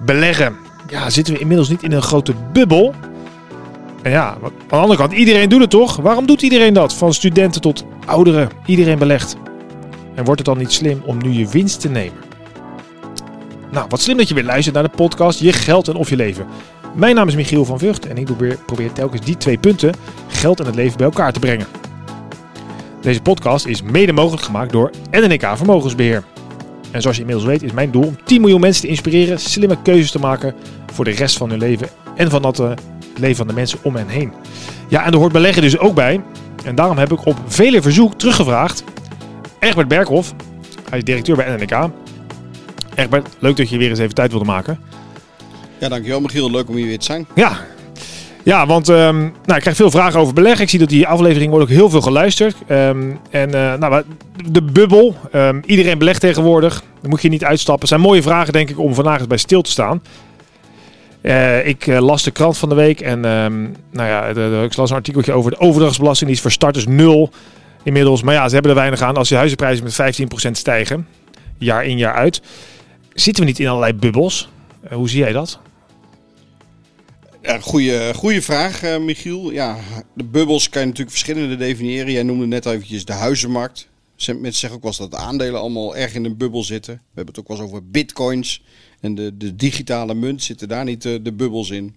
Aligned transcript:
beleggen. 0.00 0.56
Ja, 0.88 1.10
zitten 1.10 1.34
we 1.34 1.40
inmiddels 1.40 1.68
niet 1.68 1.82
in 1.82 1.92
een 1.92 2.02
grote 2.02 2.34
bubbel? 2.52 2.94
En 4.02 4.10
ja, 4.10 4.36
aan 4.42 4.52
de 4.68 4.76
andere 4.76 4.98
kant, 4.98 5.12
iedereen 5.12 5.48
doet 5.48 5.60
het 5.60 5.70
toch? 5.70 5.96
Waarom 5.96 6.26
doet 6.26 6.42
iedereen 6.42 6.74
dat? 6.74 6.94
Van 6.94 7.14
studenten 7.14 7.60
tot 7.60 7.84
ouderen, 8.06 8.48
iedereen 8.66 8.98
belegt. 8.98 9.36
En 10.14 10.24
wordt 10.24 10.40
het 10.40 10.48
dan 10.48 10.58
niet 10.58 10.72
slim 10.72 11.02
om 11.04 11.18
nu 11.18 11.30
je 11.30 11.48
winst 11.48 11.80
te 11.80 11.88
nemen? 11.88 12.18
Nou, 13.70 13.86
wat 13.88 14.00
slim 14.00 14.16
dat 14.16 14.28
je 14.28 14.34
weer 14.34 14.44
luistert 14.44 14.74
naar 14.74 14.84
de 14.84 14.96
podcast 14.96 15.40
Je 15.40 15.52
Geld 15.52 15.88
en 15.88 15.94
Of 15.94 16.08
Je 16.08 16.16
Leven. 16.16 16.46
Mijn 16.94 17.14
naam 17.14 17.28
is 17.28 17.34
Michiel 17.34 17.64
van 17.64 17.78
Vught 17.78 18.06
en 18.06 18.16
ik 18.16 18.24
probeer, 18.24 18.58
probeer 18.66 18.92
telkens 18.92 19.20
die 19.20 19.36
twee 19.36 19.58
punten, 19.58 19.94
geld 20.28 20.60
en 20.60 20.66
het 20.66 20.74
leven, 20.74 20.96
bij 20.96 21.06
elkaar 21.06 21.32
te 21.32 21.38
brengen. 21.40 21.66
Deze 23.00 23.22
podcast 23.22 23.66
is 23.66 23.82
mede 23.82 24.12
mogelijk 24.12 24.42
gemaakt 24.42 24.72
door 24.72 24.90
NNK 25.10 25.56
Vermogensbeheer. 25.56 26.24
En 26.92 27.00
zoals 27.00 27.16
je 27.16 27.22
inmiddels 27.22 27.50
weet 27.50 27.62
is 27.62 27.72
mijn 27.72 27.90
doel 27.90 28.04
om 28.04 28.16
10 28.24 28.40
miljoen 28.40 28.60
mensen 28.60 28.82
te 28.82 28.88
inspireren 28.88 29.38
slimme 29.38 29.82
keuzes 29.82 30.10
te 30.10 30.18
maken 30.18 30.54
voor 30.92 31.04
de 31.04 31.10
rest 31.10 31.36
van 31.36 31.50
hun 31.50 31.58
leven 31.58 31.88
en 32.16 32.30
van 32.30 32.42
dat, 32.42 32.60
uh, 32.60 32.68
het 32.68 33.18
leven 33.18 33.36
van 33.36 33.46
de 33.46 33.52
mensen 33.52 33.78
om 33.82 33.96
hen 33.96 34.08
heen. 34.08 34.32
Ja, 34.88 35.04
en 35.04 35.12
er 35.12 35.18
hoort 35.18 35.32
beleggen 35.32 35.62
dus 35.62 35.78
ook 35.78 35.94
bij. 35.94 36.22
En 36.64 36.74
daarom 36.74 36.98
heb 36.98 37.12
ik 37.12 37.26
op 37.26 37.36
vele 37.46 37.82
verzoek 37.82 38.18
teruggevraagd. 38.18 38.84
Egbert 39.58 39.88
Berghoff, 39.88 40.34
hij 40.88 40.98
is 40.98 41.04
directeur 41.04 41.36
bij 41.36 41.56
NNK. 41.56 41.90
Egbert, 42.94 43.28
leuk 43.38 43.56
dat 43.56 43.68
je 43.68 43.78
weer 43.78 43.90
eens 43.90 43.98
even 43.98 44.14
tijd 44.14 44.30
wilde 44.30 44.46
maken. 44.46 44.80
Ja, 45.78 45.88
dankjewel 45.88 46.20
Michiel. 46.20 46.50
Leuk 46.50 46.68
om 46.68 46.76
hier 46.76 46.86
weer 46.86 46.98
te 46.98 47.04
zijn. 47.04 47.26
Ja, 47.34 47.60
ja, 48.42 48.66
want 48.66 48.88
um, 48.88 49.20
nou, 49.20 49.54
ik 49.54 49.60
krijg 49.60 49.76
veel 49.76 49.90
vragen 49.90 50.20
over 50.20 50.34
beleggen. 50.34 50.62
Ik 50.62 50.70
zie 50.70 50.78
dat 50.78 50.88
die 50.88 51.06
aflevering 51.06 51.50
wordt 51.50 51.64
ook 51.64 51.76
heel 51.76 51.90
veel 51.90 52.00
geluisterd. 52.00 52.56
Um, 52.68 53.18
en 53.30 53.48
uh, 53.54 53.74
nou, 53.74 54.02
de 54.50 54.62
bubbel. 54.62 55.16
Um, 55.34 55.62
iedereen 55.66 55.98
belegt 55.98 56.20
tegenwoordig. 56.20 56.82
Dan 57.00 57.10
moet 57.10 57.22
je 57.22 57.28
niet 57.28 57.44
uitstappen. 57.44 57.80
Het 57.80 57.88
zijn 57.88 58.00
mooie 58.00 58.22
vragen, 58.22 58.52
denk 58.52 58.70
ik, 58.70 58.78
om 58.78 58.94
vandaag 58.94 59.18
eens 59.18 59.26
bij 59.26 59.36
stil 59.36 59.62
te 59.62 59.70
staan. 59.70 60.02
Uh, 61.22 61.66
ik 61.66 61.86
uh, 61.86 61.98
las 61.98 62.22
de 62.22 62.30
krant 62.30 62.58
van 62.58 62.68
de 62.68 62.74
week 62.74 63.00
en 63.00 63.20
nou 63.90 64.08
ja, 64.08 64.24
ik 64.62 64.76
las 64.76 64.90
een 64.90 64.96
artikeltje 64.96 65.32
over 65.32 65.50
de 65.50 65.58
overdrachtsbelasting. 65.58 66.26
Die 66.26 66.36
is 66.36 66.42
voor 66.42 66.52
starters 66.52 66.86
nul 66.86 67.30
inmiddels. 67.82 68.22
Maar 68.22 68.34
ja, 68.34 68.46
ze 68.48 68.54
hebben 68.54 68.70
er 68.70 68.76
weinig 68.76 69.00
aan 69.00 69.16
als 69.16 69.28
je 69.28 69.36
huizenprijzen 69.36 69.84
met 69.84 70.48
15% 70.48 70.50
stijgen. 70.50 71.06
Jaar 71.58 71.84
in, 71.84 71.98
jaar 71.98 72.14
uit. 72.14 72.42
Zitten 73.14 73.42
we 73.42 73.48
niet 73.48 73.58
in 73.58 73.68
allerlei 73.68 73.94
bubbels? 73.94 74.48
hoe 74.90 75.08
zie 75.08 75.18
jij 75.18 75.32
dat? 75.32 75.60
Ja, 77.42 77.58
goede, 77.58 78.12
goede 78.14 78.42
vraag, 78.42 78.84
uh, 78.84 78.98
Michiel. 78.98 79.50
Ja, 79.50 79.78
de 80.14 80.24
bubbels 80.24 80.68
kan 80.68 80.80
je 80.80 80.86
natuurlijk 80.86 81.16
verschillende 81.16 81.56
definiëren. 81.56 82.12
Jij 82.12 82.22
noemde 82.22 82.46
net 82.46 82.66
eventjes 82.66 83.04
de 83.04 83.12
huizenmarkt. 83.12 83.88
Mensen 84.26 84.52
zeggen 84.52 84.72
ook 84.72 84.82
wel 84.82 84.90
eens 84.90 84.98
dat 84.98 85.10
de 85.10 85.16
aandelen 85.16 85.60
allemaal 85.60 85.96
erg 85.96 86.14
in 86.14 86.24
een 86.24 86.36
bubbel 86.36 86.64
zitten. 86.64 86.94
We 86.94 87.00
hebben 87.14 87.34
het 87.34 87.38
ook 87.38 87.48
wel 87.48 87.56
eens 87.56 87.66
over 87.66 87.90
bitcoins. 87.90 88.62
En 89.00 89.14
de, 89.14 89.36
de 89.36 89.56
digitale 89.56 90.14
munt 90.14 90.42
zitten 90.42 90.68
daar 90.68 90.84
niet 90.84 91.02
de, 91.02 91.22
de 91.22 91.32
bubbels 91.32 91.70
in. 91.70 91.96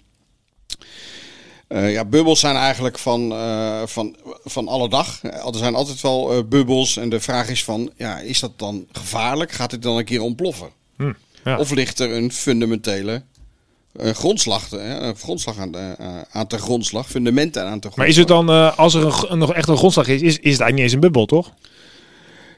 Uh, 1.69 1.91
ja, 1.91 2.05
bubbels 2.05 2.39
zijn 2.39 2.55
eigenlijk 2.55 2.97
van, 2.99 3.31
uh, 3.31 3.81
van, 3.85 4.15
van 4.43 4.67
alle 4.67 4.89
dag. 4.89 5.23
Er 5.23 5.55
zijn 5.55 5.75
altijd 5.75 6.01
wel 6.01 6.37
uh, 6.37 6.43
bubbels. 6.43 6.97
En 6.97 7.09
de 7.09 7.19
vraag 7.19 7.49
is 7.49 7.63
van, 7.63 7.91
ja, 7.97 8.19
is 8.19 8.39
dat 8.39 8.59
dan 8.59 8.87
gevaarlijk? 8.91 9.51
Gaat 9.51 9.69
dit 9.69 9.81
dan 9.81 9.97
een 9.97 10.05
keer 10.05 10.21
ontploffen? 10.21 10.69
Hm, 10.97 11.13
ja. 11.43 11.59
Of 11.59 11.71
ligt 11.71 11.99
er 11.99 12.11
een 12.11 12.31
fundamentele 12.31 13.23
grondslag, 13.99 14.71
uh, 14.73 15.09
grondslag 15.17 15.57
aan, 15.57 15.71
de, 15.71 15.95
uh, 16.01 16.07
aan 16.31 16.45
de 16.47 16.57
grondslag, 16.57 17.09
fundamenten 17.09 17.61
aan 17.61 17.79
de 17.79 17.89
grondslag. 17.89 17.95
Maar 17.95 18.07
is 18.07 18.17
het 18.17 18.27
dan, 18.27 18.75
als 18.77 18.93
er 18.93 19.31
een, 19.31 19.37
nog 19.37 19.53
echt 19.53 19.67
een 19.67 19.77
grondslag 19.77 20.07
is, 20.07 20.21
is, 20.21 20.21
is 20.21 20.31
het 20.31 20.43
eigenlijk 20.43 20.73
niet 20.73 20.83
eens 20.83 20.93
een 20.93 20.99
bubbel, 20.99 21.25
toch? 21.25 21.51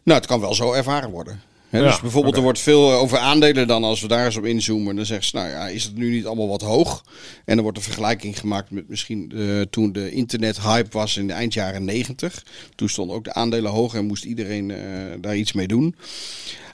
Nou, 0.03 0.19
het 0.19 0.27
kan 0.27 0.39
wel 0.39 0.53
zo 0.53 0.73
ervaren 0.73 1.09
worden. 1.09 1.41
He, 1.69 1.77
ja, 1.79 1.83
dus 1.83 1.99
bijvoorbeeld, 1.99 2.25
okay. 2.25 2.37
er 2.37 2.43
wordt 2.43 2.59
veel 2.59 2.91
over 2.91 3.17
aandelen 3.17 3.67
dan, 3.67 3.83
als 3.83 4.01
we 4.01 4.07
daar 4.07 4.25
eens 4.25 4.37
op 4.37 4.45
inzoomen, 4.45 4.95
dan 4.95 5.05
zeggen 5.05 5.27
ze, 5.27 5.35
nou 5.35 5.49
ja, 5.49 5.67
is 5.67 5.83
het 5.83 5.95
nu 5.95 6.09
niet 6.09 6.25
allemaal 6.25 6.47
wat 6.47 6.61
hoog? 6.61 7.03
En 7.45 7.53
dan 7.53 7.63
wordt 7.63 7.77
een 7.77 7.83
vergelijking 7.83 8.39
gemaakt 8.39 8.71
met 8.71 8.89
misschien 8.89 9.33
toen 9.69 9.91
de 9.91 10.11
internet-hype 10.11 10.89
was 10.91 11.17
in 11.17 11.27
de 11.27 11.33
eind 11.33 11.53
jaren 11.53 11.85
negentig. 11.85 12.43
Toen 12.75 12.89
stonden 12.89 13.15
ook 13.15 13.23
de 13.23 13.33
aandelen 13.33 13.71
hoog 13.71 13.93
en 13.93 14.05
moest 14.05 14.23
iedereen 14.23 14.73
daar 15.21 15.35
iets 15.35 15.53
mee 15.53 15.67
doen. 15.67 15.95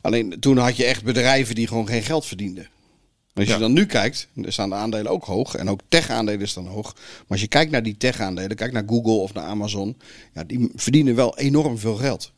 Alleen 0.02 0.40
toen 0.40 0.58
had 0.58 0.78
je 0.78 0.86
echt 0.86 1.04
bedrijven 1.04 1.56
die 1.56 1.68
gewoon 1.68 1.88
geen 1.88 2.04
geld 2.04 2.26
verdienden. 2.26 2.68
Als 3.36 3.46
je 3.46 3.52
ja. 3.52 3.60
dan 3.60 3.74
nu 3.74 3.86
kijkt, 3.86 4.28
er 4.44 4.54
staan 4.54 4.70
de 4.70 4.76
aandelen 4.76 5.12
ook 5.12 5.26
hoog. 5.26 5.56
En 5.56 5.70
ook 5.70 5.80
tech-aandelen 5.88 6.48
staan 6.48 6.68
hoog. 6.68 6.94
Maar 6.94 7.26
als 7.28 7.42
je 7.42 7.48
kijkt 7.48 7.72
naar 7.72 7.84
die 7.84 7.98
tech-aandelen, 7.98 8.56
kijk 8.56 8.72
naar 8.72 8.84
Google 8.88 9.12
of 9.12 9.34
naar 9.34 9.44
Amazon. 9.44 9.98
Ja, 10.34 10.44
die 10.44 10.72
verdienen 10.76 11.16
wel 11.16 11.38
enorm 11.38 11.78
veel 11.78 11.96
geld. 11.96 12.32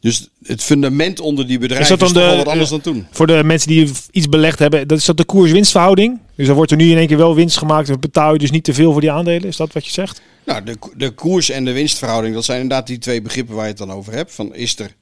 Dus 0.00 0.28
het 0.42 0.62
fundament 0.62 1.20
onder 1.20 1.46
die 1.46 1.58
bedrijven 1.58 1.94
is, 1.94 1.98
dat 2.00 2.12
dan 2.12 2.22
is 2.22 2.30
de, 2.30 2.36
wat 2.36 2.48
anders 2.48 2.70
dan 2.70 2.80
toen. 2.80 3.06
Voor 3.10 3.26
de 3.26 3.44
mensen 3.44 3.68
die 3.68 3.90
iets 4.10 4.28
belegd 4.28 4.58
hebben, 4.58 4.88
dat 4.88 4.98
is 4.98 5.04
dat 5.04 5.16
de 5.16 5.24
koers-winstverhouding? 5.24 6.20
Dus 6.34 6.46
dan 6.46 6.56
wordt 6.56 6.70
er 6.70 6.76
nu 6.76 6.90
in 6.90 6.96
één 6.96 7.06
keer 7.06 7.16
wel 7.16 7.34
winst 7.34 7.58
gemaakt. 7.58 7.88
Dan 7.88 8.00
betaal 8.00 8.32
je 8.32 8.38
dus 8.38 8.50
niet 8.50 8.64
te 8.64 8.74
veel 8.74 8.92
voor 8.92 9.00
die 9.00 9.10
aandelen. 9.10 9.48
Is 9.48 9.56
dat 9.56 9.72
wat 9.72 9.84
je 9.84 9.92
zegt? 9.92 10.20
Nou, 10.44 10.64
de, 10.64 10.76
de 10.96 11.10
koers 11.10 11.50
en 11.50 11.64
de 11.64 11.72
winstverhouding, 11.72 12.34
dat 12.34 12.44
zijn 12.44 12.60
inderdaad 12.60 12.86
die 12.86 12.98
twee 12.98 13.22
begrippen 13.22 13.54
waar 13.54 13.64
je 13.64 13.70
het 13.70 13.78
dan 13.78 13.92
over 13.92 14.12
hebt. 14.12 14.34
Van 14.34 14.54
is, 14.54 14.78
er, 14.78 14.94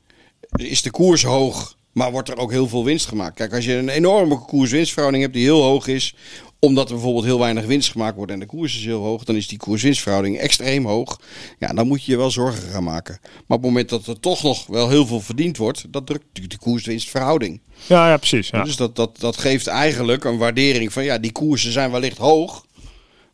is 0.53 0.83
de 0.83 0.91
koers 0.91 1.23
hoog 1.23 1.77
maar 1.93 2.11
wordt 2.11 2.29
er 2.29 2.37
ook 2.37 2.51
heel 2.51 2.69
veel 2.69 2.85
winst 2.85 3.07
gemaakt? 3.07 3.35
Kijk, 3.35 3.55
als 3.55 3.65
je 3.65 3.75
een 3.75 3.89
enorme 3.89 4.39
koers-winstverhouding 4.39 5.23
hebt 5.23 5.35
die 5.35 5.45
heel 5.45 5.63
hoog 5.63 5.87
is, 5.87 6.15
omdat 6.59 6.89
er 6.89 6.95
bijvoorbeeld 6.95 7.25
heel 7.25 7.39
weinig 7.39 7.65
winst 7.65 7.91
gemaakt 7.91 8.17
wordt 8.17 8.33
en 8.33 8.39
de 8.39 8.47
koers 8.47 8.77
is 8.77 8.85
heel 8.85 9.03
hoog, 9.03 9.25
dan 9.25 9.37
is 9.37 9.49
die 9.49 9.59
koers-winstverhouding 9.59 10.39
extreem 10.39 10.87
hoog. 10.87 11.21
Ja, 11.59 11.69
dan 11.69 11.87
moet 11.87 12.05
je 12.05 12.11
je 12.11 12.17
wel 12.19 12.31
zorgen 12.31 12.71
gaan 12.71 12.85
maken. 12.85 13.19
Maar 13.21 13.57
op 13.57 13.63
het 13.63 13.63
moment 13.63 13.89
dat 13.89 14.07
er 14.07 14.21
toch 14.21 14.43
nog 14.43 14.67
wel 14.67 14.89
heel 14.89 15.07
veel 15.07 15.21
verdiend 15.21 15.57
wordt, 15.57 15.93
dat 15.93 16.07
drukt 16.07 16.25
natuurlijk 16.25 16.55
de 16.55 16.61
koers-winstverhouding. 16.61 17.61
Ja, 17.87 18.09
ja, 18.09 18.17
precies. 18.17 18.49
Ja. 18.49 18.65
Dus 18.65 18.77
dat, 18.77 18.97
dat, 18.97 19.21
dat 19.21 19.37
geeft 19.37 19.67
eigenlijk 19.67 20.25
een 20.25 20.39
waardering 20.39 20.93
van 20.93 21.05
ja, 21.05 21.19
die 21.19 21.33
koersen 21.33 21.73
zijn 21.73 21.91
wellicht 21.91 22.19
hoog, 22.19 22.67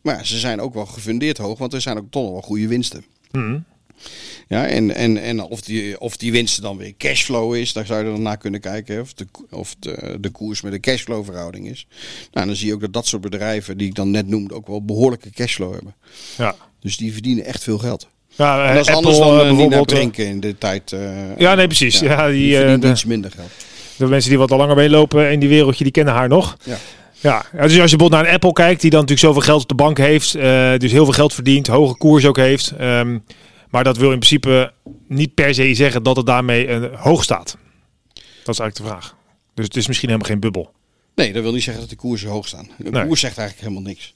maar 0.01 0.25
ze 0.25 0.37
zijn 0.37 0.61
ook 0.61 0.73
wel 0.73 0.85
gefundeerd 0.85 1.37
hoog, 1.37 1.57
want 1.57 1.73
er 1.73 1.81
zijn 1.81 1.97
ook 1.97 2.11
toch 2.11 2.23
nog 2.23 2.31
wel 2.31 2.41
goede 2.41 2.67
winsten. 2.67 3.05
Mm. 3.31 3.65
Ja, 4.47 4.65
en, 4.65 4.95
en, 4.95 5.21
en 5.21 5.41
of, 5.41 5.61
die, 5.61 5.99
of 5.99 6.17
die 6.17 6.31
winst 6.31 6.61
dan 6.61 6.77
weer 6.77 6.93
cashflow 6.97 7.55
is, 7.55 7.73
daar 7.73 7.85
zou 7.85 8.03
je 8.05 8.11
dan 8.11 8.21
naar 8.21 8.37
kunnen 8.37 8.59
kijken. 8.59 9.01
Of, 9.01 9.13
de, 9.13 9.27
of 9.49 9.75
de, 9.79 10.17
de 10.19 10.29
koers 10.29 10.61
met 10.61 10.71
de 10.71 10.79
cashflow 10.79 11.25
verhouding 11.25 11.69
is. 11.69 11.87
Nou, 12.31 12.47
dan 12.47 12.55
zie 12.55 12.67
je 12.67 12.73
ook 12.73 12.81
dat 12.81 12.93
dat 12.93 13.07
soort 13.07 13.21
bedrijven, 13.21 13.77
die 13.77 13.87
ik 13.87 13.95
dan 13.95 14.11
net 14.11 14.27
noemde, 14.27 14.53
ook 14.53 14.67
wel 14.67 14.85
behoorlijke 14.85 15.29
cashflow 15.29 15.73
hebben. 15.73 15.95
Ja. 16.37 16.55
Dus 16.79 16.97
die 16.97 17.13
verdienen 17.13 17.45
echt 17.45 17.63
veel 17.63 17.77
geld. 17.77 18.07
Ja, 18.35 18.67
en 18.67 18.75
dat 18.75 18.87
is 18.87 18.93
Apple, 18.93 18.95
anders 18.95 19.17
dan 19.17 19.39
uh, 19.39 19.47
bijvoorbeeld 19.47 19.87
drinken 19.87 20.25
in 20.25 20.39
de 20.39 20.57
tijd. 20.57 20.91
Uh, 20.91 21.37
ja, 21.37 21.55
nee, 21.55 21.67
precies. 21.67 21.99
Ja, 21.99 22.27
die, 22.27 22.37
die 22.37 22.65
uh, 22.65 22.79
de, 22.79 22.89
iets 22.89 23.05
minder 23.05 23.31
geld. 23.31 23.49
De 23.95 24.07
mensen 24.07 24.29
die 24.29 24.39
wat 24.39 24.51
al 24.51 24.57
langer 24.57 24.75
meelopen 24.75 25.31
in 25.31 25.39
die 25.39 25.49
wereldje, 25.49 25.83
die 25.83 25.93
kennen 25.93 26.13
haar 26.13 26.27
nog. 26.27 26.57
Ja. 26.63 26.77
Ja, 27.21 27.45
dus 27.51 27.61
als 27.61 27.71
je 27.71 27.77
bijvoorbeeld 27.77 28.11
naar 28.11 28.25
een 28.25 28.33
Apple 28.33 28.53
kijkt, 28.53 28.81
die 28.81 28.89
dan 28.89 28.99
natuurlijk 28.99 29.27
zoveel 29.27 29.41
geld 29.41 29.61
op 29.61 29.67
de 29.67 29.75
bank 29.75 29.97
heeft, 29.97 30.35
uh, 30.35 30.41
dus 30.77 30.91
heel 30.91 31.03
veel 31.03 31.13
geld 31.13 31.33
verdient, 31.33 31.67
hoge 31.67 31.97
koers 31.97 32.25
ook 32.25 32.37
heeft. 32.37 32.73
Um, 32.81 33.23
maar 33.69 33.83
dat 33.83 33.97
wil 33.97 34.11
in 34.11 34.19
principe 34.19 34.73
niet 35.07 35.33
per 35.33 35.53
se 35.53 35.73
zeggen 35.73 36.03
dat 36.03 36.15
het 36.15 36.25
daarmee 36.25 36.67
uh, 36.67 37.01
hoog 37.01 37.23
staat. 37.23 37.57
Dat 38.13 38.55
is 38.55 38.59
eigenlijk 38.59 38.75
de 38.75 38.83
vraag. 38.83 39.15
Dus 39.53 39.65
het 39.65 39.75
is 39.75 39.87
misschien 39.87 40.09
helemaal 40.09 40.29
geen 40.29 40.39
bubbel. 40.39 40.71
Nee, 41.15 41.33
dat 41.33 41.43
wil 41.43 41.51
niet 41.51 41.63
zeggen 41.63 41.81
dat 41.81 41.89
de 41.91 41.95
koersen 41.95 42.29
hoog 42.29 42.47
staan. 42.47 42.69
De 42.77 42.89
nee. 42.89 43.05
koers 43.05 43.19
zegt 43.19 43.37
eigenlijk 43.37 43.67
helemaal 43.67 43.91
niks. 43.91 44.13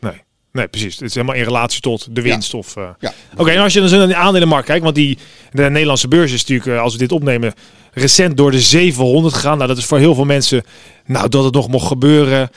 Nee. 0.00 0.22
Nee, 0.52 0.68
precies. 0.68 0.94
Het 0.94 1.08
is 1.08 1.14
helemaal 1.14 1.36
in 1.36 1.44
relatie 1.44 1.80
tot 1.80 2.14
de 2.14 2.22
winst. 2.22 2.52
Ja. 2.52 2.58
Of, 2.58 2.76
uh... 2.76 2.88
ja. 2.98 3.12
Oké, 3.32 3.40
okay, 3.40 3.54
en 3.54 3.62
als 3.62 3.72
je 3.72 3.80
dan 3.80 3.98
naar 3.98 4.06
de 4.06 4.16
aandelenmarkt 4.16 4.66
kijkt, 4.66 4.82
want 4.82 4.94
die, 4.94 5.18
de 5.50 5.62
Nederlandse 5.62 6.08
beurs 6.08 6.32
is 6.32 6.40
natuurlijk, 6.40 6.68
uh, 6.68 6.80
als 6.80 6.92
we 6.92 6.98
dit 6.98 7.12
opnemen, 7.12 7.54
recent 7.92 8.36
door 8.36 8.50
de 8.50 8.60
700 8.60 9.34
gegaan. 9.34 9.56
Nou, 9.56 9.68
dat 9.68 9.78
is 9.78 9.84
voor 9.84 9.98
heel 9.98 10.14
veel 10.14 10.24
mensen, 10.24 10.64
nou, 11.06 11.28
dat 11.28 11.44
het 11.44 11.54
nog 11.54 11.68
mocht 11.68 11.86
gebeuren. 11.86 12.50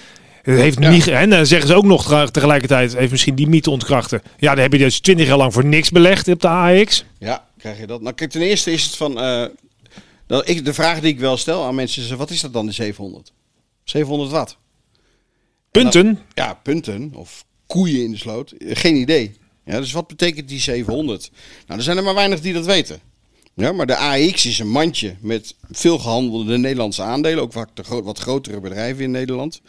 Het 0.46 0.60
heeft 0.60 0.80
ja. 0.80 0.90
niet, 0.90 1.08
en 1.08 1.30
dan 1.30 1.46
zeggen 1.46 1.68
ze 1.68 1.76
ook 1.76 1.86
nog 1.86 2.30
tegelijkertijd, 2.32 2.96
heeft 2.96 3.12
misschien 3.12 3.36
die 3.36 3.48
mythe 3.48 3.70
ontkrachten. 3.70 4.22
Ja, 4.38 4.54
dan 4.54 4.64
heb 4.64 4.72
je 4.72 4.78
dus 4.78 5.00
20 5.00 5.28
jaar 5.28 5.38
lang 5.38 5.54
voor 5.54 5.66
niks 5.66 5.90
belegd 5.90 6.28
op 6.28 6.42
de 6.42 6.48
AX. 6.48 7.06
Ja, 7.20 7.48
krijg 7.58 7.80
je 7.80 7.88
dat. 7.88 8.02
Nou, 8.02 8.16
kijk, 8.16 8.32
ten 8.32 8.42
eerste 8.42 8.72
is 8.72 8.84
het 8.84 8.96
van. 8.96 9.24
Uh, 9.24 9.46
dat 10.28 10.50
ik, 10.50 10.66
de 10.66 10.74
vraag 10.74 11.00
die 11.00 11.14
ik 11.14 11.20
wel 11.20 11.38
stel 11.38 11.66
aan 11.66 11.76
mensen 11.76 12.04
is: 12.04 12.10
wat 12.10 12.30
is 12.30 12.42
dat 12.42 12.54
dan, 12.54 12.66
de 12.66 12.72
700? 12.72 13.32
700 13.84 14.32
wat? 14.32 14.58
Punten? 15.72 16.06
Dan, 16.06 16.20
ja, 16.34 16.54
punten. 16.54 17.12
Of 17.16 17.46
koeien 17.68 18.04
in 18.04 18.12
de 18.12 18.18
sloot. 18.18 18.54
Geen 18.60 18.96
idee. 18.96 19.38
Ja, 19.66 19.80
dus 19.80 19.92
wat 19.92 20.08
betekent 20.08 20.48
die 20.48 20.60
700? 20.60 21.32
Nou, 21.68 21.80
er 21.80 21.86
zijn 21.86 21.98
er 21.98 22.04
maar 22.04 22.14
weinig 22.14 22.42
die 22.42 22.54
dat 22.54 22.66
weten. 22.66 23.00
Ja, 23.58 23.72
maar 23.72 23.86
de 23.86 23.98
AX 23.98 24.46
is 24.46 24.60
een 24.60 24.70
mandje 24.70 25.16
met 25.20 25.56
veel 25.72 26.00
gehandelde 26.00 26.58
Nederlandse 26.58 27.02
aandelen. 27.02 27.44
Ook 27.44 27.54
vaak 27.54 27.70
de 27.74 27.84
gro 27.84 28.04
wat 28.04 28.20
grotere 28.20 28.60
bedrijven 28.60 29.04
in 29.04 29.12
Nederland. 29.12 29.62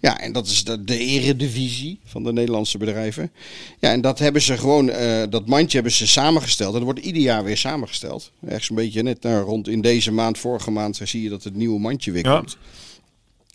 Ja, 0.00 0.20
en 0.20 0.32
dat 0.32 0.46
is 0.46 0.64
de, 0.64 0.84
de 0.84 0.98
eredivisie 0.98 2.00
van 2.04 2.22
de 2.22 2.32
Nederlandse 2.32 2.78
bedrijven. 2.78 3.32
Ja, 3.78 3.90
en 3.90 4.00
dat 4.00 4.18
hebben 4.18 4.42
ze 4.42 4.58
gewoon, 4.58 4.88
uh, 4.88 5.22
dat 5.30 5.46
mandje 5.46 5.74
hebben 5.74 5.92
ze 5.92 6.06
samengesteld. 6.06 6.68
En 6.68 6.74
dat 6.74 6.84
wordt 6.84 7.00
ieder 7.00 7.22
jaar 7.22 7.44
weer 7.44 7.56
samengesteld. 7.56 8.32
Ergens 8.46 8.68
een 8.68 8.76
beetje 8.76 9.02
net 9.02 9.22
nou, 9.22 9.44
rond 9.44 9.68
in 9.68 9.80
deze 9.80 10.12
maand, 10.12 10.38
vorige 10.38 10.70
maand, 10.70 11.00
zie 11.04 11.22
je 11.22 11.28
dat 11.28 11.44
het 11.44 11.54
nieuwe 11.54 11.80
mandje 11.80 12.12
weer 12.12 12.22
komt. 12.22 12.56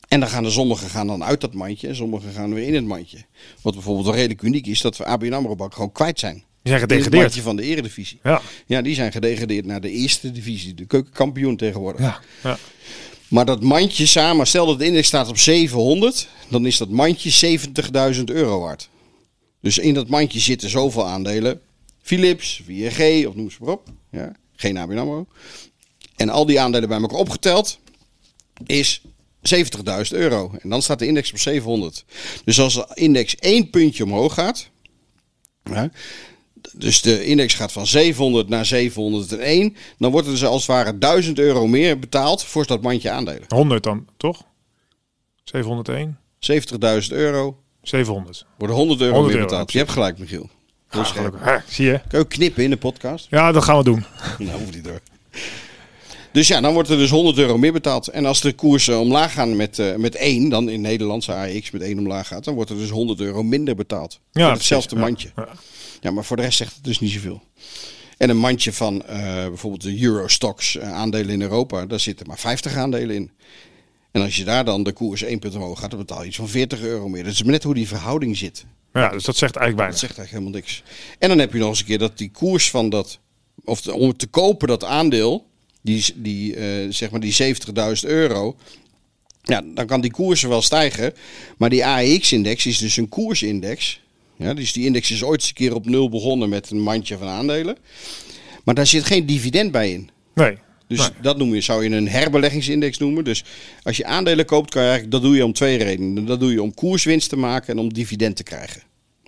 En 0.07 0.19
dan 0.19 0.29
gaan 0.29 0.45
er 0.45 0.51
sommigen 0.51 0.89
gaan 0.89 1.07
dan 1.07 1.23
uit 1.23 1.41
dat 1.41 1.53
mandje 1.53 1.87
en 1.87 1.95
sommigen 1.95 2.31
gaan 2.31 2.53
weer 2.53 2.67
in 2.67 2.75
het 2.75 2.85
mandje. 2.85 3.17
Wat 3.61 3.73
bijvoorbeeld 3.73 4.15
redelijk 4.15 4.41
uniek 4.41 4.67
is, 4.67 4.81
dat 4.81 4.97
we 4.97 5.05
ABN 5.05 5.33
AMRO 5.33 5.55
Bank 5.55 5.73
gewoon 5.73 5.91
kwijt 5.91 6.19
zijn. 6.19 6.43
Die 6.63 6.71
zijn 6.71 6.79
gedegradeerd. 6.79 7.35
van 7.39 7.55
de 7.55 7.63
eredivisie. 7.63 8.19
Ja. 8.23 8.41
ja, 8.65 8.81
die 8.81 8.95
zijn 8.95 9.11
gedegradeerd 9.11 9.65
naar 9.65 9.81
de 9.81 9.89
eerste 9.89 10.31
divisie. 10.31 10.73
De 10.73 10.85
keukenkampioen 10.85 11.57
tegenwoordig. 11.57 12.01
Ja, 12.01 12.19
ja. 12.43 12.57
Maar 13.27 13.45
dat 13.45 13.61
mandje 13.63 14.05
samen, 14.05 14.47
stel 14.47 14.65
dat 14.65 14.79
de 14.79 14.85
index 14.85 15.07
staat 15.07 15.27
op 15.27 15.37
700, 15.37 16.27
dan 16.49 16.65
is 16.65 16.77
dat 16.77 16.89
mandje 16.89 17.59
70.000 18.15 18.23
euro 18.23 18.59
waard. 18.59 18.89
Dus 19.61 19.77
in 19.77 19.93
dat 19.93 20.07
mandje 20.07 20.39
zitten 20.39 20.69
zoveel 20.69 21.07
aandelen. 21.07 21.61
Philips, 22.01 22.61
VNG 22.65 23.27
of 23.27 23.35
noem 23.35 23.51
ze 23.51 23.57
maar 23.59 23.73
op. 23.73 23.89
Ja, 24.11 24.35
geen 24.55 24.77
ABN 24.77 24.97
AMRO. 24.97 25.27
En 26.15 26.29
al 26.29 26.45
die 26.45 26.59
aandelen 26.59 26.89
bij 26.89 26.99
elkaar 26.99 27.19
opgeteld 27.19 27.79
is 28.65 29.01
70.000 29.41 29.61
euro. 30.09 30.51
En 30.61 30.69
dan 30.69 30.81
staat 30.81 30.99
de 30.99 31.07
index 31.07 31.31
op 31.31 31.39
700. 31.39 32.05
Dus 32.45 32.59
als 32.59 32.73
de 32.73 32.87
index 32.93 33.35
één 33.35 33.69
puntje 33.69 34.03
omhoog 34.03 34.33
gaat. 34.33 34.69
Ja, 35.63 35.91
dus 36.73 37.01
de 37.01 37.25
index 37.25 37.53
gaat 37.53 37.71
van 37.71 37.87
700 37.87 38.49
naar 38.49 38.65
701. 38.65 39.75
Dan 39.97 40.11
wordt 40.11 40.27
er 40.27 40.33
dus 40.33 40.45
als 40.45 40.67
het 40.67 40.75
ware 40.75 40.97
1000 40.97 41.39
euro 41.39 41.67
meer 41.67 41.99
betaald 41.99 42.43
voor 42.43 42.65
dat 42.65 42.81
mandje 42.81 43.09
aandelen. 43.09 43.43
100 43.47 43.83
dan, 43.83 44.05
toch? 44.17 44.43
701? 45.43 46.17
70.000 46.39 47.07
euro 47.09 47.57
700. 47.81 48.45
worden 48.57 48.75
100 48.75 49.01
euro 49.01 49.13
100 49.13 49.33
meer 49.33 49.41
euro, 49.41 49.49
betaald. 49.51 49.71
Je 49.71 49.77
hebt 49.77 49.91
gelijk, 49.91 50.17
Michiel. 50.17 50.49
Hè, 51.37 51.57
zie 51.67 51.85
je? 51.85 51.99
Kun 52.07 52.17
je 52.17 52.17
ook 52.17 52.29
knippen 52.29 52.63
in 52.63 52.69
de 52.69 52.77
podcast? 52.77 53.27
Ja, 53.29 53.51
dat 53.51 53.63
gaan 53.63 53.77
we 53.77 53.83
doen. 53.83 54.05
nou, 54.37 54.59
hoeft 54.59 54.73
niet 54.73 54.83
door. 54.83 54.99
Dus 56.31 56.47
ja, 56.47 56.61
dan 56.61 56.73
wordt 56.73 56.89
er 56.89 56.97
dus 56.97 57.09
100 57.09 57.37
euro 57.37 57.57
meer 57.57 57.73
betaald. 57.73 58.07
En 58.07 58.25
als 58.25 58.41
de 58.41 58.53
koersen 58.53 58.99
omlaag 58.99 59.33
gaan 59.33 59.55
met, 59.55 59.79
eh 59.79 59.95
met 59.95 60.15
1, 60.15 60.49
dan 60.49 60.69
in 60.69 60.81
Nederlandse 60.81 61.33
AX 61.33 61.71
met 61.71 61.81
1 61.81 61.97
omlaag 61.97 62.27
gaat, 62.27 62.43
dan 62.43 62.53
wordt 62.53 62.69
er 62.69 62.77
dus 62.77 62.89
100 62.89 63.19
euro 63.19 63.43
minder 63.43 63.75
betaald. 63.75 64.19
Ja, 64.31 64.43
voor 64.43 64.53
hetzelfde 64.53 64.95
precies. 64.95 65.09
mandje. 65.09 65.31
Ja. 65.35 65.47
Ja, 66.03 66.11
maar 66.11 66.25
voor 66.25 66.35
de 66.37 66.43
rest 66.43 66.57
zegt 66.57 66.75
het 66.75 66.83
dus 66.83 66.99
niet 66.99 67.11
zoveel. 67.11 67.41
En 68.17 68.29
een 68.29 68.37
mandje 68.37 68.73
van 68.73 69.05
eh, 69.05 69.17
bijvoorbeeld 69.47 69.81
de 69.83 70.01
Eurostox 70.03 70.77
eh, 70.77 70.91
aandelen 70.93 71.29
in 71.33 71.41
Europa, 71.41 71.85
daar 71.85 71.99
zitten 71.99 72.27
maar 72.27 72.39
50 72.39 72.75
aandelen 72.75 73.15
in. 73.15 73.31
En 74.11 74.21
als 74.21 74.35
je 74.35 74.43
daar 74.43 74.65
dan 74.65 74.83
de 74.83 74.91
koers 74.93 75.21
1 75.23 75.39
punt 75.39 75.55
omhoog 75.55 75.79
gaat, 75.79 75.89
dan 75.89 75.99
betaal 75.99 76.21
je 76.21 76.27
iets 76.27 76.35
van 76.35 76.47
40 76.49 76.81
euro 76.81 77.09
meer. 77.09 77.23
Dat 77.23 77.33
is 77.33 77.43
maar 77.43 77.51
net 77.51 77.63
hoe 77.63 77.73
die 77.73 77.87
verhouding 77.87 78.37
zit. 78.37 78.65
Ja, 78.93 79.09
dus 79.09 79.23
dat 79.23 79.37
zegt 79.37 79.55
eigenlijk 79.55 79.91
Dat 79.91 79.99
weinig. 79.99 79.99
zegt 79.99 80.17
eigenlijk 80.17 80.29
helemaal 80.29 80.51
niks. 80.61 80.83
En 81.19 81.29
dan 81.29 81.37
heb 81.39 81.53
je 81.53 81.59
nog 81.59 81.69
eens 81.69 81.79
een 81.79 81.85
keer 81.85 81.97
dat 81.97 82.17
die 82.17 82.31
koers 82.31 82.69
van 82.69 82.89
dat, 82.89 83.19
of 83.63 83.81
de- 83.81 83.93
om 83.93 84.17
te 84.17 84.27
kopen 84.27 84.67
dat 84.67 84.83
aandeel, 84.83 85.45
die, 85.81 86.05
die, 86.15 86.55
eh, 86.55 86.87
zeg 86.89 87.11
maar 87.11 87.19
die 87.19 87.33
70.000 87.33 88.05
euro, 88.11 88.55
ja, 89.41 89.61
dan 89.73 89.85
kan 89.85 90.01
die 90.01 90.11
koersen 90.11 90.49
wel 90.49 90.61
stijgen. 90.61 91.13
Maar 91.57 91.69
die 91.69 91.85
AEX-index 91.85 92.65
is 92.65 92.77
dus 92.77 92.97
een 92.97 93.09
koersindex. 93.09 94.01
Ja, 94.37 94.53
dus 94.53 94.73
die 94.73 94.85
index 94.85 95.11
is 95.11 95.23
ooit 95.23 95.39
eens 95.39 95.47
een 95.49 95.55
keer 95.55 95.75
op 95.75 95.85
nul 95.85 96.09
begonnen 96.09 96.49
met 96.49 96.69
een 96.69 96.79
mandje 96.81 97.17
van 97.17 97.27
aandelen. 97.27 97.77
Maar 98.63 98.75
daar 98.75 98.87
zit 98.87 99.03
geen 99.05 99.25
dividend 99.25 99.71
bij 99.71 99.91
in. 99.91 100.09
Nee. 100.35 100.57
Dus 100.87 100.97
Nee. 100.99 101.09
dat 101.21 101.37
noem 101.37 101.53
je, 101.53 101.61
zou 101.61 101.83
je 101.83 101.95
een 101.95 102.07
herbeleggingsindex 102.09 102.97
noemen. 102.97 103.23
Dus 103.23 103.43
als 103.83 103.97
je 103.97 104.05
aandelen 104.05 104.45
koopt, 104.45 104.69
kan 104.69 104.81
je 104.81 104.87
eigenlijk, 104.89 105.21
dat 105.21 105.29
doe 105.29 105.35
je 105.35 105.45
om 105.45 105.53
twee 105.53 105.77
redenen. 105.77 106.25
Dat 106.25 106.39
doe 106.39 106.51
je 106.51 106.61
om 106.61 106.73
koerswinst 106.73 107.29
te 107.29 107.35
maken 107.35 107.73
en 107.73 107.79
om 107.79 107.93
dividend 107.93 108.35
te 108.35 108.43
krijgen. 108.43 108.81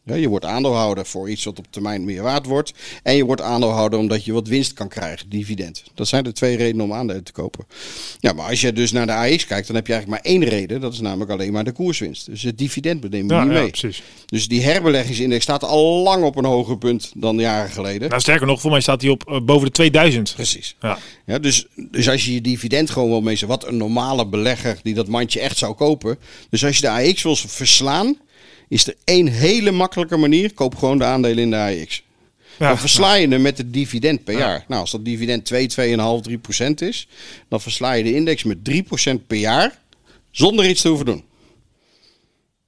Ja, 0.05 0.15
je 0.15 0.29
wordt 0.29 0.45
aandeelhouder 0.45 1.05
voor 1.05 1.29
iets 1.29 1.43
wat 1.43 1.57
op 1.59 1.65
termijn 1.69 2.05
meer 2.05 2.21
waard 2.21 2.45
wordt. 2.45 2.73
En 3.03 3.15
je 3.15 3.25
wordt 3.25 3.41
aandeelhouder 3.41 3.99
omdat 3.99 4.25
je 4.25 4.33
wat 4.33 4.47
winst 4.47 4.73
kan 4.73 4.87
krijgen, 4.87 5.29
dividend. 5.29 5.83
Dat 5.93 6.07
zijn 6.07 6.23
de 6.23 6.31
twee 6.31 6.57
redenen 6.57 6.85
om 6.85 6.93
aandelen 6.93 7.23
te 7.23 7.31
kopen. 7.31 7.65
Ja, 8.19 8.33
maar 8.33 8.49
als 8.49 8.61
je 8.61 8.73
dus 8.73 8.91
naar 8.91 9.05
de 9.05 9.13
AX 9.13 9.45
kijkt, 9.45 9.67
dan 9.67 9.75
heb 9.75 9.87
je 9.87 9.93
eigenlijk 9.93 10.23
maar 10.23 10.33
één 10.33 10.43
reden. 10.43 10.81
Dat 10.81 10.93
is 10.93 10.99
namelijk 10.99 11.31
alleen 11.31 11.51
maar 11.53 11.63
de 11.63 11.71
koerswinst. 11.71 12.25
Dus 12.25 12.41
het 12.41 12.57
dividend 12.57 13.09
neem 13.09 13.27
je 13.27 13.33
Ja, 13.33 13.43
niet 13.43 13.53
ja, 13.53 13.59
mee. 13.59 13.69
precies. 13.69 14.03
Dus 14.25 14.47
die 14.47 14.61
herbeleggingsindex 14.61 15.43
staat 15.43 15.63
al 15.63 16.03
lang 16.03 16.23
op 16.23 16.35
een 16.35 16.45
hoger 16.45 16.77
punt 16.77 17.11
dan 17.15 17.37
jaren 17.39 17.71
geleden. 17.71 18.09
Nou, 18.09 18.21
sterker 18.21 18.47
nog, 18.47 18.61
voor 18.61 18.71
mij 18.71 18.81
staat 18.81 19.01
hij 19.01 19.09
op 19.09 19.29
eh, 19.29 19.39
boven 19.41 19.65
de 19.65 19.71
2000. 19.71 20.33
Precies. 20.35 20.75
Ja. 20.81 20.97
Ja, 21.25 21.39
dus, 21.39 21.65
dus 21.91 22.09
als 22.09 22.25
je 22.25 22.33
je 22.33 22.41
dividend 22.41 22.89
gewoon 22.89 23.09
wil 23.09 23.21
meesten, 23.21 23.47
wat 23.47 23.67
een 23.67 23.77
normale 23.77 24.27
belegger 24.27 24.79
die 24.83 24.93
dat 24.93 25.07
mandje 25.07 25.39
echt 25.39 25.57
zou 25.57 25.73
kopen. 25.73 26.17
Dus 26.49 26.65
als 26.65 26.75
je 26.75 26.81
de 26.81 26.89
AX 26.89 27.23
wil 27.23 27.35
verslaan, 27.35 28.17
is 28.67 28.87
er 28.87 28.95
één 29.03 29.27
hele 29.27 29.71
makkelijke 29.71 30.17
manier. 30.17 30.53
Koop 30.53 30.75
gewoon 30.75 30.97
de 30.97 31.03
aandelen 31.03 31.43
in 31.43 31.49
de 31.49 31.57
AX. 31.81 32.03
Ja. 32.59 32.67
Dan 32.67 32.77
versla 32.77 33.13
je 33.13 33.27
hem 33.27 33.41
met 33.41 33.57
het 33.57 33.73
dividend 33.73 34.23
per 34.23 34.33
Ja. 34.33 34.39
jaar. 34.39 34.65
Nou, 34.67 34.81
als 34.81 34.91
dat 34.91 35.05
dividend 35.05 35.45
2, 35.45 35.67
2,5, 35.67 36.21
3 36.21 36.37
procent 36.37 36.81
is, 36.81 37.07
dan 37.49 37.61
versla 37.61 37.91
je 37.93 38.03
de 38.03 38.15
index 38.15 38.43
met 38.43 38.63
3 38.63 38.83
procent 38.83 39.27
per 39.27 39.37
jaar 39.37 39.79
zonder 40.31 40.69
iets 40.69 40.81
te 40.81 40.87
hoeven 40.87 41.05
doen. 41.05 41.23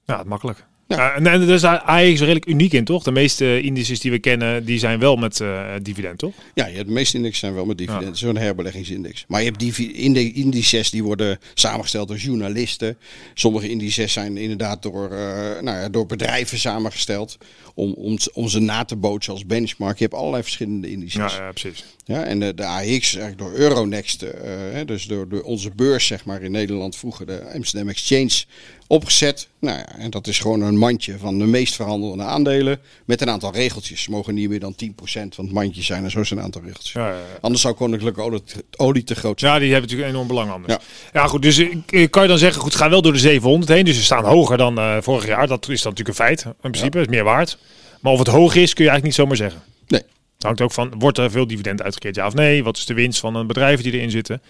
Ja, 0.06 0.18
het 0.18 0.28
makkelijk. 0.28 0.66
Ja. 0.88 1.16
En, 1.16 1.28
en 1.28 1.42
is 1.42 1.64
AX 1.64 2.20
redelijk 2.20 2.48
uniek 2.48 2.74
in, 2.74 2.84
toch? 2.84 3.04
De 3.04 3.12
meeste 3.12 3.62
indices 3.62 4.00
die 4.00 4.12
we 4.12 4.20
kennen, 4.20 4.66
die 4.66 4.80
zijn 4.80 5.00
wel 5.00 5.16
met 5.16 5.40
eh, 5.40 5.74
dividend, 5.82 6.18
toch? 6.18 6.34
Ja, 6.54 6.68
je 6.68 6.76
hebt 6.76 6.88
de 6.88 6.94
meeste 6.94 7.16
indexen 7.18 7.40
zijn 7.40 7.54
wel 7.54 7.66
met 7.66 7.78
dividend. 7.78 8.04
Ja. 8.06 8.12
Is 8.12 8.20
Zo'n 8.20 8.38
herbeleggingsindex. 8.38 9.26
Maar 9.28 9.44
je 9.44 9.50
hebt 9.52 9.80
inde- 9.80 10.32
indices 10.34 10.90
die 10.90 11.04
worden 11.04 11.40
samengesteld 11.54 12.08
door 12.08 12.18
journalisten. 12.18 12.98
Sommige 13.34 13.70
indices 13.70 14.14
zijn 14.14 14.38
inderdaad 14.38 14.82
door, 14.82 15.12
eh, 15.12 15.62
nou 15.62 15.78
ja, 15.78 15.90
door 15.90 16.06
bedrijven 16.06 16.58
samengesteld. 16.58 17.38
Om, 17.74 17.94
om, 17.94 18.18
om 18.34 18.48
ze 18.50 18.60
na 18.60 18.84
te 18.86 18.96
bootsen 18.96 19.34
als 19.34 19.46
benchmark. 19.46 19.98
Je 19.98 20.04
hebt 20.04 20.16
allerlei 20.16 20.44
verschillende 20.44 20.90
indices. 20.92 21.36
Ja, 21.36 21.44
ja 21.44 21.52
precies. 21.52 21.84
Ja, 22.08 22.24
en 22.24 22.40
de, 22.40 22.54
de 22.54 22.66
AX 22.66 23.16
eigenlijk 23.16 23.38
door 23.38 23.52
Euronext, 23.54 24.22
eh, 24.22 24.52
dus 24.86 25.06
door, 25.06 25.30
door 25.30 25.42
onze 25.42 25.72
beurs 25.76 26.06
zeg 26.06 26.26
maar 26.26 26.42
in 26.42 26.52
Nederland 26.52 26.96
vroeger, 26.96 27.26
de 27.26 27.52
Amsterdam 27.54 27.90
Exchange, 27.90 28.44
opgezet. 28.88 29.48
Nou 29.60 29.78
ja, 29.78 29.98
en 29.98 30.10
dat 30.10 30.28
is 30.28 30.40
gewoon 30.40 30.62
een 30.62 30.78
mandje 30.78 31.18
van 31.18 31.40
de 31.40 31.46
meest 31.46 31.76
verhandelde 31.76 32.24
aandelen 32.24 32.80
met 33.06 33.22
een 33.22 33.30
aantal 33.30 33.54
regeltjes. 33.54 34.02
Ze 34.02 34.12
mogen 34.12 34.34
niet 34.34 34.50
meer 34.50 34.60
dan 34.60 34.76
10% 34.86 34.88
van 35.06 35.46
het 35.46 35.52
mandje 35.54 35.82
zijn 35.82 36.04
en 36.04 36.12
zo 36.12 36.24
zijn 36.24 36.40
een 36.40 36.46
aantal 36.46 36.62
regeltjes. 36.62 36.92
Ja, 36.92 37.08
ja, 37.08 37.14
ja. 37.14 37.24
Anders 37.42 37.62
zou 37.62 37.74
koninklijke 37.74 38.22
olie, 38.22 38.42
olie 38.76 39.04
te 39.04 39.16
groot 39.16 39.40
zijn. 39.40 39.54
Ja, 39.54 39.60
die 39.60 39.72
hebben 39.72 39.90
natuurlijk 39.90 40.16
enorm 40.16 40.28
belang 40.28 40.52
anders. 40.52 40.74
Ja. 40.74 40.80
Ja, 41.20 41.28
goed. 41.28 41.42
Dus 41.42 41.58
eh, 41.58 42.10
kan 42.10 42.22
je 42.22 42.28
dan 42.28 42.38
zeggen, 42.38 42.62
goed, 42.62 42.76
ga 42.76 42.90
wel 42.90 43.02
door 43.02 43.14
de 43.14 43.20
700 43.20 43.72
heen. 43.72 43.86
Dus 43.86 43.96
ze 43.96 44.04
staan 44.04 44.24
hoger 44.24 44.58
dan 44.58 44.78
eh, 44.78 44.98
vorig 45.02 45.26
jaar. 45.26 45.48
Dat 45.48 45.70
is 45.70 45.82
dan 45.82 45.92
natuurlijk 45.92 46.20
een 46.20 46.26
feit. 46.26 46.44
In 46.46 46.72
principe 46.72 47.00
is 47.00 47.08
meer 47.08 47.24
waard. 47.24 47.58
Maar 48.02 48.14
of 48.14 48.20
het 48.20 48.28
hoog 48.28 48.56
is, 48.56 48.74
kun 48.74 48.84
je 48.84 48.90
eigenlijk 48.90 49.04
niet 49.04 49.14
zomaar 49.14 49.36
zeggen. 49.36 49.62
Nee. 49.88 50.02
Het 50.38 50.46
hangt 50.46 50.62
ook 50.62 50.72
van, 50.72 50.94
wordt 51.00 51.18
er 51.18 51.32
veel 51.32 51.48
dividend 51.48 51.82
uitgekeerd, 51.82 52.16
ja 52.16 52.28
of 52.28 52.34
nee? 52.34 52.64
Wat 52.64 52.78
is 52.78 52.86
de 52.86 52.94
winst 52.94 53.20
van 53.20 53.36
een 53.36 53.48
bedrijf 53.48 53.82
die 53.82 53.94
erin 53.94 54.12
zitten? 54.12 54.42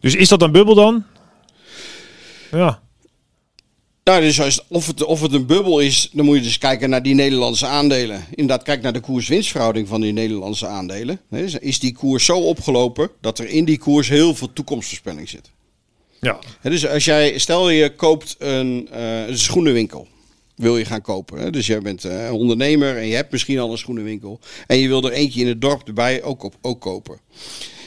Dus 0.00 0.14
is 0.14 0.28
dat 0.28 0.42
een 0.42 0.52
bubbel 0.52 0.74
dan? 0.74 1.04
Ja. 2.50 2.82
Nou, 4.04 4.20
dus 4.20 4.40
als, 4.40 4.64
of, 4.68 4.86
het, 4.86 5.04
of 5.04 5.20
het 5.20 5.32
een 5.32 5.46
bubbel 5.46 5.80
is, 5.80 6.08
dan 6.12 6.24
moet 6.24 6.36
je 6.36 6.42
dus 6.42 6.58
kijken 6.58 6.90
naar 6.90 7.02
die 7.02 7.14
Nederlandse 7.14 7.66
aandelen. 7.66 8.24
Inderdaad, 8.30 8.62
kijk 8.64 8.82
naar 8.82 8.92
de 8.92 9.00
koers-winstverhouding 9.00 9.88
van 9.88 10.00
die 10.00 10.12
Nederlandse 10.12 10.66
aandelen. 10.66 11.20
Is 11.60 11.78
die 11.78 11.92
koers 11.92 12.24
zo 12.24 12.38
opgelopen 12.38 13.10
dat 13.20 13.38
er 13.38 13.48
in 13.48 13.64
die 13.64 13.78
koers 13.78 14.08
heel 14.08 14.34
veel 14.34 14.52
toekomstvoorspelling 14.52 15.28
zit? 15.28 15.50
Ja. 16.20 16.38
Dus 16.62 16.86
als 16.86 17.04
jij, 17.04 17.38
stel 17.38 17.70
je 17.70 17.94
koopt 17.94 18.36
een, 18.38 18.88
eh, 18.92 19.26
een 19.26 19.38
schoenenwinkel. 19.38 20.08
Wil 20.56 20.78
je 20.78 20.84
gaan 20.84 21.00
kopen. 21.00 21.38
Hè? 21.38 21.50
Dus 21.50 21.66
jij 21.66 21.80
bent 21.80 22.04
eh, 22.04 22.32
ondernemer 22.32 22.96
en 22.96 23.06
je 23.06 23.14
hebt 23.14 23.32
misschien 23.32 23.58
al 23.58 23.70
een 23.70 23.78
schoenenwinkel. 23.78 24.40
En 24.66 24.78
je 24.78 24.88
wil 24.88 25.04
er 25.04 25.12
eentje 25.12 25.40
in 25.40 25.46
het 25.46 25.60
dorp 25.60 25.86
erbij 25.86 26.22
ook, 26.22 26.42
op, 26.42 26.54
ook 26.60 26.80
kopen. 26.80 27.20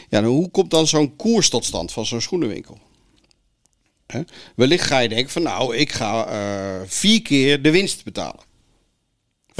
Ja, 0.10 0.20
nou, 0.20 0.34
hoe 0.34 0.50
komt 0.50 0.72
dan 0.72 0.88
zo'n 0.88 1.16
koers 1.16 1.50
tot 1.50 1.66
stand 1.66 1.92
van 1.92 2.06
zo'n 2.06 2.22
schoenenwinkel? 2.22 2.78
Hè? 4.08 4.22
Wellicht 4.56 4.86
ga 4.86 5.00
je 5.00 5.10
denken 5.10 5.32
van 5.32 5.42
nou, 5.42 5.76
ik 5.76 5.92
ga 5.92 6.28
eh, 6.28 6.82
vier 6.86 7.22
keer 7.22 7.62
de 7.62 7.72
winst 7.72 8.04
betalen. 8.04 8.49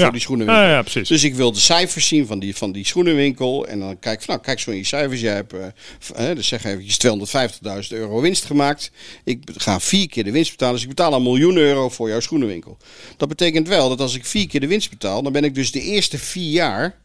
Voor 0.00 0.08
ja. 0.08 0.14
die 0.14 0.20
schoenenwinkel. 0.20 0.64
Ja, 0.64 0.70
ja, 0.70 0.82
precies. 0.82 1.08
Dus 1.08 1.24
ik 1.24 1.34
wil 1.34 1.52
de 1.52 1.60
cijfers 1.60 2.08
zien 2.08 2.26
van 2.26 2.38
die, 2.38 2.56
van 2.56 2.72
die 2.72 2.86
schoenenwinkel. 2.86 3.66
En 3.66 3.78
dan 3.80 3.98
kijk 3.98 4.22
van, 4.22 4.34
nou, 4.34 4.46
kijk 4.46 4.60
zo 4.60 4.70
in 4.70 4.76
je 4.76 4.84
cijfers. 4.84 5.20
Jij 5.20 5.34
hebt, 5.34 5.52
eh, 5.52 6.34
dus 6.34 6.48
zeg 6.48 6.64
eventjes 6.64 6.96
250.000 6.96 7.92
euro 7.92 8.20
winst 8.20 8.44
gemaakt. 8.44 8.90
Ik 9.24 9.42
ga 9.56 9.80
vier 9.80 10.08
keer 10.08 10.24
de 10.24 10.30
winst 10.30 10.50
betalen. 10.50 10.74
Dus 10.74 10.82
ik 10.82 10.88
betaal 10.88 11.12
een 11.12 11.22
miljoen 11.22 11.56
euro 11.56 11.88
voor 11.88 12.08
jouw 12.08 12.20
schoenenwinkel. 12.20 12.76
Dat 13.16 13.28
betekent 13.28 13.68
wel 13.68 13.88
dat 13.88 14.00
als 14.00 14.14
ik 14.14 14.24
vier 14.24 14.48
keer 14.48 14.60
de 14.60 14.66
winst 14.66 14.90
betaal, 14.90 15.22
dan 15.22 15.32
ben 15.32 15.44
ik 15.44 15.54
dus 15.54 15.72
de 15.72 15.82
eerste 15.82 16.18
vier 16.18 16.50
jaar, 16.50 16.98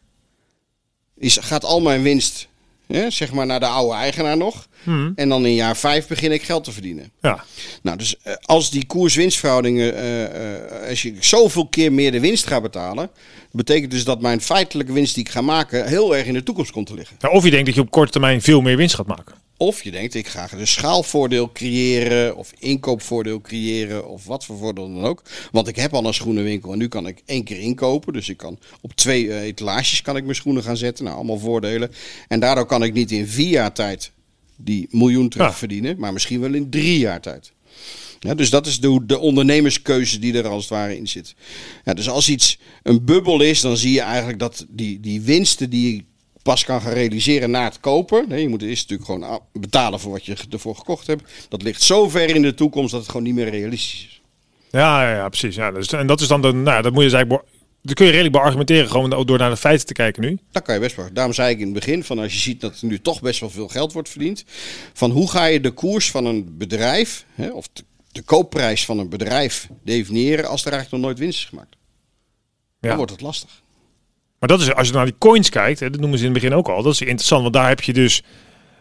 is, 1.18 1.36
gaat 1.36 1.64
al 1.64 1.80
mijn 1.80 2.02
winst, 2.02 2.48
hè, 2.86 3.10
zeg 3.10 3.32
maar, 3.32 3.46
naar 3.46 3.60
de 3.60 3.66
oude 3.66 3.94
eigenaar 3.94 4.36
nog. 4.36 4.68
Hmm. 4.82 5.12
En 5.16 5.28
dan 5.28 5.46
in 5.46 5.54
jaar 5.54 5.76
vijf 5.76 6.06
begin 6.06 6.32
ik 6.32 6.42
geld 6.42 6.64
te 6.64 6.72
verdienen. 6.72 7.10
Ja. 7.20 7.44
Nou, 7.82 7.98
dus 7.98 8.16
eh, 8.22 8.34
als 8.42 8.70
die 8.70 8.86
koers-winstverhoudingen, 8.86 9.94
eh, 9.94 10.54
eh, 10.54 10.88
als 10.88 11.02
je 11.02 11.14
zoveel 11.20 11.68
keer 11.68 11.92
meer 11.92 12.12
de 12.12 12.20
winst 12.20 12.46
gaat 12.46 12.62
betalen, 12.62 13.10
betekent 13.52 13.90
dus 13.90 14.04
dat 14.04 14.20
mijn 14.20 14.40
feitelijke 14.40 14.92
winst 14.92 15.14
die 15.14 15.24
ik 15.24 15.30
ga 15.30 15.40
maken 15.40 15.86
heel 15.86 16.16
erg 16.16 16.26
in 16.26 16.34
de 16.34 16.42
toekomst 16.42 16.70
komt 16.70 16.86
te 16.86 16.94
liggen. 16.94 17.16
Ja, 17.20 17.28
Of 17.28 17.44
je 17.44 17.50
denkt 17.50 17.66
dat 17.66 17.74
je 17.74 17.80
op 17.80 17.90
korte 17.90 18.12
termijn 18.12 18.42
veel 18.42 18.60
meer 18.60 18.76
winst 18.76 18.94
gaat 18.94 19.06
maken. 19.06 19.34
Of 19.56 19.82
je 19.84 19.90
denkt, 19.90 20.14
ik 20.14 20.26
ga 20.26 20.48
een 20.52 20.66
schaalvoordeel 20.66 21.52
creëren, 21.52 22.36
of 22.36 22.52
inkoopvoordeel 22.58 23.40
creëren, 23.40 24.08
of 24.08 24.24
wat 24.24 24.44
voor 24.44 24.56
voordeel 24.58 24.94
dan 24.94 25.04
ook. 25.04 25.22
Want 25.52 25.68
ik 25.68 25.76
heb 25.76 25.94
al 25.94 26.06
een 26.06 26.14
schoenenwinkel 26.14 26.72
en 26.72 26.78
nu 26.78 26.88
kan 26.88 27.06
ik 27.06 27.22
één 27.26 27.44
keer 27.44 27.58
inkopen. 27.58 28.12
Dus 28.12 28.28
ik 28.28 28.36
kan 28.36 28.58
op 28.80 28.92
twee 28.94 29.28
eh, 29.32 29.40
etalages 29.42 30.02
kan 30.02 30.16
ik 30.16 30.22
mijn 30.24 30.36
schoenen 30.36 30.62
gaan 30.62 30.76
zetten. 30.76 31.04
Nou, 31.04 31.16
allemaal 31.16 31.38
voordelen. 31.38 31.90
En 32.28 32.40
daardoor 32.40 32.66
kan 32.66 32.82
ik 32.82 32.92
niet 32.92 33.12
in 33.12 33.26
vier 33.26 33.48
jaar 33.48 33.72
tijd 33.72 34.10
die 34.56 34.88
miljoen 34.90 35.28
terug 35.28 35.46
Ja. 35.46 35.52
verdienen, 35.54 35.98
maar 35.98 36.12
misschien 36.12 36.40
wel 36.40 36.54
in 36.54 36.70
drie 36.70 36.98
jaar 36.98 37.20
tijd. 37.20 37.52
Ja, 38.20 38.34
dus 38.34 38.50
dat 38.50 38.66
is 38.66 38.80
de, 38.80 39.00
de 39.06 39.18
ondernemerskeuze 39.18 40.18
die 40.18 40.34
er 40.38 40.46
als 40.46 40.62
het 40.62 40.70
ware 40.72 40.96
in 40.96 41.08
zit. 41.08 41.34
Ja, 41.84 41.94
dus 41.94 42.08
als 42.08 42.28
iets 42.28 42.58
een 42.82 43.04
bubbel 43.04 43.40
is, 43.40 43.60
dan 43.60 43.76
zie 43.76 43.92
je 43.92 44.00
eigenlijk 44.00 44.38
dat 44.38 44.66
die, 44.68 45.00
die 45.00 45.20
winsten 45.20 45.70
die 45.70 46.04
pas 46.46 46.64
kan 46.64 46.80
gaan 46.80 46.92
realiseren 46.92 47.50
na 47.50 47.64
het 47.64 47.80
kopen. 47.80 48.24
Nee, 48.28 48.42
je 48.42 48.48
moet 48.48 48.62
eerst 48.62 48.90
natuurlijk 48.90 49.24
gewoon 49.24 49.40
betalen 49.52 50.00
voor 50.00 50.12
wat 50.12 50.24
je 50.24 50.36
ervoor 50.50 50.76
gekocht 50.76 51.06
hebt. 51.06 51.46
Dat 51.48 51.62
ligt 51.62 51.82
zo 51.82 52.08
ver 52.08 52.34
in 52.34 52.42
de 52.42 52.54
toekomst 52.54 52.90
dat 52.90 53.00
het 53.00 53.10
gewoon 53.10 53.26
niet 53.26 53.34
meer 53.34 53.48
realistisch 53.48 54.06
is. 54.08 54.20
Ja, 54.70 55.14
ja, 55.14 55.28
precies. 55.28 55.54
Ja, 55.54 55.70
dus, 55.70 55.92
en 55.92 56.06
dat 56.06 56.20
is 56.20 56.28
dan 56.28 56.42
de, 56.42 56.52
nou, 56.52 56.82
dat 56.82 56.92
moet 56.92 57.02
je 57.02 57.08
dus 57.08 57.18
eigenlijk, 57.18 57.48
dat 57.82 57.94
kun 57.94 58.04
je 58.04 58.10
redelijk 58.10 58.34
beargumenteren, 58.34 58.90
gewoon 58.90 59.26
door 59.26 59.38
naar 59.38 59.50
de 59.50 59.56
feiten 59.56 59.86
te 59.86 59.92
kijken 59.92 60.22
nu. 60.22 60.38
Dat 60.52 60.62
kan 60.62 60.74
je 60.74 60.80
best 60.80 60.96
wel. 60.96 61.08
Daarom 61.12 61.34
zei 61.34 61.50
ik 61.50 61.58
in 61.58 61.64
het 61.64 61.74
begin, 61.74 62.04
van 62.04 62.18
als 62.18 62.32
je 62.32 62.38
ziet 62.38 62.60
dat 62.60 62.80
er 62.80 62.86
nu 62.86 63.00
toch 63.00 63.20
best 63.20 63.40
wel 63.40 63.50
veel 63.50 63.68
geld 63.68 63.92
wordt 63.92 64.08
verdiend. 64.08 64.44
Van 64.92 65.10
hoe 65.10 65.30
ga 65.30 65.44
je 65.44 65.60
de 65.60 65.70
koers 65.70 66.10
van 66.10 66.24
een 66.24 66.56
bedrijf, 66.58 67.24
hè, 67.34 67.48
of 67.48 67.68
de, 67.72 67.84
de 68.12 68.22
koopprijs 68.22 68.84
van 68.84 68.98
een 68.98 69.08
bedrijf 69.08 69.68
definiëren 69.82 70.48
als 70.48 70.64
er 70.64 70.72
eigenlijk 70.72 71.02
nog 71.02 71.10
nooit 71.10 71.18
winst 71.18 71.38
is 71.38 71.44
gemaakt. 71.44 71.76
Ja. 72.80 72.88
Dan 72.88 72.96
wordt 72.96 73.12
het 73.12 73.20
lastig. 73.20 73.64
Maar 74.38 74.48
dat 74.48 74.60
is, 74.60 74.74
als 74.74 74.88
je 74.88 74.94
naar 74.94 75.04
die 75.04 75.14
coins 75.18 75.48
kijkt, 75.48 75.80
hè, 75.80 75.90
dat 75.90 76.00
noemen 76.00 76.18
ze 76.18 76.24
in 76.24 76.30
het 76.30 76.40
begin 76.40 76.56
ook 76.56 76.68
al, 76.68 76.82
dat 76.82 76.92
is 76.92 77.00
interessant, 77.00 77.42
want 77.42 77.54
daar 77.54 77.68
heb 77.68 77.80
je 77.80 77.92
dus 77.92 78.22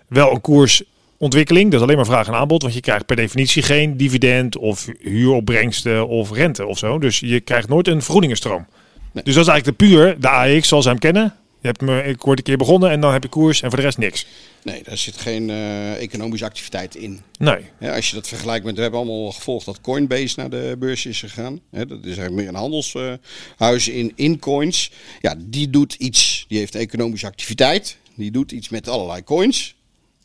wel 0.07 0.31
een 0.31 0.41
koersontwikkeling. 0.41 1.65
Dat 1.65 1.79
is 1.79 1.85
alleen 1.85 1.95
maar 1.95 2.05
vraag 2.05 2.27
en 2.27 2.33
aanbod, 2.33 2.61
want 2.61 2.73
je 2.73 2.81
krijgt 2.81 3.05
per 3.05 3.15
definitie 3.15 3.63
geen 3.63 3.97
dividend 3.97 4.57
of 4.57 4.87
huuropbrengsten 4.99 6.07
of 6.07 6.31
rente 6.31 6.65
of 6.65 6.77
zo. 6.77 6.99
Dus 6.99 7.19
je 7.19 7.39
krijgt 7.39 7.67
nooit 7.67 7.87
een 7.87 8.01
vergoedingenstroom. 8.01 8.65
Nee. 9.11 9.23
Dus 9.23 9.33
dat 9.33 9.43
is 9.43 9.49
eigenlijk 9.49 9.79
de 9.79 9.85
puur, 9.85 10.19
de 10.19 10.29
AX 10.29 10.67
zoals 10.67 10.83
ze 10.83 10.89
hem 10.89 10.99
kennen. 10.99 11.35
Je 11.65 11.71
hebt 11.71 11.83
me, 11.83 12.03
ik 12.03 12.21
word 12.21 12.37
een 12.37 12.43
keer 12.43 12.57
begonnen 12.57 12.89
en 12.89 12.99
dan 13.01 13.13
heb 13.13 13.23
je 13.23 13.29
koers 13.29 13.61
en 13.61 13.69
voor 13.69 13.77
de 13.77 13.85
rest 13.85 13.97
niks. 13.97 14.25
Nee, 14.63 14.83
daar 14.83 14.97
zit 14.97 15.17
geen 15.17 15.49
eh, 15.49 16.01
economische 16.01 16.45
activiteit 16.45 16.95
in. 16.95 17.21
Nee. 17.39 17.91
Als 17.91 18.09
je 18.09 18.15
dat 18.15 18.27
vergelijkt 18.27 18.65
met, 18.65 18.75
we 18.75 18.81
hebben 18.81 18.99
allemaal 18.99 19.31
gevolgd 19.31 19.65
dat 19.65 19.81
Coinbase 19.81 20.39
naar 20.39 20.49
de 20.49 20.75
beurs 20.79 21.05
is 21.05 21.19
gegaan. 21.19 21.59
Dat 21.71 21.89
is 21.89 22.05
eigenlijk 22.05 22.31
meer 22.31 22.47
een 22.47 22.55
handelshuis 22.55 23.87
in, 23.87 24.11
in 24.15 24.39
coins. 24.39 24.91
Ja, 25.21 25.35
die 25.37 25.69
doet 25.69 25.93
iets, 25.93 26.45
die 26.47 26.57
heeft 26.57 26.75
economische 26.75 27.27
activiteit. 27.27 27.97
Die 28.15 28.31
doet 28.31 28.51
iets 28.51 28.69
met 28.69 28.87
allerlei 28.87 29.23
coins. 29.23 29.75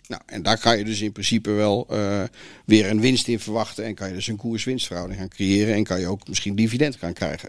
Nou, 0.06 0.22
en 0.26 0.42
daar 0.42 0.58
kan 0.58 0.78
je 0.78 0.84
dus 0.84 1.00
in 1.00 1.12
principe 1.12 1.50
wel 1.50 1.86
eh, 1.90 2.22
weer 2.64 2.90
een 2.90 3.00
winst 3.00 3.28
in 3.28 3.40
verwachten. 3.40 3.84
En 3.84 3.94
kan 3.94 4.08
je 4.08 4.14
dus 4.14 4.26
een 4.26 4.36
koers-winstverhouding 4.36 5.20
gaan 5.20 5.28
creëren. 5.28 5.74
En 5.74 5.84
kan 5.84 6.00
je 6.00 6.06
ook 6.06 6.28
misschien 6.28 6.54
dividend 6.54 6.96
gaan 6.96 7.12
krijgen. 7.12 7.48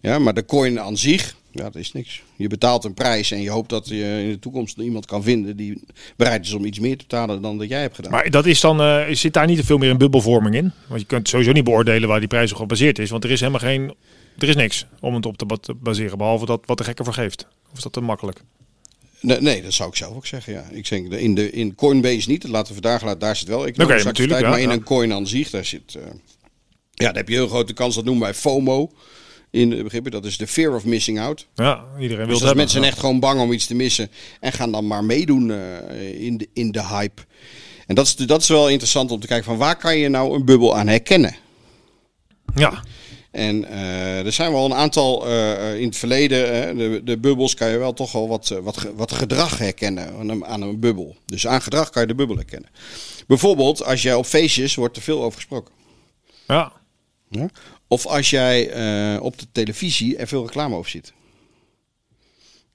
Ja, 0.00 0.18
maar 0.18 0.34
de 0.34 0.44
coin 0.44 0.80
aan 0.80 0.96
zich, 0.96 1.34
ja, 1.52 1.62
dat 1.62 1.74
is 1.74 1.92
niks. 1.92 2.22
Je 2.36 2.46
betaalt 2.48 2.84
een 2.84 2.94
prijs 2.94 3.30
en 3.30 3.40
je 3.42 3.50
hoopt 3.50 3.68
dat 3.68 3.88
je 3.88 4.20
in 4.22 4.28
de 4.30 4.38
toekomst 4.38 4.78
iemand 4.78 5.06
kan 5.06 5.22
vinden 5.22 5.56
die 5.56 5.82
bereid 6.16 6.44
is 6.46 6.52
om 6.52 6.64
iets 6.64 6.78
meer 6.78 6.96
te 6.96 7.04
betalen 7.08 7.42
dan 7.42 7.58
dat 7.58 7.68
jij 7.68 7.80
hebt 7.80 7.94
gedaan. 7.94 8.10
Maar 8.12 8.30
dat 8.30 8.46
is 8.46 8.60
dan, 8.60 8.80
eh, 8.80 9.04
zit 9.14 9.32
daar 9.32 9.46
niet 9.46 9.56
te 9.58 9.64
veel 9.64 9.78
meer 9.78 9.90
een 9.90 9.98
bubbelvorming 9.98 10.54
in? 10.54 10.72
Want 10.88 11.00
je 11.00 11.06
kunt 11.06 11.28
sowieso 11.28 11.52
niet 11.52 11.64
beoordelen 11.64 12.08
waar 12.08 12.18
die 12.18 12.28
prijs 12.28 12.50
op 12.52 12.58
gebaseerd 12.58 12.98
is. 12.98 13.10
Want 13.10 13.24
er 13.24 13.30
is 13.30 13.40
helemaal 13.40 13.60
geen, 13.60 13.94
er 14.38 14.48
is 14.48 14.56
niks 14.56 14.86
om 15.00 15.14
het 15.14 15.26
op 15.26 15.36
te 15.36 15.46
ba- 15.46 15.56
te 15.56 15.74
baseren. 15.74 16.18
Behalve 16.18 16.46
dat 16.46 16.60
wat 16.66 16.78
de 16.78 16.84
gekker 16.84 17.04
voor 17.04 17.14
geeft. 17.14 17.46
Of 17.70 17.76
is 17.76 17.82
dat 17.82 17.92
te 17.92 18.00
makkelijk? 18.00 18.40
Nee, 19.20 19.40
nee, 19.40 19.62
dat 19.62 19.72
zou 19.72 19.88
ik 19.88 19.96
zelf 19.96 20.14
ook 20.16 20.26
zeggen. 20.26 20.52
Ja. 20.52 20.64
Ik 20.70 20.88
denk 20.88 21.12
in, 21.12 21.34
de, 21.34 21.50
in 21.50 21.74
Coinbase 21.74 22.28
niet. 22.30 22.42
Dat 22.42 22.50
laten 22.50 22.74
we 22.74 22.80
vandaag 22.82 23.02
laten. 23.02 23.18
Daar 23.18 23.36
zit 23.36 23.48
wel 23.48 23.66
economische 23.66 23.84
Oké, 23.84 24.04
natuurlijk, 24.08 24.38
activiteit. 24.38 24.42
ja, 24.42 24.48
maar 24.50 24.60
in 24.60 24.68
ja. 24.68 24.74
een 24.74 24.82
coin 24.84 25.12
aan 25.12 25.26
zich, 25.26 25.50
daar 25.50 25.64
zit. 25.64 25.94
eh, 25.94 26.02
ja, 26.94 27.06
daar 27.06 27.14
heb 27.14 27.28
je 27.28 27.34
heel 27.34 27.48
grote 27.48 27.72
kans. 27.72 27.94
Dat 27.94 28.04
noemen 28.04 28.22
wij 28.22 28.34
FOMO. 28.34 28.90
In 29.50 29.68
begrippen. 29.82 30.10
Dat 30.12 30.24
is 30.24 30.36
de 30.36 30.46
fear 30.46 30.74
of 30.74 30.84
missing 30.84 31.20
out. 31.20 31.46
Ja, 31.54 31.84
iedereen 32.00 32.08
wil 32.08 32.08
Dus 32.16 32.18
het 32.26 32.30
als 32.32 32.40
hebben. 32.40 32.56
mensen 32.56 32.82
echt 32.84 32.98
gewoon 32.98 33.20
bang 33.20 33.40
om 33.40 33.52
iets 33.52 33.66
te 33.66 33.74
missen. 33.74 34.10
En 34.40 34.52
gaan 34.52 34.72
dan 34.72 34.86
maar 34.86 35.04
meedoen 35.04 35.50
eh, 35.50 36.20
in, 36.24 36.36
de, 36.36 36.48
in 36.52 36.72
de 36.72 36.86
hype. 36.86 37.22
En 37.86 37.94
dat 37.94 38.06
is, 38.06 38.16
dat 38.16 38.40
is 38.42 38.48
wel 38.48 38.68
interessant 38.68 39.10
om 39.10 39.20
te 39.20 39.26
kijken 39.26 39.44
van 39.46 39.56
waar 39.56 39.76
kan 39.76 39.96
je 39.98 40.08
nou 40.08 40.34
een 40.34 40.44
bubbel 40.44 40.76
aan 40.76 40.86
herkennen. 40.86 41.36
Ja, 42.54 42.82
En 43.30 43.64
eh, 43.64 44.26
er 44.26 44.32
zijn 44.32 44.52
wel 44.52 44.64
een 44.64 44.74
aantal 44.74 45.26
eh, 45.26 45.78
in 45.80 45.86
het 45.86 45.96
verleden, 45.96 46.54
hè, 46.54 46.74
de, 46.74 47.00
de 47.04 47.18
bubbels 47.18 47.54
kan 47.54 47.70
je 47.70 47.78
wel 47.78 47.92
toch 47.92 48.12
wel 48.12 48.28
wat, 48.28 48.48
wat, 48.62 48.86
wat 48.96 49.12
gedrag 49.12 49.58
herkennen 49.58 50.14
aan 50.18 50.28
een, 50.28 50.44
aan 50.46 50.62
een 50.62 50.80
bubbel. 50.80 51.16
Dus 51.26 51.46
aan 51.46 51.62
gedrag 51.62 51.90
kan 51.90 52.02
je 52.02 52.08
de 52.08 52.14
bubbel 52.14 52.36
herkennen. 52.36 52.70
Bijvoorbeeld 53.26 53.84
als 53.84 54.02
jij 54.02 54.14
op 54.14 54.26
feestjes 54.26 54.74
wordt 54.74 54.96
er 54.96 55.02
veel 55.02 55.22
over 55.22 55.34
gesproken. 55.38 55.74
ja. 56.46 56.72
Ja? 57.32 57.48
Of 57.92 58.06
als 58.06 58.30
jij 58.30 58.70
eh, 58.70 59.22
op 59.22 59.38
de 59.38 59.46
televisie 59.52 60.16
er 60.16 60.26
veel 60.26 60.42
reclame 60.46 60.76
over 60.76 60.90
ziet. 60.90 61.12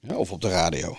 Ja, 0.00 0.14
of 0.16 0.30
op 0.32 0.40
de 0.40 0.48
radio. 0.48 0.98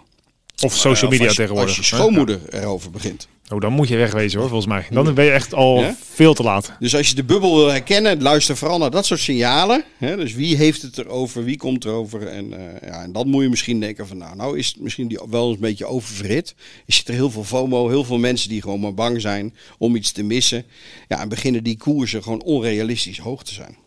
Of 0.64 0.76
social 0.76 1.04
Of 1.06 1.10
media 1.10 1.26
als 1.26 1.36
je- 1.36 1.42
tegenwoordig. 1.42 1.78
Als 1.78 1.90
je 1.90 1.96
schoonmoeder 1.96 2.40
erover 2.50 2.92
begint. 2.92 3.28
Oh, 3.52 3.60
dan 3.62 3.74
moet 3.74 3.88
je 3.88 3.96
wegwezen 3.98 4.40
hoor, 4.40 4.50
volgens 4.50 4.70
mij. 4.74 4.86
Dan 4.90 5.14
ben 5.14 5.26
je 5.26 5.32
echt 5.32 5.54
al 5.54 5.80
Ja? 5.80 5.96
veel 6.14 6.34
te 6.34 6.44
laat. 6.44 6.72
Dus 6.80 6.96
als 6.96 7.10
je 7.10 7.16
de 7.16 7.24
bubbel 7.24 7.56
wil 7.56 7.68
herkennen, 7.68 8.22
luister 8.22 8.58
vooral 8.58 8.78
naar 8.78 8.92
dat 8.92 9.06
soort 9.06 9.20
signalen. 9.20 9.84
Hè? 9.98 10.16
Dus 10.16 10.34
wie 10.34 10.56
heeft 10.56 10.82
het 10.82 10.98
erover, 10.98 11.44
wie 11.44 11.58
komt 11.58 11.86
erover. 11.86 12.28
En, 12.28 12.54
eh, 12.54 12.90
ja, 12.90 13.04
en 13.04 13.12
dan 13.12 13.28
moet 13.30 13.44
je 13.44 13.50
misschien 13.50 13.80
denken 13.80 14.08
van 14.08 14.18
nou, 14.18 14.36
nou 14.36 14.58
is 14.58 14.68
het 14.68 14.80
misschien 14.80 15.08
die 15.08 15.20
wel 15.30 15.46
eens 15.46 15.56
een 15.56 15.62
beetje 15.62 15.86
oververhit. 15.86 16.56
Er 16.86 16.94
zit 16.94 17.08
er 17.08 17.14
heel 17.14 17.32
veel 17.32 17.44
FOMO, 17.44 17.88
heel 17.90 18.04
veel 18.04 18.18
mensen 18.18 18.50
die 18.50 18.62
gewoon 18.62 18.80
maar 18.80 18.94
bang 18.94 19.22
zijn 19.22 19.56
om 19.78 19.96
iets 19.96 20.12
te 20.12 20.24
missen. 20.24 20.66
Ja, 21.08 21.22
en 21.22 21.30
beginnen 21.30 21.64
die 21.64 21.78
koersen 21.78 22.24
gewoon 22.24 22.42
onrealistisch 22.44 23.18
hoog 23.20 23.44
te 23.44 23.54
zijn. 23.54 23.78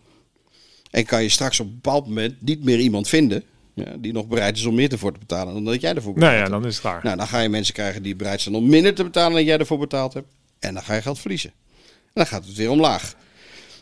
En 0.90 1.04
kan 1.04 1.22
je 1.22 1.28
straks 1.28 1.60
op 1.60 1.66
een 1.66 1.74
bepaald 1.74 2.06
moment 2.06 2.34
niet 2.40 2.64
meer 2.64 2.78
iemand 2.78 3.08
vinden 3.08 3.42
ja, 3.74 3.96
die 3.98 4.12
nog 4.12 4.26
bereid 4.26 4.56
is 4.56 4.64
om 4.64 4.74
meer 4.74 4.92
ervoor 4.92 5.12
te 5.12 5.18
betalen 5.18 5.54
dan 5.54 5.64
dat 5.64 5.80
jij 5.80 5.94
ervoor 5.94 6.14
betaalt. 6.14 6.32
Nou 6.32 6.44
ja, 6.44 6.50
dan 6.50 6.66
is 6.66 6.72
het 6.72 6.82
klaar. 6.82 7.00
Nou, 7.02 7.16
dan 7.16 7.26
ga 7.26 7.40
je 7.40 7.48
mensen 7.48 7.74
krijgen 7.74 8.02
die 8.02 8.16
bereid 8.16 8.40
zijn 8.40 8.54
om 8.54 8.68
minder 8.68 8.94
te 8.94 9.04
betalen 9.04 9.32
dan 9.32 9.44
jij 9.44 9.58
ervoor 9.58 9.78
betaald 9.78 10.14
hebt. 10.14 10.28
En 10.58 10.74
dan 10.74 10.82
ga 10.82 10.94
je 10.94 11.02
geld 11.02 11.18
verliezen. 11.18 11.52
En 11.80 12.12
dan 12.14 12.26
gaat 12.26 12.46
het 12.46 12.56
weer 12.56 12.70
omlaag. 12.70 13.14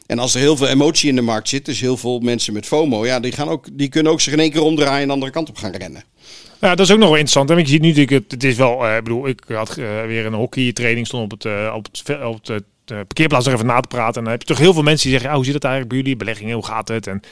En 0.06 0.18
als 0.18 0.34
er 0.34 0.40
heel 0.40 0.56
veel 0.56 0.68
emotie 0.68 1.08
in 1.08 1.16
de 1.16 1.22
markt 1.22 1.48
zit, 1.48 1.64
dus 1.64 1.80
heel 1.80 1.96
veel 1.96 2.18
mensen 2.18 2.52
met 2.52 2.66
FOMO, 2.66 3.06
ja, 3.06 3.20
die, 3.20 3.32
gaan 3.32 3.48
ook, 3.48 3.66
die 3.72 3.88
kunnen 3.88 4.12
ook 4.12 4.20
zich 4.20 4.32
in 4.32 4.40
één 4.40 4.50
keer 4.50 4.62
omdraaien 4.62 5.00
en 5.00 5.06
de 5.06 5.12
andere 5.12 5.32
kant 5.32 5.48
op 5.48 5.56
gaan 5.56 5.74
rennen. 5.74 6.02
Ja, 6.60 6.74
dat 6.74 6.86
is 6.86 6.92
ook 6.92 6.98
nog 6.98 7.08
wel 7.08 7.18
interessant. 7.18 7.48
Want 7.48 7.60
je 7.60 7.66
ziet 7.66 7.82
nu 7.82 8.16
het, 8.16 8.30
het 8.30 8.44
is 8.44 8.56
wel, 8.56 8.86
eh, 8.86 8.96
ik 8.96 9.04
bedoel, 9.04 9.28
ik 9.28 9.42
had 9.46 9.68
eh, 9.68 10.04
weer 10.04 10.26
een 10.26 10.34
hockeytraining, 10.34 11.06
stond 11.06 11.24
op 11.24 11.30
het, 11.30 11.44
eh, 11.44 11.72
op 11.76 11.88
het, 11.92 12.24
op 12.24 12.46
het 12.46 12.64
eh, 12.90 12.96
parkeerplaats 12.96 13.44
nog 13.46 13.54
even 13.54 13.66
na 13.66 13.80
te 13.80 13.88
praten. 13.88 14.14
En 14.16 14.22
dan 14.22 14.32
heb 14.32 14.40
je 14.42 14.48
toch 14.48 14.58
heel 14.58 14.72
veel 14.72 14.82
mensen 14.82 15.02
die 15.02 15.10
zeggen, 15.12 15.28
ja, 15.30 15.36
hoe 15.36 15.44
zit 15.44 15.54
het 15.54 15.64
eigenlijk 15.64 15.92
bij 15.94 16.02
jullie, 16.02 16.16
beleggingen, 16.18 16.54
hoe 16.54 16.64
gaat 16.66 16.88
het? 16.88 17.06
En 17.06 17.22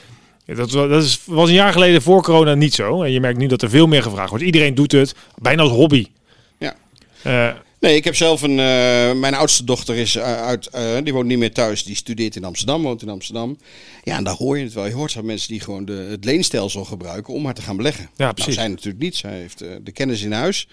dat, 0.46 0.56
was- 0.70 0.88
dat 0.88 1.02
is, 1.02 1.20
was 1.26 1.48
een 1.48 1.54
jaar 1.54 1.72
geleden 1.72 2.02
voor 2.02 2.22
corona 2.22 2.54
niet 2.54 2.74
zo. 2.74 3.02
En 3.02 3.12
je 3.12 3.20
merkt 3.20 3.38
nu 3.38 3.46
dat 3.46 3.62
er 3.62 3.70
veel 3.70 3.86
meer 3.86 4.02
gevraagd 4.02 4.28
wordt. 4.30 4.44
Iedereen 4.44 4.74
doet 4.74 4.92
het, 4.92 5.14
bijna 5.38 5.62
als 5.62 5.70
hobby. 5.70 6.06
Ja. 6.58 6.74
Eh, 7.22 7.48
Nee, 7.86 7.96
ik 7.96 8.04
heb 8.04 8.16
zelf 8.16 8.42
een. 8.42 8.58
eh, 8.58 9.12
mijn 9.12 9.34
oudste 9.34 9.64
dochter 9.64 9.96
is 9.96 10.16
eh, 10.16 10.42
uit. 10.42 10.66
eh, 10.66 10.96
die 11.04 11.12
woont 11.12 11.26
niet 11.26 11.38
meer 11.38 11.52
thuis. 11.52 11.84
Die 11.84 11.96
studeert 11.96 12.36
in 12.36 12.44
Amsterdam, 12.44 12.82
woont 12.82 13.02
in 13.02 13.08
Amsterdam. 13.08 13.58
Ja, 14.02 14.16
en 14.16 14.24
daar 14.24 14.34
hoor 14.34 14.58
je 14.58 14.64
het 14.64 14.72
wel. 14.72 14.86
Je 14.86 14.92
hoort 14.94 15.12
van 15.12 15.24
mensen 15.24 15.48
die 15.48 15.60
gewoon 15.60 15.84
de, 15.84 16.06
het 16.10 16.24
leenstelsel 16.24 16.84
gebruiken 16.84 17.34
om 17.34 17.42
maar 17.42 17.54
te 17.54 17.62
gaan 17.62 17.76
beleggen. 17.76 18.02
Ja, 18.02 18.10
Nou, 18.16 18.34
precies. 18.34 18.54
zij 18.54 18.68
natuurlijk 18.68 19.02
niet. 19.02 19.16
Zij 19.16 19.32
heeft 19.38 19.58
de 19.58 19.92
kennis 19.92 20.22
in 20.22 20.32
huis. 20.32 20.68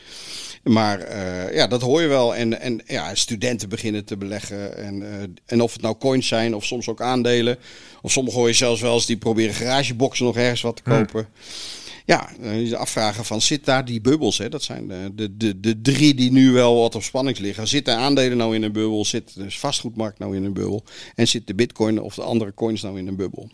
Maar 0.63 1.15
ja, 1.53 1.67
dat 1.67 1.82
hoor 1.82 2.01
je 2.01 2.08
wel. 2.08 2.36
En, 2.36 2.60
en 2.62 2.82
ja, 2.88 3.15
studenten 3.15 3.70
beginnen 3.70 4.05
te 4.05 4.17
beleggen. 4.17 4.77
En, 4.77 5.03
en 5.46 5.62
of 5.62 5.74
het 5.74 5.82
nou 5.82 5.96
coins 5.98 6.27
zijn 6.27 6.55
of 6.55 6.65
soms 6.65 6.88
ook 6.88 7.01
aandelen. 7.01 7.58
Of 8.01 8.12
sommigen 8.12 8.39
hoor 8.39 8.48
je 8.50 8.53
zelfs 8.55 8.82
wel 8.82 8.93
eens 8.93 9.05
die 9.05 9.17
proberen 9.17 9.53
garageboxen 9.55 10.25
nog 10.25 10.38
ergens 10.38 10.62
wat 10.62 10.75
te 10.75 10.82
kopen. 10.82 11.27
Ja, 12.06 12.30
eh, 12.42 12.70
je 12.70 12.78
afvragen 12.78 13.26
van 13.26 13.42
zit 13.42 13.66
daar 13.66 13.86
die 13.86 14.02
bubbels? 14.02 14.38
Hè? 14.38 14.50
Dat 14.50 14.64
zijn 14.64 14.88
de, 14.88 15.12
de, 15.14 15.38
de, 15.38 15.60
de 15.60 15.82
drie 15.82 16.14
die 16.14 16.32
nu 16.32 16.52
wel 16.52 16.80
wat 16.80 16.96
op 16.96 17.04
spanning 17.04 17.40
liggen. 17.40 17.68
Zitten 17.68 17.98
aandelen 17.98 18.38
nou 18.38 18.56
in 18.56 18.64
een 18.64 18.72
bubbel? 18.72 19.06
Zit 19.06 19.36
de 19.36 19.52
vastgoedmarkt 19.52 20.20
nou 20.20 20.36
in 20.36 20.44
een 20.44 20.54
bubbel? 20.54 20.84
En 21.16 21.28
zit 21.28 21.48
de 21.48 21.56
bitcoin 21.56 22.02
of 22.02 22.16
de 22.16 22.22
andere 22.22 22.54
coins 22.54 22.82
nou 22.82 22.98
in 22.98 23.08
een 23.08 23.16
bubbel? 23.16 23.50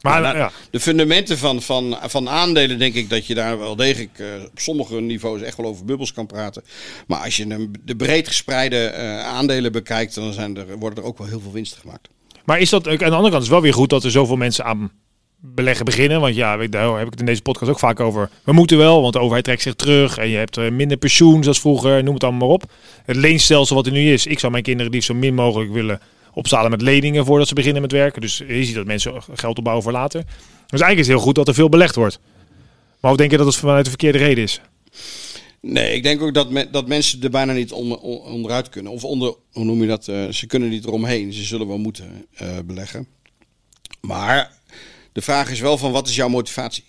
maar 0.00 0.36
ja, 0.36 0.50
De 0.70 0.80
fundamenten 0.80 1.38
van, 1.38 1.62
van, 1.62 1.98
van 2.02 2.28
aandelen 2.28 2.78
denk 2.78 2.94
ik 2.94 3.10
dat 3.10 3.26
je 3.26 3.34
daar 3.34 3.58
wel 3.58 3.76
degelijk 3.76 4.18
eh, 4.18 4.26
op 4.44 4.58
sommige 4.58 5.00
niveaus 5.00 5.42
echt 5.42 5.56
wel 5.56 5.66
over 5.66 5.84
bubbels 5.84 6.12
kan 6.12 6.26
praten. 6.26 6.62
Maar 7.06 7.24
als 7.24 7.36
je 7.36 7.70
de 7.84 7.96
breed 7.96 8.28
gespreide 8.28 8.76
eh, 8.76 9.24
aandelen 9.24 9.72
bekijkt, 9.72 10.14
dan 10.14 10.32
zijn 10.32 10.56
er, 10.56 10.78
worden 10.78 11.02
er 11.02 11.08
ook 11.08 11.18
wel 11.18 11.26
heel 11.26 11.40
veel 11.40 11.52
winsten 11.52 11.80
gemaakt. 11.80 12.08
Maar 12.44 12.60
is 12.60 12.70
dat, 12.70 12.88
aan 12.88 12.96
de 12.96 13.04
andere 13.04 13.30
kant 13.30 13.42
is 13.42 13.48
wel 13.48 13.62
weer 13.62 13.74
goed 13.74 13.90
dat 13.90 14.04
er 14.04 14.10
zoveel 14.10 14.36
mensen 14.36 14.64
aan 14.64 14.90
beleggen 15.40 15.84
beginnen. 15.84 16.20
Want 16.20 16.34
ja, 16.34 16.56
daar 16.66 16.96
heb 16.96 17.04
ik 17.06 17.10
het 17.10 17.20
in 17.20 17.26
deze 17.26 17.42
podcast 17.42 17.70
ook 17.70 17.78
vaak 17.78 18.00
over. 18.00 18.30
We 18.44 18.52
moeten 18.52 18.78
wel, 18.78 19.00
want 19.00 19.12
de 19.12 19.18
overheid 19.20 19.44
trekt 19.44 19.62
zich 19.62 19.74
terug. 19.74 20.18
En 20.18 20.28
je 20.28 20.36
hebt 20.36 20.56
eh, 20.56 20.70
minder 20.70 20.96
pensioen 20.96 21.42
zoals 21.42 21.60
vroeger, 21.60 22.02
noem 22.04 22.14
het 22.14 22.24
allemaal 22.24 22.46
maar 22.46 22.56
op. 22.56 22.72
Het 23.04 23.16
leenstelsel 23.16 23.76
wat 23.76 23.86
er 23.86 23.92
nu 23.92 24.12
is. 24.12 24.26
Ik 24.26 24.38
zou 24.38 24.52
mijn 24.52 24.64
kinderen 24.64 24.92
liefst 24.92 25.06
zo 25.08 25.14
min 25.14 25.34
mogelijk 25.34 25.72
willen 25.72 26.00
opzalen 26.32 26.70
met 26.70 26.82
leningen 26.82 27.24
voordat 27.24 27.48
ze 27.48 27.54
beginnen 27.54 27.82
met 27.82 27.92
werken. 27.92 28.20
Dus 28.20 28.38
je 28.48 28.64
ziet 28.64 28.74
dat 28.74 28.86
mensen 28.86 29.14
geld 29.34 29.56
opbouwen 29.58 29.84
voor 29.84 29.92
later. 29.94 30.22
Dus 30.66 30.80
eigenlijk 30.80 31.00
is 31.00 31.06
het 31.06 31.16
heel 31.16 31.24
goed 31.26 31.34
dat 31.34 31.48
er 31.48 31.54
veel 31.54 31.68
belegd 31.68 31.94
wordt. 31.94 32.20
Maar 33.00 33.10
hoe 33.10 33.18
denk 33.20 33.30
je 33.30 33.36
dat 33.36 33.46
het 33.46 33.56
vanuit 33.56 33.84
de 33.84 33.90
verkeerde 33.90 34.18
reden 34.18 34.44
is? 34.44 34.60
Nee, 35.60 35.94
ik 35.94 36.02
denk 36.02 36.22
ook 36.22 36.34
dat, 36.34 36.48
dat 36.72 36.88
mensen 36.88 37.22
er 37.22 37.30
bijna 37.30 37.52
niet 37.52 37.72
on- 37.72 37.98
on- 37.98 38.20
onderuit 38.20 38.68
kunnen. 38.68 38.92
Of 38.92 39.04
onder, 39.04 39.34
hoe 39.52 39.64
noem 39.64 39.80
je 39.80 39.86
dat? 39.88 40.08
eh, 40.08 40.28
ze 40.28 40.46
kunnen 40.46 40.68
niet 40.68 40.84
eromheen. 40.84 41.32
Ze 41.32 41.42
zullen 41.44 41.66
wel 41.68 41.78
moeten 41.78 42.24
eh, 42.34 42.48
beleggen. 42.64 43.06
Maar 44.00 44.50
de 45.12 45.22
vraag 45.22 45.50
is 45.50 45.60
wel 45.60 45.78
van 45.78 45.92
wat 45.92 46.08
is 46.08 46.14
jouw 46.16 46.28
motivatie? 46.28 46.84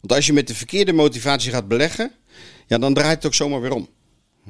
Want 0.00 0.12
als 0.12 0.26
je 0.26 0.32
met 0.32 0.46
de 0.46 0.54
verkeerde 0.54 0.92
motivatie 0.92 1.50
gaat 1.50 1.68
beleggen, 1.68 2.12
ja, 2.66 2.78
dan 2.78 2.94
draait 2.94 3.16
het 3.16 3.26
ook 3.26 3.34
zomaar 3.34 3.60
weer 3.60 3.74
om. 3.74 3.88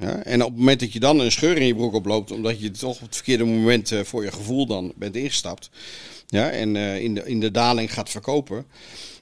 Ja? 0.00 0.22
En 0.22 0.42
op 0.42 0.48
het 0.48 0.58
moment 0.58 0.80
dat 0.80 0.92
je 0.92 1.00
dan 1.00 1.20
een 1.20 1.32
scheur 1.32 1.56
in 1.56 1.66
je 1.66 1.74
broek 1.74 1.94
oploopt, 1.94 2.30
omdat 2.30 2.60
je 2.60 2.70
toch 2.70 2.94
op 2.94 3.06
het 3.06 3.14
verkeerde 3.14 3.44
moment 3.44 3.92
eh, 3.92 4.04
voor 4.04 4.24
je 4.24 4.32
gevoel 4.32 4.66
dan 4.66 4.92
bent 4.96 5.16
ingestapt, 5.16 5.70
ja, 6.26 6.50
en 6.50 6.76
eh, 6.76 7.02
in, 7.02 7.14
de, 7.14 7.22
in 7.24 7.40
de 7.40 7.50
daling 7.50 7.92
gaat 7.92 8.10
verkopen, 8.10 8.66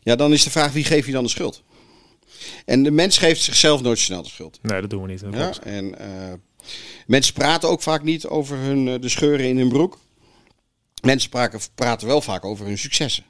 ja, 0.02 0.16
dan 0.16 0.32
is 0.32 0.44
de 0.44 0.50
vraag 0.50 0.72
wie 0.72 0.84
geeft 0.84 1.06
je 1.06 1.12
dan 1.12 1.22
de 1.22 1.30
schuld? 1.30 1.62
En 2.64 2.82
de 2.82 2.90
mens 2.90 3.18
geeft 3.18 3.42
zichzelf 3.42 3.82
nooit 3.82 3.98
snel 3.98 4.22
de 4.22 4.28
schuld. 4.28 4.58
Nee, 4.62 4.80
dat 4.80 4.90
doen 4.90 5.02
we 5.02 5.08
niet. 5.08 5.20
Ja? 5.20 5.30
klopt. 5.30 5.58
En 5.58 5.98
eh, 5.98 6.32
mensen 7.06 7.34
praten 7.34 7.68
ook 7.68 7.82
vaak 7.82 8.02
niet 8.02 8.26
over 8.26 8.56
hun, 8.56 9.00
de 9.00 9.08
scheuren 9.08 9.46
in 9.46 9.58
hun 9.58 9.68
broek. 9.68 9.98
Mensen 11.02 11.30
praten, 11.30 11.60
praten 11.74 12.06
wel 12.06 12.20
vaak 12.20 12.44
over 12.44 12.66
hun 12.66 12.78
successen. 12.78 13.24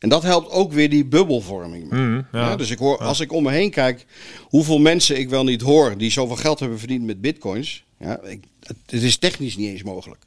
En 0.00 0.08
dat 0.08 0.22
helpt 0.22 0.50
ook 0.50 0.72
weer 0.72 0.90
die 0.90 1.04
bubbelvorming. 1.04 1.90
Mhm, 1.90 2.14
ja. 2.14 2.24
Ja, 2.32 2.56
dus 2.56 2.70
ik 2.70 2.78
hoor, 2.78 2.98
als 2.98 3.20
ik 3.20 3.32
om 3.32 3.42
me 3.42 3.50
heen 3.50 3.70
kijk, 3.70 4.06
hoeveel 4.42 4.78
mensen 4.78 5.18
ik 5.18 5.28
wel 5.28 5.44
niet 5.44 5.60
hoor 5.60 5.98
die 5.98 6.10
zoveel 6.10 6.36
geld 6.36 6.60
hebben 6.60 6.78
verdiend 6.78 7.04
met 7.04 7.20
bitcoins. 7.20 7.84
Ja, 7.98 8.20
ik, 8.22 8.44
het, 8.62 9.02
is 9.02 9.16
technisch 9.16 9.56
niet 9.56 9.68
eens 9.68 9.82
mogelijk. 9.82 10.24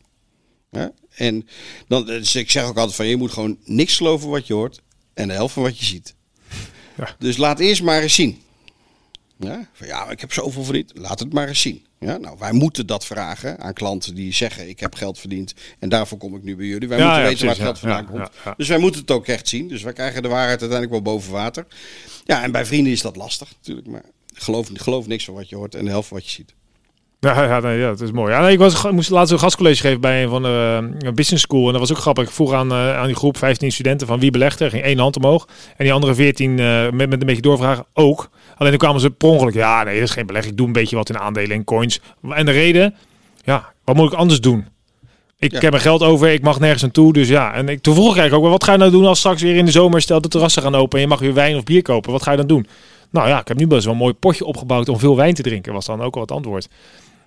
Ja? 0.71 0.91
En 1.15 1.47
dan, 1.87 2.05
dus 2.05 2.35
ik 2.35 2.51
zeg 2.51 2.63
ook 2.63 2.77
altijd 2.77 2.95
van 2.95 3.07
je 3.07 3.17
moet 3.17 3.31
gewoon 3.31 3.57
niks 3.65 3.97
geloven 3.97 4.29
wat 4.29 4.47
je 4.47 4.53
hoort 4.53 4.81
en 5.13 5.27
de 5.27 5.33
helft 5.33 5.53
van 5.53 5.63
wat 5.63 5.79
je 5.79 5.85
ziet. 5.85 6.13
Ja. 6.97 7.15
Dus 7.19 7.37
laat 7.37 7.59
eerst 7.59 7.83
maar 7.83 8.01
eens 8.01 8.15
zien. 8.15 8.41
Ja, 9.39 9.69
van, 9.73 9.87
ja, 9.87 10.09
ik 10.09 10.19
heb 10.19 10.33
zoveel 10.33 10.63
verdiend. 10.63 10.91
Laat 10.95 11.19
het 11.19 11.33
maar 11.33 11.47
eens 11.47 11.61
zien. 11.61 11.85
Ja, 12.03 12.17
nou, 12.17 12.37
wij 12.39 12.51
moeten 12.51 12.87
dat 12.87 13.05
vragen 13.05 13.59
aan 13.59 13.73
klanten 13.73 14.15
die 14.15 14.33
zeggen: 14.33 14.69
Ik 14.69 14.79
heb 14.79 14.95
geld 14.95 15.19
verdiend 15.19 15.53
en 15.79 15.89
daarvoor 15.89 16.17
kom 16.17 16.35
ik 16.35 16.43
nu 16.43 16.55
bij 16.55 16.65
jullie. 16.65 16.87
Wij 16.87 16.97
Ja, 16.97 17.03
moeten 17.03 17.23
ja, 17.23 17.29
weten 17.29 17.45
waar 17.45 17.55
het 17.55 17.63
geld 17.63 17.79
vandaan 17.79 18.05
komt. 18.05 18.29
Dus 18.57 18.67
wij 18.67 18.77
moeten 18.77 19.01
het 19.01 19.11
ook 19.11 19.27
echt 19.27 19.47
zien. 19.47 19.67
Dus 19.67 19.83
wij 19.83 19.93
krijgen 19.93 20.21
de 20.21 20.27
waarheid 20.27 20.61
uiteindelijk 20.61 20.91
wel 20.91 21.13
boven 21.13 21.31
water. 21.31 21.65
Ja, 22.25 22.43
en 22.43 22.51
bij 22.51 22.65
vrienden 22.65 22.91
is 22.91 23.01
dat 23.01 23.15
lastig 23.15 23.53
natuurlijk. 23.55 23.87
Maar 23.87 24.03
geloof, 24.33 24.69
geloof 24.73 25.07
niks 25.07 25.25
van 25.25 25.33
wat 25.33 25.49
je 25.49 25.55
hoort 25.55 25.75
en 25.75 25.85
de 25.85 25.91
helft 25.91 26.07
van 26.07 26.17
wat 26.17 26.25
je 26.25 26.31
ziet. 26.31 26.53
Ja, 27.23 27.43
ja, 27.43 27.59
nee, 27.59 27.79
ja, 27.79 27.87
dat 27.87 28.01
is 28.01 28.11
mooi. 28.11 28.33
Ja, 28.33 28.41
nee, 28.41 28.51
ik 28.51 28.59
was, 28.59 28.91
moest 28.91 29.09
laatst 29.09 29.33
een 29.33 29.39
gastcollege 29.39 29.81
geven 29.81 30.01
bij 30.01 30.23
een 30.23 30.29
van 30.29 30.41
de 30.43 30.89
eh, 30.99 31.11
business 31.11 31.43
school. 31.43 31.65
En 31.65 31.71
dat 31.71 31.79
was 31.81 31.91
ook 31.91 31.97
grappig. 31.97 32.23
Ik 32.23 32.29
vroeg 32.29 32.53
aan, 32.53 32.71
eh, 32.71 32.97
aan 32.97 33.05
die 33.07 33.15
groep 33.15 33.37
15 33.37 33.71
studenten 33.71 34.07
van 34.07 34.19
wie 34.19 34.31
belegt 34.31 34.59
er. 34.59 34.69
Ging 34.69 34.83
één 34.83 34.99
hand 34.99 35.15
omhoog. 35.15 35.47
En 35.77 35.83
die 35.83 35.93
andere 35.93 36.15
14 36.15 36.59
eh, 36.59 36.81
met, 36.89 37.09
met 37.09 37.11
een 37.21 37.25
beetje 37.25 37.41
doorvragen 37.41 37.85
ook. 37.93 38.29
Alleen 38.57 38.69
toen 38.71 38.79
kwamen 38.79 39.01
ze 39.01 39.09
per 39.11 39.29
ongeluk. 39.29 39.53
Ja, 39.53 39.83
nee, 39.83 39.93
dat 39.99 40.03
is 40.03 40.11
geen 40.13 40.25
beleg. 40.25 40.45
Ik 40.45 40.57
doe 40.57 40.67
een 40.67 40.73
beetje 40.73 40.95
wat 40.95 41.09
in 41.09 41.17
aandelen 41.19 41.55
en 41.55 41.63
coins. 41.63 41.99
En 42.29 42.45
de 42.45 42.51
reden? 42.51 42.95
Ja, 43.43 43.73
wat 43.83 43.95
moet 43.95 44.11
ik 44.11 44.17
anders 44.17 44.41
doen? 44.41 44.65
Ik 45.37 45.51
Ja. 45.51 45.59
heb 45.59 45.69
mijn 45.71 45.83
geld 45.83 46.01
over, 46.03 46.29
ik 46.31 46.41
mag 46.43 46.59
nergens 46.59 46.81
naartoe. 46.81 47.13
Dus 47.13 47.27
ja, 47.27 47.53
en 47.53 47.69
ik, 47.69 47.81
toen 47.81 47.93
vroeg 47.93 48.11
ik 48.11 48.17
eigenlijk 48.17 48.35
ook, 48.35 48.41
wel, 48.41 48.51
wat 48.51 48.63
ga 48.63 48.71
je 48.71 48.77
nou 48.77 48.91
doen 48.91 49.05
als 49.05 49.19
straks 49.19 49.41
weer 49.41 49.55
in 49.55 49.65
de 49.65 49.71
zomer 49.71 50.01
stel 50.01 50.21
de 50.21 50.27
terrassen 50.27 50.61
gaan 50.61 50.75
open 50.75 50.97
en 50.97 51.03
je 51.03 51.09
mag 51.09 51.19
weer 51.19 51.33
wijn 51.33 51.55
of 51.55 51.63
bier 51.63 51.81
kopen? 51.81 52.11
Wat 52.11 52.23
ga 52.23 52.31
je 52.31 52.37
dan 52.37 52.47
doen? 52.47 52.67
Nou 53.11 53.27
ja, 53.27 53.39
ik 53.39 53.47
heb 53.47 53.57
nu 53.57 53.67
best 53.67 53.83
wel 53.83 53.93
een 53.93 53.99
mooi 53.99 54.13
potje 54.13 54.45
opgebouwd 54.45 54.89
om 54.89 54.99
veel 54.99 55.15
wijn 55.15 55.33
te 55.33 55.41
drinken, 55.41 55.73
was 55.73 55.85
dan 55.85 56.01
ook 56.01 56.15
al 56.15 56.21
het 56.21 56.31
antwoord. 56.31 56.67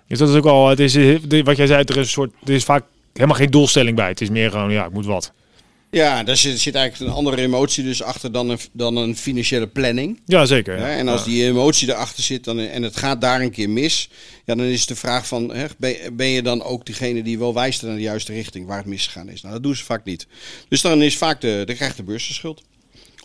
Dus 0.07 0.19
dat 0.19 0.29
is 0.29 0.35
ook 0.35 0.45
al, 0.45 0.67
het 0.69 0.79
is, 0.79 0.95
eh, 0.95 1.43
wat 1.43 1.57
jij 1.57 1.67
zei, 1.67 1.83
er 1.83 1.89
is 1.89 1.95
een 1.95 2.07
soort, 2.07 2.31
er 2.45 2.53
is 2.53 2.63
vaak 2.63 2.83
helemaal 3.13 3.35
geen 3.35 3.51
doelstelling 3.51 3.95
bij. 3.95 4.07
Het 4.07 4.21
is 4.21 4.29
meer 4.29 4.51
gewoon, 4.51 4.71
ja, 4.71 4.85
ik 4.85 4.91
moet 4.91 5.05
wat. 5.05 5.31
Ja, 5.91 6.23
daar 6.23 6.37
zit, 6.37 6.59
zit 6.59 6.75
eigenlijk 6.75 7.11
een 7.11 7.17
andere 7.17 7.41
emotie 7.41 7.83
dus 7.83 8.03
achter 8.03 8.31
dan 8.31 8.49
een, 8.49 8.59
dan 8.71 8.95
een 8.95 9.15
financiële 9.17 9.67
planning. 9.67 10.19
Ja, 10.25 10.45
zeker. 10.45 10.77
Ja, 10.79 10.87
Ja. 10.87 10.95
en 10.97 11.07
als 11.07 11.19
Ja. 11.19 11.25
die 11.25 11.45
emotie 11.45 11.89
erachter 11.89 12.23
zit 12.23 12.43
dan, 12.43 12.59
en 12.59 12.83
het 12.83 12.97
gaat 12.97 13.21
daar 13.21 13.41
een 13.41 13.51
keer 13.51 13.69
mis, 13.69 14.09
ja, 14.45 14.55
dan 14.55 14.65
is 14.65 14.85
de 14.85 14.95
vraag 14.95 15.27
van, 15.27 15.53
hè, 15.53 15.65
ben, 16.13 16.27
je 16.27 16.41
dan 16.41 16.63
ook 16.63 16.85
degene 16.85 17.23
die 17.23 17.39
wel 17.39 17.53
wijst 17.53 17.81
naar 17.83 17.95
de 17.95 18.01
juiste 18.01 18.33
richting 18.33 18.67
waar 18.67 18.77
het 18.77 18.85
misgegaan 18.85 19.29
is? 19.29 19.41
Nou, 19.41 19.53
dat 19.53 19.63
doen 19.63 19.75
ze 19.75 19.83
vaak 19.83 20.03
niet. 20.05 20.27
Dus 20.69 20.81
dan 20.81 21.01
is 21.01 21.17
vaak 21.17 21.41
de, 21.41 21.61
dan 21.65 21.75
krijgt 21.75 21.97
de 21.97 22.03
beurs 22.03 22.27
de 22.27 22.33
schuld. 22.33 22.63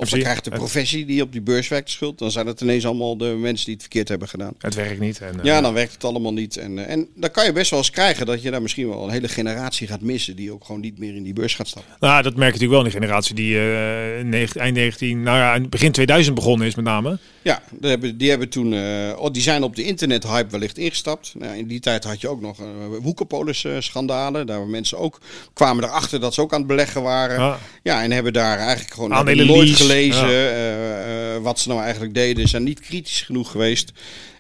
Of 0.02 0.08
dan 0.08 0.18
Precies. 0.18 0.42
krijgt 0.42 0.44
de 0.44 0.50
professie 0.64 1.04
die 1.04 1.22
op 1.22 1.32
die 1.32 1.40
beurs 1.40 1.68
werkt 1.68 1.90
schuld. 1.90 2.18
Dan 2.18 2.30
zijn 2.30 2.46
het 2.46 2.60
ineens 2.60 2.86
allemaal 2.86 3.16
de 3.16 3.24
mensen 3.24 3.64
die 3.64 3.74
het 3.74 3.82
verkeerd 3.82 4.08
hebben 4.08 4.28
gedaan. 4.28 4.54
Het 4.58 4.74
werkt 4.74 5.00
niet. 5.00 5.20
En, 5.20 5.38
eh, 5.38 5.44
Ja, 5.44 5.60
dan 5.60 5.74
werkt 5.74 5.92
het 5.92 6.04
allemaal 6.04 6.32
niet. 6.32 6.56
En, 6.56 6.78
eh, 6.78 6.92
en 6.92 7.08
dan 7.14 7.30
kan 7.30 7.44
je 7.44 7.52
best 7.52 7.70
wel 7.70 7.78
eens 7.78 7.90
krijgen 7.90 8.26
dat 8.26 8.42
je 8.42 8.50
daar 8.50 8.62
misschien 8.62 8.88
wel 8.88 9.04
een 9.04 9.10
hele 9.10 9.28
generatie 9.28 9.86
gaat 9.86 10.00
missen 10.00 10.36
die 10.36 10.52
ook 10.52 10.64
gewoon 10.64 10.80
niet 10.80 10.98
meer 10.98 11.14
in 11.14 11.22
die 11.22 11.32
beurs 11.32 11.54
gaat 11.54 11.68
stappen. 11.68 11.94
Nou, 12.00 12.22
dat 12.22 12.36
merk 12.36 12.54
je 12.54 12.60
natuurlijk 12.60 12.70
wel 12.70 12.78
in 12.80 12.84
de 12.84 13.06
generatie 13.06 13.34
die 13.34 13.56
eh, 13.56 14.56
eind 14.56 14.74
19, 14.74 15.22
nou 15.22 15.38
ja, 15.38 15.68
begin 15.68 15.92
2000 15.92 16.34
begonnen 16.34 16.66
is 16.66 16.74
met 16.74 16.84
name. 16.84 17.18
Ja, 17.42 17.62
die 17.70 17.90
hebben, 17.90 18.18
die, 18.18 18.30
hebben 18.30 18.48
toen, 18.48 18.72
oh, 19.16 19.30
die 19.32 19.42
zijn 19.42 19.62
op 19.62 19.76
de 19.76 19.84
internethype 19.84 20.50
wellicht 20.50 20.78
ingestapt. 20.78 21.34
Nou, 21.38 21.56
in 21.56 21.66
die 21.66 21.80
tijd 21.80 22.04
had 22.04 22.20
je 22.20 22.28
ook 22.28 22.40
nog 22.40 22.60
uh, 22.60 22.66
Woekerpolis-schandalen. 23.00 24.46
Daar 24.46 24.56
waren 24.56 24.70
mensen 24.70 24.98
ook, 24.98 25.20
kwamen 25.52 25.84
erachter 25.84 26.20
dat 26.20 26.34
ze 26.34 26.40
ook 26.40 26.52
aan 26.52 26.58
het 26.58 26.68
beleggen 26.68 27.02
waren. 27.02 27.40
Ja, 27.40 27.58
Ja. 27.82 28.02
en 28.02 28.10
hebben 28.10 28.32
daar 28.32 28.58
eigenlijk 28.58 28.94
gewoon 28.94 29.14
Aandelen 29.14 29.46
nooit 29.46 29.68
lease, 29.68 29.82
gelezen 29.92 30.28
ja. 30.28 30.48
eh, 30.50 31.34
eh, 31.34 31.42
wat 31.42 31.60
ze 31.60 31.68
nou 31.68 31.80
eigenlijk 31.80 32.14
deden. 32.14 32.42
Ze 32.42 32.48
zijn 32.48 32.62
niet 32.62 32.80
kritisch 32.80 33.22
genoeg 33.22 33.50
geweest. 33.50 33.92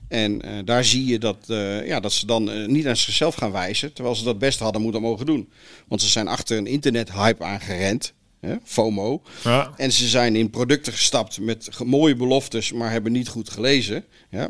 En 0.08 0.42
eh, 0.42 0.52
daar 0.64 0.84
zie 0.84 1.06
je 1.06 1.18
dat, 1.18 1.36
ja, 1.84 2.00
dat 2.00 2.12
ze 2.12 2.26
dan 2.26 2.72
niet 2.72 2.86
aan 2.86 2.96
zichzelf 2.96 3.34
gaan 3.34 3.52
wijzen. 3.52 3.92
Terwijl 3.92 4.16
ze 4.16 4.24
dat 4.24 4.38
best 4.38 4.58
hadden 4.58 4.82
moeten 4.82 5.00
mogen 5.00 5.26
doen. 5.26 5.52
Want 5.88 6.02
ze 6.02 6.08
zijn 6.08 6.28
achter 6.28 6.56
een 6.56 6.66
internethype 6.66 7.44
aangerend. 7.44 8.12
Hè, 8.46 8.56
FOMO. 8.64 9.22
Ja. 9.44 9.72
En 9.76 9.92
ze 9.92 10.08
zijn 10.08 10.36
in 10.36 10.50
producten 10.50 10.92
gestapt 10.92 11.40
met 11.40 11.78
mooie 11.84 12.16
beloftes, 12.16 12.72
maar 12.72 12.90
hebben 12.90 13.12
niet 13.12 13.28
goed 13.28 13.50
gelezen. 13.50 14.04
Ja. 14.30 14.48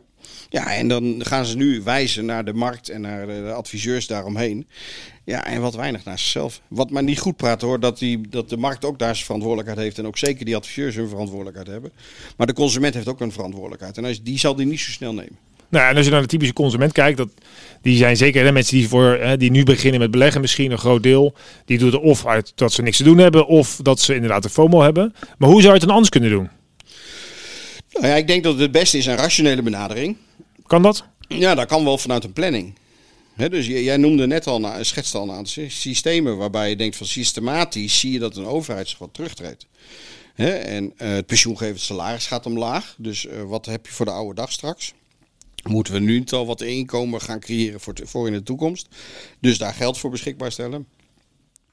ja, 0.48 0.74
en 0.74 0.88
dan 0.88 1.24
gaan 1.24 1.46
ze 1.46 1.56
nu 1.56 1.82
wijzen 1.82 2.24
naar 2.24 2.44
de 2.44 2.52
markt 2.52 2.88
en 2.88 3.00
naar 3.00 3.26
de, 3.26 3.52
adviseurs 3.52 4.06
daaromheen. 4.06 4.66
Ja, 5.24 5.44
en 5.44 5.60
wat 5.60 5.74
weinig 5.74 6.04
naar 6.04 6.18
zichzelf. 6.18 6.60
Wat 6.68 6.90
maar 6.90 7.02
niet 7.02 7.18
goed 7.18 7.36
praten 7.36 7.68
hoor, 7.68 7.80
dat, 7.80 7.98
die, 7.98 8.28
dat 8.28 8.48
de 8.48 8.56
markt 8.56 8.84
ook 8.84 8.98
daar 8.98 9.14
zijn 9.14 9.26
verantwoordelijkheid 9.26 9.80
heeft. 9.80 9.98
En 9.98 10.06
ook 10.06 10.18
zeker 10.18 10.44
die 10.44 10.56
adviseurs 10.56 10.94
hun 10.94 11.08
verantwoordelijkheid 11.08 11.68
hebben. 11.68 11.92
Maar 12.36 12.46
de 12.46 12.52
consument 12.52 12.94
heeft 12.94 13.08
ook 13.08 13.20
een 13.20 13.32
verantwoordelijkheid. 13.32 13.98
En 13.98 14.16
die 14.22 14.38
zal 14.38 14.54
die 14.54 14.66
niet 14.66 14.80
zo 14.80 14.90
snel 14.90 15.14
nemen. 15.14 15.38
Nou, 15.72 15.88
en 15.90 15.96
als 15.96 16.04
je 16.04 16.10
naar 16.10 16.20
de 16.20 16.26
typische 16.26 16.54
consument 16.54 16.92
kijkt, 16.92 17.16
dat, 17.16 17.28
die 17.82 17.96
zijn 17.96 18.16
zeker 18.16 18.44
de 18.44 18.52
mensen 18.52 18.76
die, 18.76 18.88
voor, 18.88 19.04
hè, 19.20 19.36
die 19.36 19.50
nu 19.50 19.62
beginnen 19.64 20.00
met 20.00 20.10
beleggen, 20.10 20.40
misschien 20.40 20.70
een 20.70 20.78
groot 20.78 21.02
deel. 21.02 21.34
Die 21.64 21.78
doen 21.78 21.90
het 21.92 22.00
of 22.00 22.26
uit 22.26 22.52
dat 22.54 22.72
ze 22.72 22.82
niks 22.82 22.96
te 22.96 23.02
doen 23.04 23.18
hebben, 23.18 23.46
of 23.46 23.76
dat 23.82 24.00
ze 24.00 24.14
inderdaad 24.14 24.44
een 24.44 24.50
FOMO 24.50 24.80
hebben. 24.82 25.14
Maar 25.38 25.48
hoe 25.48 25.60
zou 25.60 25.66
je 25.72 25.78
het 25.78 25.80
dan 25.80 25.90
anders 25.90 26.08
kunnen 26.08 26.30
doen? 26.30 26.48
Nou 27.92 28.06
ja, 28.06 28.14
ik 28.14 28.26
denk 28.26 28.42
dat 28.44 28.58
het 28.58 28.72
beste 28.72 28.98
is 28.98 29.06
een 29.06 29.16
rationele 29.16 29.62
benadering. 29.62 30.16
Kan 30.66 30.82
dat? 30.82 31.04
Ja, 31.28 31.54
dat 31.54 31.66
kan 31.66 31.84
wel 31.84 31.98
vanuit 31.98 32.24
een 32.24 32.32
planning. 32.32 32.74
Dus 33.36 33.66
jij 33.66 33.96
noemde 33.96 34.26
net 34.26 34.46
al, 34.46 34.64
een- 34.64 34.84
schetste 34.84 35.18
al 35.18 35.22
een 35.24 35.30
aantal 35.30 35.46
sy- 35.46 35.68
systemen 35.68 36.36
waarbij 36.36 36.68
je 36.68 36.76
denkt 36.76 36.96
van 36.96 37.06
systematisch 37.06 38.00
zie 38.00 38.12
je 38.12 38.18
dat 38.18 38.36
een 38.36 38.46
overheid 38.46 38.88
zich 38.88 38.98
wat 38.98 39.08
terugtreedt. 39.14 39.66
En 40.34 40.92
eh, 40.96 41.08
het 41.10 41.26
pensioengevend 41.26 41.80
salaris 41.80 42.26
gaat 42.26 42.46
omlaag. 42.46 42.94
Dus 42.98 43.26
eh, 43.26 43.42
wat 43.42 43.66
heb 43.66 43.86
je 43.86 43.92
voor 43.92 44.06
de 44.06 44.12
oude 44.12 44.34
dag 44.34 44.52
straks? 44.52 44.92
Moeten 45.62 45.94
we 45.94 46.00
nu 46.00 46.24
al 46.30 46.46
wat 46.46 46.60
inkomen 46.60 47.20
gaan 47.20 47.40
creëren 47.40 47.80
voor, 47.80 47.94
voor 48.04 48.26
in 48.26 48.32
de 48.32 48.42
toekomst? 48.42 48.88
Dus 49.40 49.58
daar 49.58 49.74
geld 49.74 49.98
voor 49.98 50.10
beschikbaar 50.10 50.52
stellen. 50.52 50.86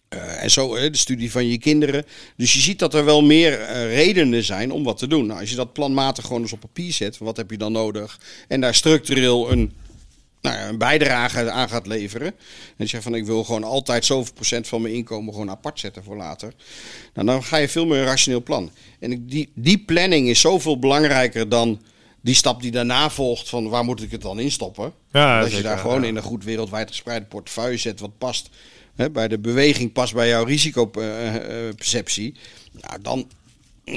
Eh, 0.10 0.43
en 0.43 0.52
zo 0.52 0.89
de 0.89 0.97
studie 0.97 1.32
van 1.32 1.47
je 1.47 1.58
kinderen. 1.58 2.06
Dus 2.36 2.54
je 2.54 2.60
ziet 2.60 2.80
dat 2.80 2.93
er 2.93 3.06
wel 3.06 3.23
meer 3.23 3.60
eh, 3.60 3.95
redenen 3.95 4.43
zijn 4.43 4.71
om 4.71 4.84
wat 4.84 4.97
te 4.97 5.08
doen. 5.08 5.25
Nou, 5.25 5.39
als 5.39 5.49
je 5.49 5.56
dat 5.56 5.73
planmatig 5.73 6.25
gewoon 6.25 6.41
eens 6.41 6.54
op 6.54 6.60
papier 6.60 6.93
zet, 6.93 7.17
wat 7.17 7.38
heb 7.38 7.52
je 7.52 7.58
dan 7.58 7.71
nodig? 7.71 8.19
En 8.47 8.62
daar 8.62 8.75
structureel 8.75 9.52
een, 9.52 9.73
nou 10.41 10.56
ja, 10.56 10.67
een 10.67 10.78
bijdrage 10.78 11.52
aan 11.52 11.69
gaat 11.69 11.88
leveren. 11.88 12.34
En 12.78 12.88
zegt 12.88 13.04
van 13.04 13.15
ik 13.15 13.25
wil 13.25 13.43
gewoon 13.43 13.63
altijd 13.63 14.06
zoveel 14.06 14.34
procent 14.34 14.67
van 14.67 14.82
mijn 14.82 14.93
inkomen 14.93 15.34
gewoon 15.34 15.49
apart 15.49 15.80
zetten 15.80 16.04
voor 16.04 16.17
later. 16.17 16.54
Nou, 17.13 17.28
dan 17.28 17.43
ga 17.43 17.58
je 17.58 17.69
veel 17.69 17.86
meer 17.86 17.97
een 17.97 18.06
rationeel 18.06 18.43
plan. 18.43 18.71
En 18.99 19.25
die, 19.28 19.49
die 19.56 19.78
planning 19.78 20.28
is 20.30 20.39
zoveel 20.39 20.80
belangrijker 20.80 21.49
dan 21.49 21.82
die 22.21 22.36
stap 22.36 22.62
die 22.62 22.71
daarna 22.71 23.10
volgt 23.10 23.49
van 23.49 23.69
waar 23.69 23.84
moet 23.84 24.01
ik 24.01 24.12
het 24.12 24.21
dan 24.21 24.39
instoppen? 24.39 24.93
Ja, 25.12 25.41
Als 25.41 25.55
je 25.55 25.62
daar 25.62 25.77
gewoon 25.77 26.03
in 26.03 26.15
een 26.15 26.23
goed 26.23 26.43
wereldwijd 26.43 26.89
gespreide 26.89 27.25
portefeuille 27.25 27.77
zet 27.77 27.99
wat 27.99 28.17
past 28.17 28.49
hè, 28.95 29.10
bij 29.10 29.27
de 29.27 29.39
beweging, 29.39 29.91
past 29.91 30.13
bij 30.13 30.27
jouw 30.27 30.43
risicoperceptie. 30.43 32.36
Ja, 32.82 32.97
dan, 33.01 33.29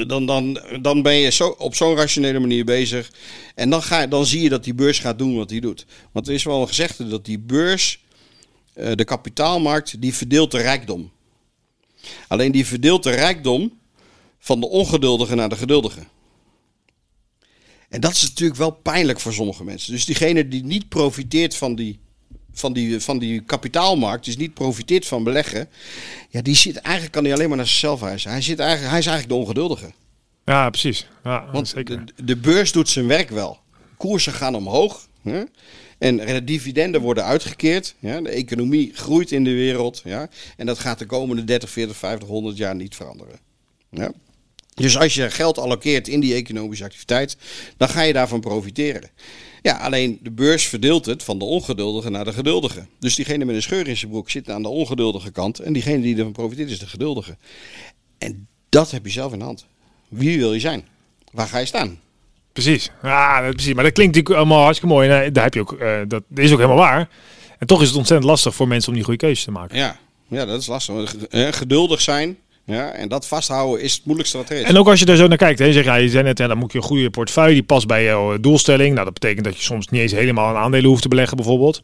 dan, 0.06 0.26
dan, 0.26 0.60
dan 0.80 1.02
ben 1.02 1.14
je 1.14 1.30
zo, 1.30 1.48
op 1.48 1.74
zo'n 1.74 1.96
rationele 1.96 2.38
manier 2.38 2.64
bezig. 2.64 3.10
En 3.54 3.70
dan, 3.70 3.82
ga, 3.82 4.06
dan 4.06 4.26
zie 4.26 4.42
je 4.42 4.48
dat 4.48 4.64
die 4.64 4.74
beurs 4.74 4.98
gaat 4.98 5.18
doen 5.18 5.36
wat 5.36 5.48
die 5.48 5.60
doet. 5.60 5.86
Want 6.12 6.28
er 6.28 6.34
is 6.34 6.44
wel 6.44 6.60
een 6.60 6.68
gezegde 6.68 7.08
dat 7.08 7.24
die 7.24 7.38
beurs, 7.38 8.00
eh, 8.72 8.92
de 8.94 9.04
kapitaalmarkt, 9.04 10.00
die 10.00 10.14
verdeelt 10.14 10.50
de 10.50 10.60
rijkdom. 10.60 11.10
Alleen 12.28 12.52
die 12.52 12.66
verdeelt 12.66 13.02
de 13.02 13.10
rijkdom 13.10 13.78
van 14.38 14.60
de 14.60 14.68
ongeduldige 14.68 15.34
naar 15.34 15.48
de 15.48 15.56
geduldige. 15.56 16.00
En 17.92 18.00
dat 18.00 18.12
is 18.12 18.22
natuurlijk 18.22 18.58
wel 18.58 18.70
pijnlijk 18.70 19.20
voor 19.20 19.32
sommige 19.32 19.64
mensen. 19.64 19.92
Dus 19.92 20.04
diegene 20.04 20.48
die 20.48 20.64
niet 20.64 20.88
profiteert 20.88 21.56
van 21.56 21.74
die, 21.74 21.98
van 22.52 22.72
die, 22.72 23.00
van 23.00 23.18
die 23.18 23.40
kapitaalmarkt, 23.40 24.24
dus 24.24 24.36
niet 24.36 24.54
profiteert 24.54 25.06
van 25.06 25.24
beleggen, 25.24 25.68
ja, 26.28 26.42
die 26.42 26.54
zit 26.54 26.76
eigenlijk 26.76 27.14
kan 27.14 27.24
hij 27.24 27.32
alleen 27.32 27.48
maar 27.48 27.56
naar 27.56 27.66
zichzelf 27.66 28.00
wijzen. 28.00 28.30
Hij, 28.30 28.42
zit 28.42 28.58
eigenlijk, 28.58 28.90
hij 28.90 28.98
is 28.98 29.06
eigenlijk 29.06 29.38
de 29.38 29.42
ongeduldige. 29.44 29.92
Ja, 30.44 30.70
precies. 30.70 31.06
Ja, 31.24 31.50
Want 31.52 31.68
zeker. 31.68 32.06
de, 32.06 32.24
de 32.24 32.36
beurs 32.36 32.72
doet 32.72 32.88
zijn 32.88 33.06
werk 33.06 33.30
wel. 33.30 33.58
Koersen 33.96 34.32
gaan 34.32 34.54
omhoog. 34.54 35.06
Hè? 35.22 35.42
En 35.98 36.16
de 36.16 36.44
dividenden 36.44 37.00
worden 37.00 37.24
uitgekeerd. 37.24 37.94
Ja? 37.98 38.20
De 38.20 38.28
economie 38.28 38.90
groeit 38.94 39.32
in 39.32 39.44
de 39.44 39.54
wereld. 39.54 40.00
Ja? 40.04 40.28
En 40.56 40.66
dat 40.66 40.78
gaat 40.78 40.98
de 40.98 41.06
komende 41.06 41.44
30, 41.44 41.70
40, 41.70 41.96
50, 41.96 42.28
100 42.28 42.56
jaar 42.56 42.74
niet 42.74 42.96
veranderen. 42.96 43.38
Ja? 43.90 44.12
Dus 44.74 44.98
als 44.98 45.14
je 45.14 45.30
geld 45.30 45.58
allokeert 45.58 46.08
in 46.08 46.20
die 46.20 46.34
economische 46.34 46.84
activiteit, 46.84 47.36
dan 47.76 47.88
ga 47.88 48.02
je 48.02 48.12
daarvan 48.12 48.40
profiteren. 48.40 49.10
Ja, 49.62 49.76
alleen 49.76 50.18
de 50.22 50.30
beurs 50.30 50.66
verdeelt 50.66 51.06
het 51.06 51.22
van 51.22 51.38
de 51.38 51.44
ongeduldige 51.44 52.10
naar 52.10 52.24
de 52.24 52.32
geduldige. 52.32 52.86
Dus 52.98 53.14
diegene 53.14 53.44
met 53.44 53.54
een 53.54 53.62
scheur 53.62 53.88
in 53.88 53.96
zijn 53.96 54.10
broek 54.10 54.30
zit 54.30 54.50
aan 54.50 54.62
de 54.62 54.68
ongeduldige 54.68 55.30
kant. 55.30 55.58
En 55.58 55.72
diegene 55.72 56.02
die 56.02 56.16
ervan 56.16 56.32
profiteert 56.32 56.70
is 56.70 56.78
de 56.78 56.86
geduldige. 56.86 57.36
En 58.18 58.46
dat 58.68 58.90
heb 58.90 59.04
je 59.04 59.12
zelf 59.12 59.32
in 59.32 59.38
de 59.38 59.44
hand. 59.44 59.66
Wie 60.08 60.38
wil 60.38 60.52
je 60.52 60.60
zijn? 60.60 60.84
Waar 61.32 61.46
ga 61.46 61.58
je 61.58 61.66
staan? 61.66 62.00
Precies. 62.52 62.90
Ja, 63.02 63.50
precies. 63.50 63.74
Maar 63.74 63.84
dat 63.84 63.92
klinkt 63.92 64.14
natuurlijk 64.14 64.40
allemaal 64.40 64.62
hartstikke 64.62 64.94
mooi. 64.94 65.08
En 65.08 65.24
eh, 65.24 65.32
daar 65.32 65.44
heb 65.44 65.54
je 65.54 65.60
ook, 65.60 65.72
eh, 65.72 66.00
dat 66.08 66.22
is 66.34 66.50
ook 66.52 66.58
helemaal 66.58 66.76
waar. 66.76 67.08
En 67.58 67.66
toch 67.66 67.80
is 67.82 67.88
het 67.88 67.96
ontzettend 67.96 68.30
lastig 68.30 68.54
voor 68.54 68.68
mensen 68.68 68.88
om 68.88 68.94
die 68.94 69.04
goede 69.04 69.18
keuzes 69.18 69.44
te 69.44 69.50
maken. 69.50 69.76
Ja, 69.76 69.98
ja 70.28 70.44
dat 70.44 70.60
is 70.60 70.66
lastig. 70.66 71.16
Eh, 71.16 71.48
Geduldig 71.52 72.00
zijn 72.00 72.38
ja, 72.64 72.92
en 72.92 73.08
dat 73.08 73.26
vasthouden 73.26 73.82
is 73.82 73.92
het 73.94 74.04
moeilijkste 74.04 74.36
wat 74.36 74.50
er 74.50 74.56
is. 74.56 74.62
En 74.62 74.78
ook 74.78 74.88
als 74.88 75.00
je 75.00 75.06
er 75.06 75.16
zo 75.16 75.26
naar 75.26 75.36
kijkt, 75.36 75.58
hè, 75.58 75.72
zeg, 75.72 75.84
ja, 75.84 75.94
je 75.94 76.08
zei 76.08 76.22
net, 76.24 76.36
dan 76.36 76.58
moet 76.58 76.72
je 76.72 76.78
een 76.78 76.84
goede 76.84 77.10
portefeuille, 77.10 77.52
die 77.52 77.62
past 77.62 77.86
bij 77.86 78.04
jouw 78.04 78.40
doelstelling. 78.40 78.92
Nou, 78.92 79.04
dat 79.04 79.14
betekent 79.14 79.44
dat 79.44 79.56
je 79.56 79.62
soms 79.62 79.88
niet 79.88 80.00
eens 80.00 80.12
helemaal 80.12 80.48
aan 80.48 80.62
aandelen 80.62 80.88
hoeft 80.88 81.02
te 81.02 81.08
beleggen, 81.08 81.36
bijvoorbeeld. 81.36 81.80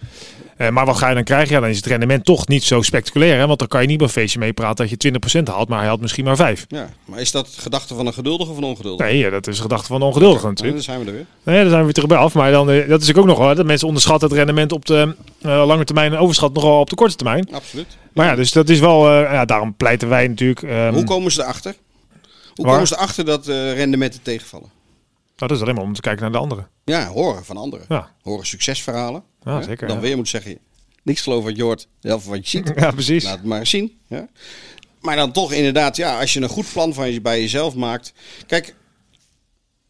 Eh, 0.59 0.69
maar 0.69 0.87
wat 0.87 0.97
ga 0.97 1.09
je 1.09 1.15
dan 1.15 1.25
krijgen? 1.25 1.55
Ja, 1.55 1.61
dan 1.61 1.69
is 1.69 1.77
het 1.77 1.87
rendement 1.87 2.25
toch 2.25 2.49
niet 2.49 2.65
zo 2.65 2.83
spectaculair. 2.83 3.39
Hè? 3.39 3.47
Want 3.47 3.59
dan 3.59 3.69
kan 3.69 3.81
je 3.83 3.87
niet 3.87 3.97
bij 3.99 4.07
een 4.07 4.13
feestje 4.13 4.39
meepraten 4.39 4.89
dat 4.89 5.03
je 5.03 5.11
20% 5.41 5.43
haalt, 5.49 5.69
maar 5.69 5.79
hij 5.79 5.89
had 5.89 6.01
misschien 6.01 6.25
maar 6.25 6.37
5. 6.37 6.65
Ja, 6.69 6.89
maar 7.05 7.21
is 7.21 7.31
dat 7.31 7.49
gedachte 7.59 7.95
van 7.95 8.07
een 8.07 8.13
geduldige 8.13 8.51
of 8.51 8.57
een 8.57 8.63
ongeduldige? 8.65 9.09
Nee, 9.11 9.19
ja, 9.19 9.31
dat 9.31 9.47
is 9.47 9.57
de 9.57 9.63
gedachte 9.63 9.87
van 9.87 10.01
de 10.01 10.07
ongeduldige 10.07 10.41
Nou, 10.43 10.49
natuurlijk. 10.55 10.77
dan 10.87 10.95
zijn 10.95 11.05
we 11.05 11.11
er 11.11 11.17
weer. 11.17 11.27
Nee, 11.43 11.57
daar 11.57 11.67
zijn 11.69 11.79
we 11.79 11.85
weer 11.85 11.95
terug 11.95 12.09
bij 12.09 12.19
af. 12.19 12.35
Maar 12.35 12.51
dan, 12.51 12.71
eh, 12.71 12.75
dat 12.77 12.85
is 12.85 12.89
natuurlijk 12.91 13.19
ook 13.19 13.27
nog 13.27 13.39
wel, 13.39 13.55
dat 13.55 13.67
mensen 13.67 13.87
onderschatten 13.87 14.29
het 14.29 14.39
rendement 14.39 14.73
op 14.73 14.85
de 14.87 15.15
eh, 15.43 15.67
lange 15.67 15.85
termijn 15.85 16.13
en 16.13 16.19
overschat 16.19 16.53
nogal 16.55 16.81
op 16.81 16.91
de 16.91 16.97
korte 16.97 17.17
termijn. 17.17 17.49
Absoluut. 17.53 17.97
Maar 18.13 18.27
ja, 18.27 18.35
dus 18.35 18.53
dat 18.53 18.69
is 18.69 18.79
wel, 18.81 19.11
ja, 19.21 19.45
daarom 19.45 19.75
pleiten 19.77 20.09
wij 20.09 20.29
natuurlijk. 20.29 20.63
ehm, 20.63 20.93
Hoe 20.93 21.05
komen 21.05 21.33
ze 21.33 21.43
erachter? 21.43 21.75
Hoe 22.55 22.65
Waar? 22.65 22.73
komen 22.75 22.89
ze 22.89 22.95
erachter 22.97 23.25
dat 23.25 23.47
rendementen 23.47 24.23
tegenvallen? 24.23 24.69
Dat 25.47 25.51
is 25.57 25.63
alleen 25.63 25.75
maar 25.75 25.85
om 25.85 25.95
te 25.95 26.01
kijken 26.01 26.23
naar 26.23 26.33
de 26.33 26.39
anderen. 26.39 26.69
Ja, 26.85 27.07
horen 27.07 27.45
van 27.45 27.57
anderen. 27.57 27.87
Ja, 27.89 28.15
Horen 28.23 28.47
succesverhalen. 28.47 29.25
Ja, 29.43 29.59
Ja, 29.59 29.63
zeker, 29.63 29.89
Dan 29.89 30.01
weer 30.01 30.17
moet 30.17 30.29
zeggen, 30.29 30.59
niks 31.03 31.21
geloven 31.21 31.45
wat 31.45 31.57
je 31.57 31.63
hoort, 31.63 31.89
of 32.03 32.27
wat 32.27 32.51
je 32.51 32.59
ziet. 32.59 32.73
ja 32.81 32.91
precies. 32.91 33.25
Laat 33.25 33.37
het 33.37 33.45
maar 33.45 33.67
zien. 33.67 33.99
Ja. 34.07 34.29
Maar 35.01 35.17
dan 35.17 35.33
toch 35.33 35.53
inderdaad, 35.53 35.97
ja, 35.97 36.21
als 36.21 36.33
je 36.33 36.41
een 36.41 36.49
goed 36.49 36.73
plan 36.73 36.95
van 36.95 37.13
je, 37.13 37.21
bij 37.21 37.41
jezelf 37.41 37.75
maakt. 37.75 38.13
Kijk, 38.47 38.75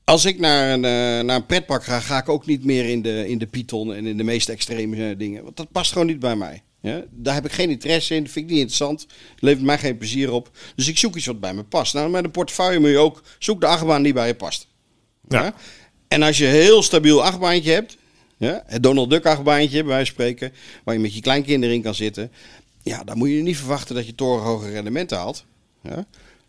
als 0.04 0.24
ik 0.24 0.38
naar 0.38 0.72
een, 0.72 0.84
eh, 0.84 1.24
naar 1.24 1.36
een 1.36 1.46
pretpark 1.46 1.84
ga, 1.84 2.00
ga 2.00 2.18
ik 2.18 2.28
ook 2.28 2.46
niet 2.46 2.64
meer 2.64 2.88
in 2.88 3.02
de, 3.02 3.28
in 3.28 3.38
de 3.38 3.46
Python 3.46 3.94
en 3.94 4.06
in 4.06 4.16
de 4.16 4.24
meest 4.24 4.48
extreme 4.48 5.08
eh, 5.08 5.18
dingen. 5.18 5.44
Want 5.44 5.56
dat 5.56 5.72
past 5.72 5.92
gewoon 5.92 6.06
niet 6.06 6.20
bij 6.20 6.36
mij. 6.36 6.62
Ja? 6.80 7.04
Daar 7.10 7.34
heb 7.34 7.44
ik 7.44 7.52
geen 7.52 7.70
interesse 7.70 8.14
in, 8.14 8.28
vind 8.28 8.44
ik 8.44 8.50
niet 8.50 8.60
interessant. 8.60 9.06
Levert 9.38 9.64
mij 9.64 9.78
geen 9.78 9.98
plezier 9.98 10.32
op. 10.32 10.50
Dus 10.74 10.88
ik 10.88 10.98
zoek 10.98 11.16
iets 11.16 11.26
wat 11.26 11.40
bij 11.40 11.54
me 11.54 11.64
past. 11.64 11.94
Nou, 11.94 12.10
met 12.10 12.24
een 12.24 12.30
portefeuille 12.30 12.78
moet 12.78 12.90
je 12.90 12.98
ook 12.98 13.22
zoek 13.38 13.60
de 13.60 13.66
achtbaan 13.66 14.02
die 14.02 14.12
bij 14.12 14.26
je 14.26 14.34
past. 14.34 14.66
Ja. 15.28 15.42
Ja? 15.42 15.54
En 16.08 16.22
als 16.22 16.38
je 16.38 16.46
een 16.46 16.52
heel 16.52 16.82
stabiel 16.82 17.24
achtbaantje 17.24 17.72
hebt, 17.72 17.96
ja, 18.36 18.62
het 18.66 18.82
Donald 18.82 19.10
Duck 19.10 19.26
achtbaantje 19.26 19.78
bij 19.78 19.92
wijze 19.92 20.12
van 20.12 20.14
spreken, 20.14 20.52
waar 20.84 20.94
je 20.94 21.00
met 21.00 21.14
je 21.14 21.20
kleinkinderen 21.20 21.74
in 21.74 21.82
kan 21.82 21.94
zitten, 21.94 22.32
ja, 22.82 23.04
dan 23.04 23.18
moet 23.18 23.28
je 23.28 23.42
niet 23.42 23.56
verwachten 23.56 23.94
dat 23.94 24.06
je 24.06 24.14
torenhoge 24.14 24.70
rendementen 24.70 25.16
haalt. 25.16 25.44
Ja? 25.82 26.06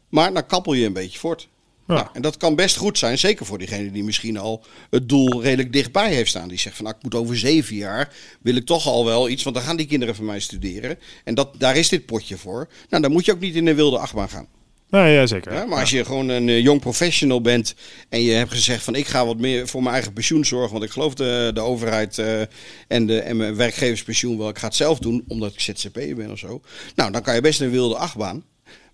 Maar 0.09 0.33
dan 0.33 0.45
kappel 0.45 0.73
je 0.73 0.85
een 0.85 0.93
beetje 0.93 1.19
voort. 1.19 1.47
Ja. 1.87 1.95
Nou, 1.95 2.07
en 2.13 2.21
dat 2.21 2.37
kan 2.37 2.55
best 2.55 2.75
goed 2.75 2.97
zijn, 2.97 3.17
zeker 3.17 3.45
voor 3.45 3.57
diegene 3.57 3.91
die 3.91 4.03
misschien 4.03 4.37
al 4.37 4.63
het 4.89 5.09
doel 5.09 5.41
redelijk 5.41 5.73
dichtbij 5.73 6.13
heeft 6.13 6.29
staan. 6.29 6.47
Die 6.47 6.59
zegt 6.59 6.75
van, 6.75 6.85
nou, 6.85 6.97
ik 6.97 7.03
moet 7.03 7.15
over 7.15 7.37
zeven 7.37 7.75
jaar, 7.75 8.13
wil 8.41 8.55
ik 8.55 8.65
toch 8.65 8.87
al 8.87 9.05
wel 9.05 9.29
iets, 9.29 9.43
want 9.43 9.55
dan 9.55 9.65
gaan 9.65 9.77
die 9.77 9.85
kinderen 9.85 10.15
van 10.15 10.25
mij 10.25 10.39
studeren. 10.39 10.97
En 11.23 11.35
dat, 11.35 11.55
daar 11.57 11.75
is 11.75 11.89
dit 11.89 12.05
potje 12.05 12.37
voor. 12.37 12.69
Nou, 12.89 13.01
dan 13.03 13.11
moet 13.11 13.25
je 13.25 13.31
ook 13.31 13.39
niet 13.39 13.55
in 13.55 13.67
een 13.67 13.75
wilde 13.75 13.97
achtbaan 13.97 14.29
gaan. 14.29 14.47
Nee, 14.89 15.13
ja, 15.13 15.25
zeker. 15.25 15.53
Ja, 15.53 15.65
maar 15.65 15.79
als 15.79 15.89
je 15.89 16.05
gewoon 16.05 16.29
een 16.29 16.49
eh, 16.49 16.59
jong 16.59 16.79
professional 16.81 17.41
bent 17.41 17.75
en 18.09 18.21
je 18.21 18.31
hebt 18.31 18.51
gezegd 18.51 18.83
van 18.83 18.95
ik 18.95 19.07
ga 19.07 19.25
wat 19.25 19.37
meer 19.37 19.67
voor 19.67 19.81
mijn 19.81 19.93
eigen 19.93 20.13
pensioen 20.13 20.45
zorgen, 20.45 20.71
want 20.71 20.83
ik 20.83 20.91
geloof 20.91 21.13
de, 21.13 21.51
de 21.53 21.59
overheid 21.59 22.17
eh, 22.17 22.41
en, 22.87 23.05
de, 23.05 23.19
en 23.19 23.37
mijn 23.37 23.55
werkgeverspensioen 23.55 24.37
wel, 24.37 24.49
ik 24.49 24.57
ga 24.57 24.67
het 24.67 24.75
zelf 24.75 24.99
doen 24.99 25.23
omdat 25.27 25.53
ik 25.53 25.59
ZZP'er 25.59 26.15
ben 26.15 26.31
of 26.31 26.37
zo. 26.37 26.61
Nou, 26.95 27.11
dan 27.11 27.21
kan 27.21 27.35
je 27.35 27.41
best 27.41 27.61
een 27.61 27.69
wilde 27.69 27.95
achtbaan. 27.95 28.43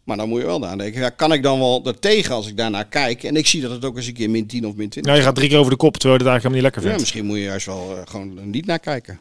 Maar 0.04 0.18
dan 0.18 0.30
moet 0.30 0.40
je 0.40 0.46
wel 0.46 0.66
aan 0.66 0.78
denken, 0.78 1.02
ja, 1.02 1.10
kan 1.10 1.34
ik 1.34 1.44
dan 1.44 1.60
wel 1.60 1.86
er 1.86 2.00
tegen 2.00 2.36
als 2.36 2.48
ik 2.48 2.58
daarnaar 2.58 2.86
kijk 2.86 3.24
en 3.24 3.36
ik 3.36 3.48
zie 3.48 3.62
dat 3.62 3.72
het 3.72 3.86
ook 3.86 3.96
eens 3.98 4.08
een 4.08 4.14
keer 4.14 4.30
min 4.30 4.48
10 4.48 4.68
of 4.68 4.76
min 4.76 4.90
20 4.90 5.12
Ja, 5.12 5.18
je 5.18 5.26
gaat 5.26 5.36
drie 5.36 5.50
keer 5.50 5.58
over 5.58 5.72
de 5.72 5.78
kop, 5.78 5.98
terwijl 5.98 6.20
je 6.22 6.26
het 6.26 6.32
eigenlijk 6.32 6.56
helemaal 6.56 6.84
niet 6.84 6.84
ja, 6.86 6.92
lekker 6.92 7.00
vindt. 7.00 7.00
misschien 7.00 7.26
moet 7.26 7.38
je 7.38 7.44
juist 7.44 7.66
wel 7.66 7.98
eh, 7.98 8.12
gewoon 8.12 8.50
niet 8.50 8.66
naar 8.66 8.80
kijken. 8.80 9.20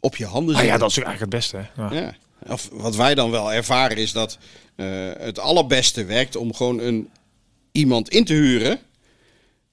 Op 0.00 0.16
je 0.16 0.26
handen 0.26 0.56
Ah, 0.56 0.64
ja, 0.64 0.78
dat 0.78 0.90
is 0.90 0.98
eigenlijk 0.98 1.20
het 1.20 1.40
beste. 1.40 1.56
Hè? 1.56 1.82
Ja. 1.82 2.02
Ja. 2.02 2.14
Of 2.48 2.68
wat 2.72 2.96
wij 2.96 3.14
dan 3.14 3.30
wel 3.30 3.52
ervaren 3.52 3.96
is 3.96 4.12
dat 4.12 4.38
eh, 4.76 4.86
het 5.18 5.38
allerbeste 5.38 6.04
werkt 6.04 6.36
om 6.36 6.54
gewoon 6.54 6.80
een, 6.80 7.08
iemand 7.72 8.08
in 8.08 8.24
te 8.24 8.32
huren 8.32 8.78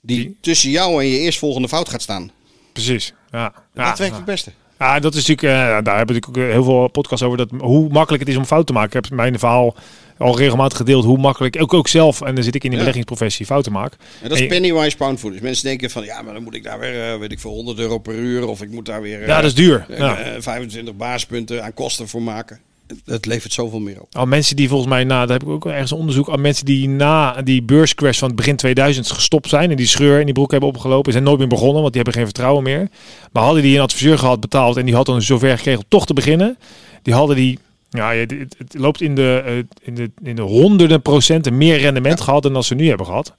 die, 0.02 0.18
Die- 0.20 0.38
tussen 0.42 0.70
jou 0.70 1.02
en 1.02 1.08
je 1.08 1.18
eerstvolgende 1.20 1.68
fout 1.68 1.90
gaat 1.90 2.02
staan. 2.02 2.32
Precies. 2.74 3.14
Ja. 3.32 3.54
Ja, 3.74 3.90
dat 3.90 3.98
werkt 3.98 4.14
ja. 4.14 4.18
het 4.20 4.26
beste. 4.26 4.52
Ja, 4.80 5.00
dat 5.00 5.16
is 5.16 5.28
natuurlijk, 5.28 5.48
eh, 5.58 5.84
daar 5.84 5.98
hebben 5.98 6.16
we 6.16 6.22
natuurlijk 6.22 6.28
ook 6.38 6.54
heel 6.54 6.64
veel 6.64 6.88
podcasts 6.88 7.26
over. 7.26 7.38
Dat, 7.38 7.50
hoe 7.60 7.90
makkelijk 7.90 8.24
het 8.24 8.32
is 8.32 8.38
om 8.38 8.46
fout 8.46 8.68
te 8.68 8.74
maken. 8.74 8.98
Ik 9.00 9.06
heb 9.06 9.14
mijn 9.18 9.40
verhaal 9.40 9.76
al 10.18 10.38
regelmatig 10.38 10.78
gedeeld. 10.78 11.04
Hoe 11.06 11.18
makkelijk, 11.18 11.62
ook, 11.62 11.74
ook 11.74 11.88
zelf, 11.88 12.22
en 12.22 12.36
dan 12.36 12.44
zit 12.44 12.56
ik 12.56 12.64
in 12.64 12.70
de 12.70 12.76
Ja. 12.76 12.82
beleggingsprofessie, 12.82 13.46
fouten 13.46 13.72
maak. 13.72 13.94
En 14.22 14.30
dat 14.30 14.40
is 14.40 14.48
pennywise 14.48 14.98
pound 14.98 15.20
food. 15.20 15.32
Dus 15.32 15.42
mensen 15.42 15.66
denken 15.66 15.90
van 15.90 16.04
ja, 16.06 16.22
maar 16.22 16.34
dan 16.34 16.44
moet 16.44 16.56
ik 16.56 16.64
daar 16.64 16.80
weer, 16.80 17.12
eh, 17.14 17.20
weet 17.20 17.32
ik 17.32 17.40
veel, 17.40 17.52
100 17.52 17.80
euro 17.80 17.98
per 17.98 18.14
uur. 18.16 18.48
Of 18.48 18.62
ik 18.62 18.72
moet 18.72 18.86
daar 18.86 19.02
weer 19.02 19.22
eh, 19.22 19.28
Ja, 19.28 19.36
dat 19.36 19.46
is 19.46 19.56
duur. 19.56 19.86
eh, 19.90 19.98
Ja. 19.98 20.18
eh, 20.18 20.32
25 20.42 20.96
baaspunten 20.96 21.64
aan 21.64 21.74
kosten 21.74 22.08
voor 22.08 22.22
maken. 22.22 22.60
Het- 23.06 23.26
levert 23.26 23.54
zoveel 23.54 23.80
meer 23.80 24.02
op. 24.02 24.08
Al 24.16 24.26
mensen 24.26 24.56
die 24.56 24.68
volgens 24.68 24.90
mij 24.90 25.04
na, 25.04 25.26
daar 25.26 25.38
heb 25.38 25.48
ik 25.48 25.54
ook 25.54 25.66
ergens 25.66 25.92
een 25.92 25.98
onderzoek, 25.98 26.28
al 26.28 26.38
mensen 26.38 26.66
die 26.66 26.90
na 26.90 27.42
die 27.42 27.64
beurscrash 27.64 28.18
van 28.20 28.28
het 28.28 28.38
begin 28.38 28.56
2000 28.56 29.12
gestopt 29.12 29.50
zijn 29.50 29.70
en 29.72 29.76
die 29.76 29.88
scheur 29.88 30.20
in 30.20 30.26
die 30.26 30.34
broek 30.34 30.52
hebben 30.52 30.70
opgelopen, 30.70 31.12
zijn 31.12 31.24
nooit 31.24 31.38
meer 31.40 31.48
begonnen, 31.48 31.82
want 31.82 31.94
die 31.94 32.02
hebben 32.02 32.14
geen 32.14 32.32
vertrouwen 32.32 32.64
meer. 32.64 32.90
Maar 33.32 33.44
hadden 33.44 33.62
die 33.64 33.76
een 33.76 33.82
adviseur 33.82 34.18
gehad 34.18 34.40
betaald 34.40 34.78
en 34.78 34.86
die 34.86 34.96
had 34.96 35.06
dan 35.06 35.22
zover 35.22 35.58
gekregen 35.58 35.80
om 35.80 35.86
toch 35.90 36.06
te 36.06 36.14
beginnen, 36.14 36.58
die 37.02 37.14
hadden 37.14 37.36
die, 37.36 37.60
ja, 37.90 38.14
het, 38.14 38.32
het, 38.32 38.56
het 38.58 38.76
loopt 38.78 39.02
in 39.02 39.16
de, 39.16 39.44
eh, 39.46 39.58
in, 39.82 39.96
de, 39.96 40.12
in 40.24 40.36
de 40.36 40.42
honderden 40.42 41.02
procenten 41.02 41.58
meer 41.58 41.78
rendement 41.78 42.22
gehad 42.22 42.44
dan 42.44 42.64
ze 42.64 42.76
nu 42.76 42.88
hebben 42.88 43.06
gehad. 43.06 43.36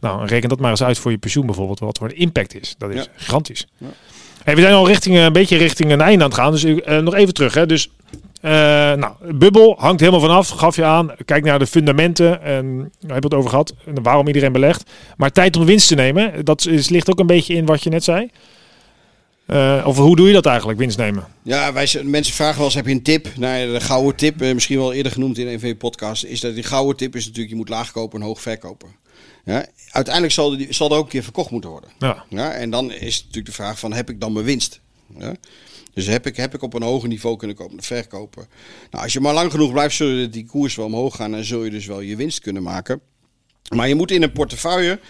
Nou, 0.00 0.26
reken 0.26 0.48
dat 0.48 0.60
maar 0.60 0.70
eens 0.70 0.82
uit 0.82 0.98
voor 0.98 1.10
je 1.10 1.18
pensioen 1.18 1.46
bijvoorbeeld, 1.46 1.78
wat 1.78 1.98
voor 1.98 2.08
de 2.08 2.14
impact 2.14 2.60
is. 2.60 2.74
Dat 2.78 2.90
is 2.90 2.96
Ja. 3.04 3.06
gigantisch. 3.16 3.66
Ja. 3.78 3.86
Hey, 4.44 4.54
we 4.54 4.60
zijn 4.60 4.74
al 4.74 4.86
richting, 4.86 5.16
eh, 5.16 5.22
een 5.24 5.32
beetje 5.32 5.56
richting 5.56 5.90
een 5.90 6.00
einde 6.00 6.24
aan 6.24 6.30
het 6.30 6.38
gaan, 6.38 6.52
dus 6.52 6.64
eh, 6.64 6.98
nog 6.98 7.14
even 7.14 7.34
terug. 7.34 7.54
Hè. 7.54 7.66
Dus 7.66 7.90
nou, 8.40 9.12
bubbel 9.34 9.74
hangt 9.78 10.00
helemaal 10.00 10.20
vanaf, 10.20 10.48
gaf 10.48 10.76
je 10.76 10.84
aan. 10.84 11.10
Kijk 11.24 11.44
naar 11.44 11.58
de 11.58 11.66
fundamenten. 11.66 12.42
En 12.42 12.76
daar 12.78 13.12
hebben 13.12 13.16
we 13.20 13.26
het 13.26 13.34
over 13.34 13.50
gehad. 13.50 13.74
En 13.86 14.02
waarom 14.02 14.26
iedereen 14.26 14.52
belegt. 14.52 14.90
Maar 15.16 15.30
tijd 15.32 15.56
om 15.56 15.64
winst 15.64 15.88
te 15.88 15.94
nemen, 15.94 16.44
dat 16.44 16.66
is, 16.66 16.88
ligt 16.88 17.10
ook 17.10 17.18
een 17.18 17.26
beetje 17.26 17.54
in 17.54 17.66
wat 17.66 17.82
je 17.82 17.90
net 17.90 18.04
zei. 18.04 18.30
Eh, 19.48 19.84
of 19.86 19.96
hoe 19.96 20.16
doe 20.16 20.26
je 20.26 20.32
dat 20.32 20.46
eigenlijk, 20.46 20.78
winst 20.78 20.98
nemen? 20.98 21.26
Ja, 21.42 21.72
wij, 21.72 21.88
mensen 22.04 22.34
vragen 22.34 22.56
wel 22.56 22.64
eens, 22.64 22.74
heb 22.74 22.86
je 22.86 22.92
een 22.92 23.02
tip? 23.02 23.28
Nou, 23.36 23.72
de 23.72 23.80
gouden 23.80 24.16
tip, 24.16 24.42
eh, 24.42 24.54
misschien 24.54 24.78
wel 24.78 24.92
eerder 24.92 25.12
genoemd 25.12 25.38
in 25.38 25.46
een 25.46 25.60
van 25.60 25.68
je 25.68 25.76
podcasts, 25.76 26.24
is 26.24 26.40
dat 26.40 26.54
die 26.54 26.62
gouden 26.62 26.96
tip 26.96 27.16
is 27.16 27.24
natuurlijk, 27.24 27.50
je 27.50 27.56
moet 27.56 27.68
laag 27.68 27.90
kopen 27.90 28.20
en 28.20 28.26
hoog 28.26 28.40
verkopen. 28.40 28.88
Ja, 29.44 29.66
uiteindelijk 29.90 30.34
zal, 30.34 30.56
die, 30.56 30.72
zal 30.72 30.90
er 30.90 30.96
ook 30.96 31.04
een 31.04 31.10
keer 31.10 31.22
verkocht 31.22 31.50
moeten 31.50 31.70
worden. 31.70 31.90
Ja, 31.98 32.24
Ja, 32.28 32.52
en 32.52 32.70
dan 32.70 32.92
is 32.92 33.18
natuurlijk 33.18 33.46
de 33.46 33.52
vraag 33.52 33.78
van, 33.78 33.92
heb 33.92 34.10
ik 34.10 34.20
dan 34.20 34.32
mijn 34.32 34.44
winst? 34.44 34.80
Ja? 35.18 35.34
Dus 35.94 36.06
heb 36.06 36.26
ik, 36.26 36.36
heb 36.36 36.54
ik 36.54 36.62
op 36.62 36.74
een 36.74 36.82
hoger 36.82 37.08
niveau 37.08 37.36
kunnen 37.36 37.56
kopen, 37.56 37.82
verkopen? 37.82 38.46
Nou, 38.90 39.04
als 39.04 39.12
je 39.12 39.20
maar 39.20 39.34
lang 39.34 39.50
genoeg 39.50 39.72
blijft, 39.72 39.96
zul 39.96 40.08
je 40.08 40.28
die 40.28 40.46
koers 40.46 40.74
wel 40.74 40.86
omhoog 40.86 41.16
gaan 41.16 41.34
en 41.34 41.44
zul 41.44 41.64
je 41.64 41.70
dus 41.70 41.86
wel 41.86 42.00
je 42.00 42.16
winst 42.16 42.40
kunnen 42.40 42.62
maken. 42.62 43.00
Maar 43.74 43.88
je 43.88 43.94
moet 43.94 44.10
in 44.10 44.22
een 44.22 44.32
portefeuille 44.32 45.00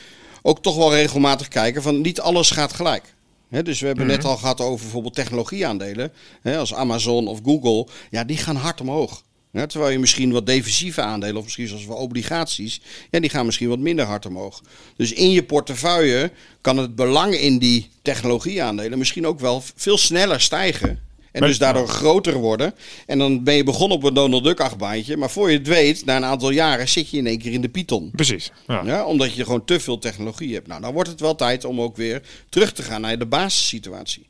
ook 0.42 0.62
toch 0.62 0.76
wel 0.76 0.94
regelmatig 0.94 1.48
kijken 1.48 1.82
van 1.82 2.00
niet 2.00 2.20
alles 2.20 2.50
gaat 2.50 2.72
gelijk. 2.72 3.14
Dus 3.50 3.80
we 3.80 3.86
hebben 3.86 4.06
net 4.06 4.24
al 4.24 4.36
gehad 4.36 4.60
over 4.60 4.84
bijvoorbeeld 4.84 5.14
technologieaandelen. 5.14 6.12
Hè, 6.42 6.58
als 6.58 6.74
Amazon 6.74 7.28
of 7.28 7.40
Google. 7.44 7.86
Ja, 8.10 8.24
die 8.24 8.36
gaan 8.36 8.56
hard 8.56 8.80
omhoog. 8.80 9.22
Ja, 9.50 9.66
terwijl 9.66 9.92
je 9.92 9.98
misschien 9.98 10.32
wat 10.32 10.46
defensieve 10.46 11.02
aandelen, 11.02 11.36
of 11.36 11.42
misschien 11.42 11.68
zoals 11.68 11.86
wel 11.86 11.96
obligaties, 11.96 12.80
ja, 13.10 13.20
die 13.20 13.30
gaan 13.30 13.46
misschien 13.46 13.68
wat 13.68 13.78
minder 13.78 14.04
hard 14.04 14.26
omhoog. 14.26 14.62
Dus 14.96 15.12
in 15.12 15.30
je 15.30 15.42
portefeuille 15.42 16.30
kan 16.60 16.76
het 16.76 16.94
belang 16.94 17.34
in 17.34 17.58
die 17.58 17.90
technologieaandelen 18.02 18.98
misschien 18.98 19.26
ook 19.26 19.40
wel 19.40 19.62
veel 19.74 19.98
sneller 19.98 20.40
stijgen. 20.40 21.07
En 21.32 21.40
dus 21.40 21.58
daardoor 21.58 21.88
groter 21.88 22.34
worden. 22.34 22.74
En 23.06 23.18
dan 23.18 23.44
ben 23.44 23.54
je 23.54 23.64
begonnen 23.64 23.96
op 23.96 24.04
een 24.04 24.14
Donald 24.14 24.44
Duck 24.44 24.60
achtbaantje. 24.60 25.16
Maar 25.16 25.30
voor 25.30 25.50
je 25.50 25.58
het 25.58 25.66
weet, 25.66 26.04
na 26.04 26.16
een 26.16 26.24
aantal 26.24 26.50
jaren 26.50 26.88
zit 26.88 27.10
je 27.10 27.16
in 27.16 27.26
één 27.26 27.38
keer 27.38 27.52
in 27.52 27.60
de 27.60 27.68
Python. 27.68 28.10
precies. 28.12 28.50
Ja. 28.66 28.82
Ja, 28.84 29.04
omdat 29.04 29.34
je 29.34 29.44
gewoon 29.44 29.64
te 29.64 29.80
veel 29.80 29.98
technologie 29.98 30.54
hebt. 30.54 30.66
Nou, 30.66 30.80
dan 30.80 30.92
wordt 30.92 31.08
het 31.08 31.20
wel 31.20 31.34
tijd 31.34 31.64
om 31.64 31.80
ook 31.80 31.96
weer 31.96 32.22
terug 32.48 32.72
te 32.72 32.82
gaan 32.82 33.00
naar 33.00 33.18
de 33.18 33.26
basissituatie. 33.26 34.26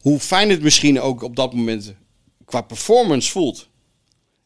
Hoe 0.00 0.18
fijn 0.18 0.50
het 0.50 0.62
misschien 0.62 1.00
ook 1.00 1.22
op 1.22 1.36
dat 1.36 1.54
moment 1.54 1.94
qua 2.44 2.60
performance 2.60 3.30
voelt. 3.30 3.68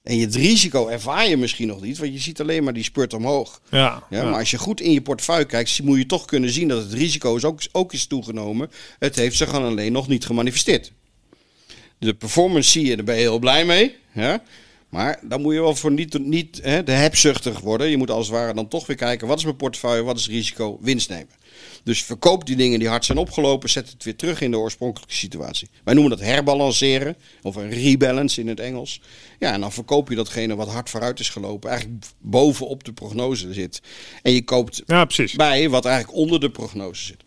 En 0.03 0.17
je 0.17 0.25
het 0.25 0.35
risico 0.35 0.89
ervaar 0.89 1.29
je 1.29 1.37
misschien 1.37 1.69
nog 1.69 1.81
niet, 1.81 1.99
want 1.99 2.13
je 2.13 2.19
ziet 2.19 2.41
alleen 2.41 2.65
maar 2.65 2.73
die 2.73 2.83
spurt 2.83 3.15
omhoog. 3.15 3.61
Ja, 3.71 3.79
Ja, 3.79 4.03
ja. 4.11 4.25
Maar 4.25 4.39
als 4.39 4.51
je 4.51 4.59
goed 4.59 4.81
in 4.81 4.93
je 4.93 5.03
portefeuille 5.03 5.45
kijkt, 5.45 5.83
moet 5.83 5.99
je 5.99 6.07
toch 6.07 6.25
kunnen 6.25 6.51
zien 6.51 6.69
dat 6.69 6.83
het 6.83 6.93
risico 6.93 7.37
is 7.37 7.45
ook, 7.45 7.61
ook 7.73 7.93
is 7.93 8.07
toegenomen. 8.07 8.71
Het 8.99 9.17
heeft 9.17 9.37
zich 9.37 9.49
gewoon 9.49 9.65
alleen 9.65 9.93
nog 9.93 10.09
niet 10.09 10.27
gemanifesteerd. 10.27 10.93
De 11.99 12.15
performance 12.15 12.71
zie 12.71 12.87
je, 12.87 12.97
daar 12.97 13.05
ben 13.05 13.15
je 13.15 13.21
heel 13.21 13.39
blij 13.39 13.65
mee. 13.65 13.97
Ja? 14.13 14.43
Maar 14.89 15.21
dan 15.23 15.41
moet 15.41 15.55
je 15.55 15.61
wel 15.61 15.75
voor 15.75 15.93
niet, 15.93 16.19
niet 16.19 16.61
hè, 16.63 16.83
de 16.83 16.93
hebzuchtig 16.93 17.61
worden. 17.61 17.89
Je 17.91 17.97
moet 17.97 18.11
als 18.11 18.27
het 18.27 18.37
ware 18.37 18.55
dan 18.55 18.69
toch 18.69 18.87
weer 18.87 18.97
kijken, 18.97 19.27
wat 19.27 19.39
is 19.39 19.45
mijn 19.45 19.57
portefeuille, 19.57 20.03
wat 20.03 20.17
is 20.17 20.23
het 20.23 20.33
risico, 20.33 20.79
winst 20.81 21.09
nemen. 21.09 21.29
Dus 21.85 22.05
verkoop 22.05 22.47
die 22.47 22.57
dingen 22.57 22.79
die 22.79 22.89
hard 22.89 23.05
zijn 23.05 23.19
opgelopen, 23.19 23.69
zet 23.69 23.91
het 23.91 24.05
weer 24.05 24.17
terug 24.17 24.41
in 24.41 24.51
de 24.51 24.59
oorspronkelijke 24.59 25.15
situatie. 25.15 25.69
Wij 25.85 25.95
noemen 25.95 26.17
dat 26.17 26.27
herbalanceren, 26.27 27.17
of 27.43 27.57
een 27.57 27.71
rebalance 27.71 28.41
in 28.41 28.49
het 28.49 28.61
Engels. 28.61 29.01
Ja, 29.39 29.53
en 29.53 29.61
dan 29.61 29.73
verkoop 29.73 30.09
je 30.09 30.15
datgene 30.15 30.57
wat 30.57 30.69
hard 30.69 30.91
vooruit 30.91 31.21
is 31.21 31.29
gelopen, 31.29 31.71
eigenlijk 31.71 32.05
bovenop 32.19 32.85
de 32.85 32.93
prognose 32.93 33.53
zit. 33.53 33.81
En 34.23 34.33
je 34.33 34.45
koopt 34.45 34.83
Ja, 34.87 35.07
bij 35.37 35.69
wat 35.69 35.85
eigenlijk 35.85 36.17
onder 36.17 36.41
de 36.41 36.51
prognose 36.51 37.05
zit. 37.05 37.23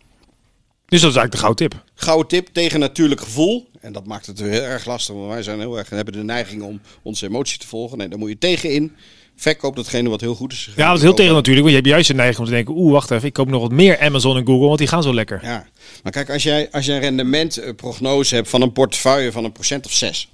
Dus 0.92 1.00
dat 1.00 1.10
is 1.10 1.16
eigenlijk 1.16 1.32
de 1.32 1.38
gouden 1.38 1.68
tip. 1.68 1.84
Gouden 1.94 2.28
tip 2.28 2.48
tegen 2.52 2.80
natuurlijk 2.80 3.20
gevoel. 3.20 3.68
En 3.80 3.92
dat 3.92 4.06
maakt 4.06 4.26
het 4.26 4.38
heel 4.38 4.62
erg 4.62 4.86
lastig, 4.86 5.14
want 5.14 5.28
wij 5.28 5.42
zijn 5.42 5.58
heel 5.58 5.78
erg, 5.78 5.90
hebben 5.90 6.14
de 6.14 6.22
neiging 6.22 6.62
om 6.62 6.80
onze 7.02 7.26
emotie 7.26 7.58
te 7.58 7.66
volgen. 7.66 7.98
Nee, 7.98 8.08
daar 8.08 8.18
moet 8.18 8.28
je 8.28 8.38
tegenin. 8.38 8.92
Verkoop 9.36 9.76
datgene 9.76 10.08
wat 10.08 10.20
heel 10.20 10.34
goed 10.34 10.52
is. 10.52 10.70
Ja, 10.76 10.88
dat 10.88 10.96
is 10.96 11.02
heel 11.02 11.14
tegen 11.14 11.34
natuurlijk. 11.34 11.66
Want 11.66 11.76
je 11.76 11.80
hebt 11.80 11.86
juist 11.86 12.08
de 12.08 12.14
neiging 12.14 12.38
om 12.38 12.44
te 12.44 12.50
denken... 12.50 12.74
Oeh, 12.74 12.92
wacht 12.92 13.10
even. 13.10 13.26
Ik 13.26 13.32
koop 13.32 13.48
nog 13.48 13.62
wat 13.62 13.70
meer 13.70 14.00
Amazon 14.00 14.36
en 14.36 14.46
Google. 14.46 14.66
Want 14.66 14.78
die 14.78 14.86
gaan 14.86 15.02
zo 15.02 15.14
lekker. 15.14 15.40
Ja, 15.42 15.66
maar 16.02 16.12
kijk, 16.12 16.30
als 16.30 16.42
jij, 16.42 16.70
als 16.70 16.86
jij 16.86 16.94
een 16.94 17.00
rendementprognose 17.00 18.34
hebt 18.34 18.48
van 18.48 18.62
een 18.62 18.72
portefeuille 18.72 19.32
van 19.32 19.44
een 19.44 19.52
procent 19.52 19.86
of 19.86 19.92
zes. 19.92 20.28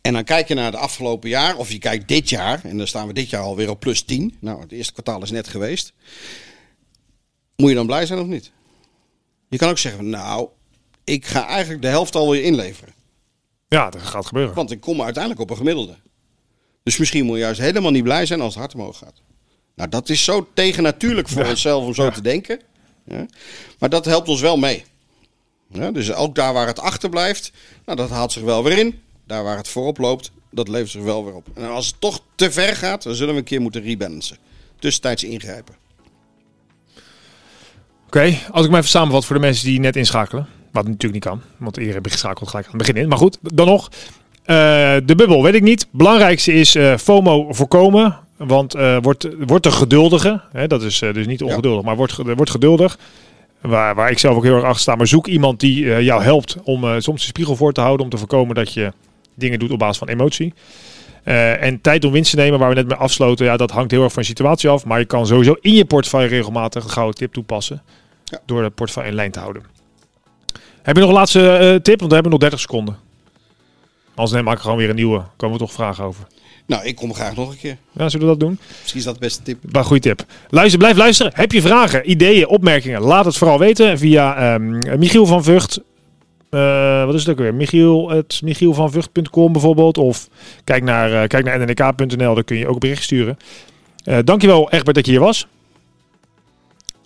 En 0.00 0.12
dan 0.12 0.24
kijk 0.24 0.48
je 0.48 0.54
naar 0.54 0.70
de 0.70 0.76
afgelopen 0.76 1.28
jaar, 1.28 1.56
of 1.56 1.72
je 1.72 1.78
kijkt 1.78 2.08
dit 2.08 2.28
jaar, 2.28 2.60
en 2.64 2.78
dan 2.78 2.86
staan 2.86 3.06
we 3.06 3.12
dit 3.12 3.30
jaar 3.30 3.42
alweer 3.42 3.70
op 3.70 3.80
plus 3.80 4.02
10. 4.02 4.34
Nou, 4.40 4.60
het 4.60 4.72
eerste 4.72 4.92
kwartaal 4.92 5.22
is 5.22 5.30
net 5.30 5.48
geweest. 5.48 5.92
Moet 7.56 7.68
je 7.68 7.74
dan 7.74 7.86
blij 7.86 8.06
zijn 8.06 8.18
of 8.18 8.26
niet? 8.26 8.50
Je 9.52 9.58
kan 9.58 9.68
ook 9.68 9.78
zeggen, 9.78 10.10
nou, 10.10 10.48
ik 11.04 11.26
ga 11.26 11.46
eigenlijk 11.46 11.82
de 11.82 11.88
helft 11.88 12.14
alweer 12.14 12.42
inleveren. 12.42 12.94
Ja, 13.68 13.90
dat 13.90 14.02
gaat 14.02 14.26
gebeuren. 14.26 14.54
Want 14.54 14.70
ik 14.70 14.80
kom 14.80 15.02
uiteindelijk 15.02 15.42
op 15.42 15.50
een 15.50 15.56
gemiddelde. 15.56 15.96
Dus 16.82 16.96
misschien 16.96 17.24
moet 17.24 17.36
je 17.36 17.42
juist 17.42 17.60
helemaal 17.60 17.90
niet 17.90 18.02
blij 18.02 18.26
zijn 18.26 18.40
als 18.40 18.54
het 18.54 18.62
hard 18.62 18.74
omhoog 18.74 18.98
gaat. 18.98 19.20
Nou, 19.74 19.88
dat 19.88 20.08
is 20.08 20.24
zo 20.24 20.48
tegennatuurlijk 20.54 21.28
voor 21.28 21.42
Ja. 21.42 21.48
onszelf 21.50 21.84
om 21.84 21.94
zo 21.94 22.04
Ja. 22.04 22.10
te 22.10 22.20
denken. 22.22 22.60
Ja. 23.04 23.26
Maar 23.78 23.88
dat 23.88 24.04
helpt 24.04 24.28
ons 24.28 24.40
wel 24.40 24.56
mee. 24.56 24.84
Ja, 25.68 25.90
dus 25.90 26.12
ook 26.12 26.34
daar 26.34 26.52
waar 26.52 26.66
het 26.66 26.78
achter 26.80 27.08
blijft, 27.08 27.52
nou, 27.84 27.98
dat 27.98 28.10
haalt 28.10 28.32
zich 28.32 28.42
wel 28.42 28.64
weer 28.64 28.78
in. 28.78 29.00
Daar 29.26 29.42
waar 29.44 29.56
het 29.56 29.68
voorop 29.68 29.98
loopt, 29.98 30.30
dat 30.50 30.68
levert 30.68 30.90
zich 30.90 31.02
wel 31.02 31.24
weer 31.24 31.34
op. 31.34 31.46
En 31.54 31.68
als 31.68 31.86
het 31.86 32.00
toch 32.00 32.20
te 32.34 32.50
ver 32.50 32.76
gaat, 32.76 33.02
dan 33.02 33.14
zullen 33.14 33.34
we 33.34 33.40
een 33.40 33.46
keer 33.46 33.60
moeten 33.60 33.82
rebalancen. 33.82 34.38
Tussentijds 34.78 35.24
ingrijpen. 35.24 35.74
Oké, 38.16 38.38
als 38.50 38.64
ik 38.64 38.70
maar 38.70 38.78
even 38.78 38.90
samenvat 38.90 39.24
voor 39.24 39.36
de 39.36 39.42
mensen 39.42 39.66
die 39.66 39.80
net 39.80 39.96
inschakelen. 39.96 40.46
Wat 40.72 40.84
natuurlijk 40.84 41.12
niet 41.12 41.24
kan, 41.24 41.40
want 41.56 41.76
iedereen 41.76 42.02
geschakeld 42.10 42.48
gelijk 42.48 42.66
aan 42.66 42.78
het 42.78 42.86
begin 42.86 43.02
in. 43.02 43.08
Maar 43.08 43.18
goed, 43.18 43.38
dan 43.42 43.66
nog. 43.66 43.90
Eh, 44.44 44.56
de 45.04 45.14
bubbel, 45.16 45.42
weet 45.42 45.54
ik 45.54 45.62
niet. 45.62 45.86
Belangrijkste 45.90 46.52
is 46.52 46.74
eh, 46.74 46.96
FOMO 46.96 47.52
voorkomen. 47.52 48.18
Want 48.36 48.74
eh 48.74 48.96
wordt, 49.02 49.28
wordt 49.46 49.66
er 49.66 49.72
geduldige. 49.72 50.40
Hè, 50.52 50.66
dat 50.66 50.82
is 50.82 50.98
dus 50.98 51.26
niet 51.26 51.42
ongeduldig, 51.42 51.84
maar 51.84 51.96
wordt, 51.96 52.16
wordt 52.16 52.50
geduldig. 52.50 52.98
Waar, 53.60 53.94
waar 53.94 54.10
ik 54.10 54.18
zelf 54.18 54.36
ook 54.36 54.44
heel 54.44 54.54
erg 54.54 54.64
achter 54.64 54.80
sta. 54.80 54.94
Maar 54.94 55.06
zoek 55.06 55.26
iemand 55.26 55.60
die 55.60 56.02
jou 56.02 56.22
helpt 56.22 56.56
om 56.62 57.00
soms 57.00 57.20
de 57.20 57.26
spiegel 57.26 57.56
voor 57.56 57.72
te 57.72 57.80
houden. 57.80 58.04
Om 58.04 58.10
te 58.10 58.18
voorkomen 58.18 58.54
dat 58.54 58.72
je 58.72 58.92
dingen 59.34 59.58
doet 59.58 59.70
op 59.70 59.78
basis 59.78 59.98
van 59.98 60.08
emotie. 60.08 60.54
En 61.24 61.80
tijd 61.80 62.04
om 62.04 62.12
winst 62.12 62.30
te 62.30 62.36
nemen, 62.36 62.58
waar 62.58 62.68
we 62.68 62.74
net 62.74 62.88
mee 62.88 62.96
afsloten. 62.96 63.46
Ja, 63.46 63.56
dat 63.56 63.70
hangt 63.70 63.90
heel 63.90 64.02
erg 64.02 64.12
van 64.12 64.22
je 64.22 64.28
situatie 64.28 64.68
af. 64.68 64.84
Maar 64.84 64.98
je 64.98 65.04
kan 65.04 65.26
sowieso 65.26 65.56
in 65.60 65.74
je 65.74 65.84
portefeuille 65.84 66.28
regelmatig 66.28 66.84
een 66.84 66.90
gouden 66.90 67.14
tip 67.14 67.32
toepassen. 67.32 67.82
Ja. 68.32 68.40
Door 68.46 68.62
de 68.62 68.70
portefeuille 68.70 69.10
in 69.10 69.16
lijn 69.16 69.30
te 69.30 69.38
houden. 69.38 69.62
Heb 70.82 70.94
je 70.94 71.00
nog 71.00 71.10
een 71.10 71.16
laatste 71.16 71.50
eh, 71.50 71.74
tip? 71.74 71.98
Want 71.98 72.08
we 72.08 72.14
hebben 72.14 72.30
nog 72.32 72.40
30 72.40 72.60
seconden. 72.60 72.96
Anders 74.14 74.30
dan 74.30 74.44
maak 74.44 74.56
ik 74.56 74.62
gewoon 74.62 74.76
weer 74.76 74.88
een 74.88 74.96
nieuwe. 74.96 75.22
Komen 75.36 75.58
we 75.58 75.64
toch 75.64 75.72
vragen 75.72 76.04
over. 76.04 76.26
Nou, 76.66 76.84
ik 76.84 76.96
kom 76.96 77.14
graag 77.14 77.36
nog 77.36 77.50
een 77.50 77.58
keer. 77.58 77.76
Ja, 77.92 78.08
zullen 78.08 78.26
we 78.26 78.32
dat 78.32 78.40
doen? 78.40 78.58
Misschien 78.80 78.98
is 78.98 79.04
dat 79.04 79.14
de 79.14 79.20
beste 79.20 79.42
tip. 79.42 79.58
Maar 79.72 79.84
goede 79.84 80.02
tip. 80.02 80.24
Luister, 80.48 80.78
blijf 80.78 80.96
luisteren. 80.96 81.32
Heb 81.34 81.52
je 81.52 81.62
vragen, 81.62 82.10
ideeën, 82.10 82.46
opmerkingen? 82.46 83.00
Laat 83.00 83.24
het 83.24 83.36
vooral 83.36 83.58
weten 83.58 83.98
via 83.98 84.36
ehm, 84.36 84.98
Michiel 84.98 85.26
van 85.26 85.44
Vught. 85.44 85.80
Eh, 86.50 87.04
wat 87.04 87.14
is 87.14 87.20
het 87.20 87.30
ook 87.30 87.38
weer? 87.38 87.54
Michiel, 87.54 88.10
het 88.10 88.40
michielvanvught.com 88.44 89.52
bijvoorbeeld. 89.52 89.98
Of 89.98 90.28
kijk 90.64 90.82
naar, 90.82 91.22
eh, 91.22 91.28
kijk 91.28 91.44
naar 91.44 91.58
nnk.nl. 91.58 92.34
Daar 92.34 92.44
kun 92.44 92.56
je 92.56 92.68
ook 92.68 92.80
bericht 92.80 93.02
sturen. 93.02 93.36
Dankjewel 94.24 94.70
Egbert 94.70 94.96
dat 94.96 95.06
je 95.06 95.12
hier 95.12 95.20
was. 95.20 95.46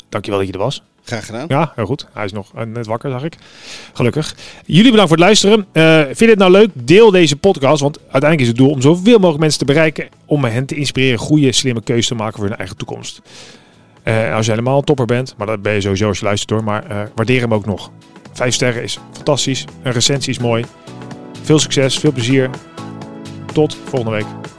Dankjewel 0.08 0.38
dat 0.38 0.48
je 0.48 0.54
er 0.54 0.64
was. 0.64 0.82
Graag 1.06 1.26
gedaan. 1.26 1.44
Ja, 1.48 1.72
heel 1.74 1.86
goed. 1.86 2.06
Hij 2.12 2.24
is 2.24 2.32
nog 2.32 2.52
eh, 2.54 2.64
net 2.64 2.86
wakker, 2.86 3.10
zag 3.10 3.24
ik. 3.24 3.36
Gelukkig. 3.92 4.34
Jullie 4.64 4.90
bedankt 4.90 5.08
voor 5.08 5.16
het 5.16 5.26
luisteren. 5.26 5.66
Eh, 5.72 6.04
vind 6.04 6.18
je 6.18 6.28
het 6.28 6.38
nou 6.38 6.50
leuk? 6.50 6.70
Deel 6.72 7.10
deze 7.10 7.36
podcast. 7.36 7.80
Want 7.80 7.98
uiteindelijk 7.98 8.40
is 8.40 8.48
het 8.48 8.56
doel 8.56 8.70
om 8.70 8.80
zoveel 8.80 9.16
mogelijk 9.16 9.38
mensen 9.38 9.58
te 9.58 9.64
bereiken. 9.64 10.08
Om 10.24 10.44
hen 10.44 10.66
te 10.66 10.74
inspireren 10.74 11.18
goede, 11.18 11.52
slimme 11.52 11.82
keuzes 11.82 12.06
te 12.06 12.14
maken 12.14 12.38
voor 12.38 12.48
hun 12.48 12.56
eigen 12.56 12.76
toekomst. 12.76 13.20
Eh, 14.02 14.34
als 14.34 14.44
je 14.44 14.50
helemaal 14.50 14.78
een 14.78 14.84
topper 14.84 15.06
bent, 15.06 15.34
maar 15.36 15.46
dat 15.46 15.62
ben 15.62 15.74
je 15.74 15.80
sowieso 15.80 16.08
als 16.08 16.18
je 16.18 16.24
luistert 16.24 16.50
hoor. 16.50 16.64
Maar 16.64 17.10
waardeer 17.14 17.40
hem 17.40 17.54
ook 17.54 17.66
nog. 17.66 17.90
Vijf 18.32 18.54
sterren 18.54 18.82
is 18.82 18.98
fantastisch. 19.12 19.64
Een 19.82 19.92
recensie 19.92 20.32
is 20.32 20.38
mooi. 20.38 20.64
Veel 21.42 21.58
succes, 21.58 21.98
veel 21.98 22.12
plezier. 22.12 22.50
Tot 23.52 23.76
volgende 23.84 24.16
week. 24.16 24.55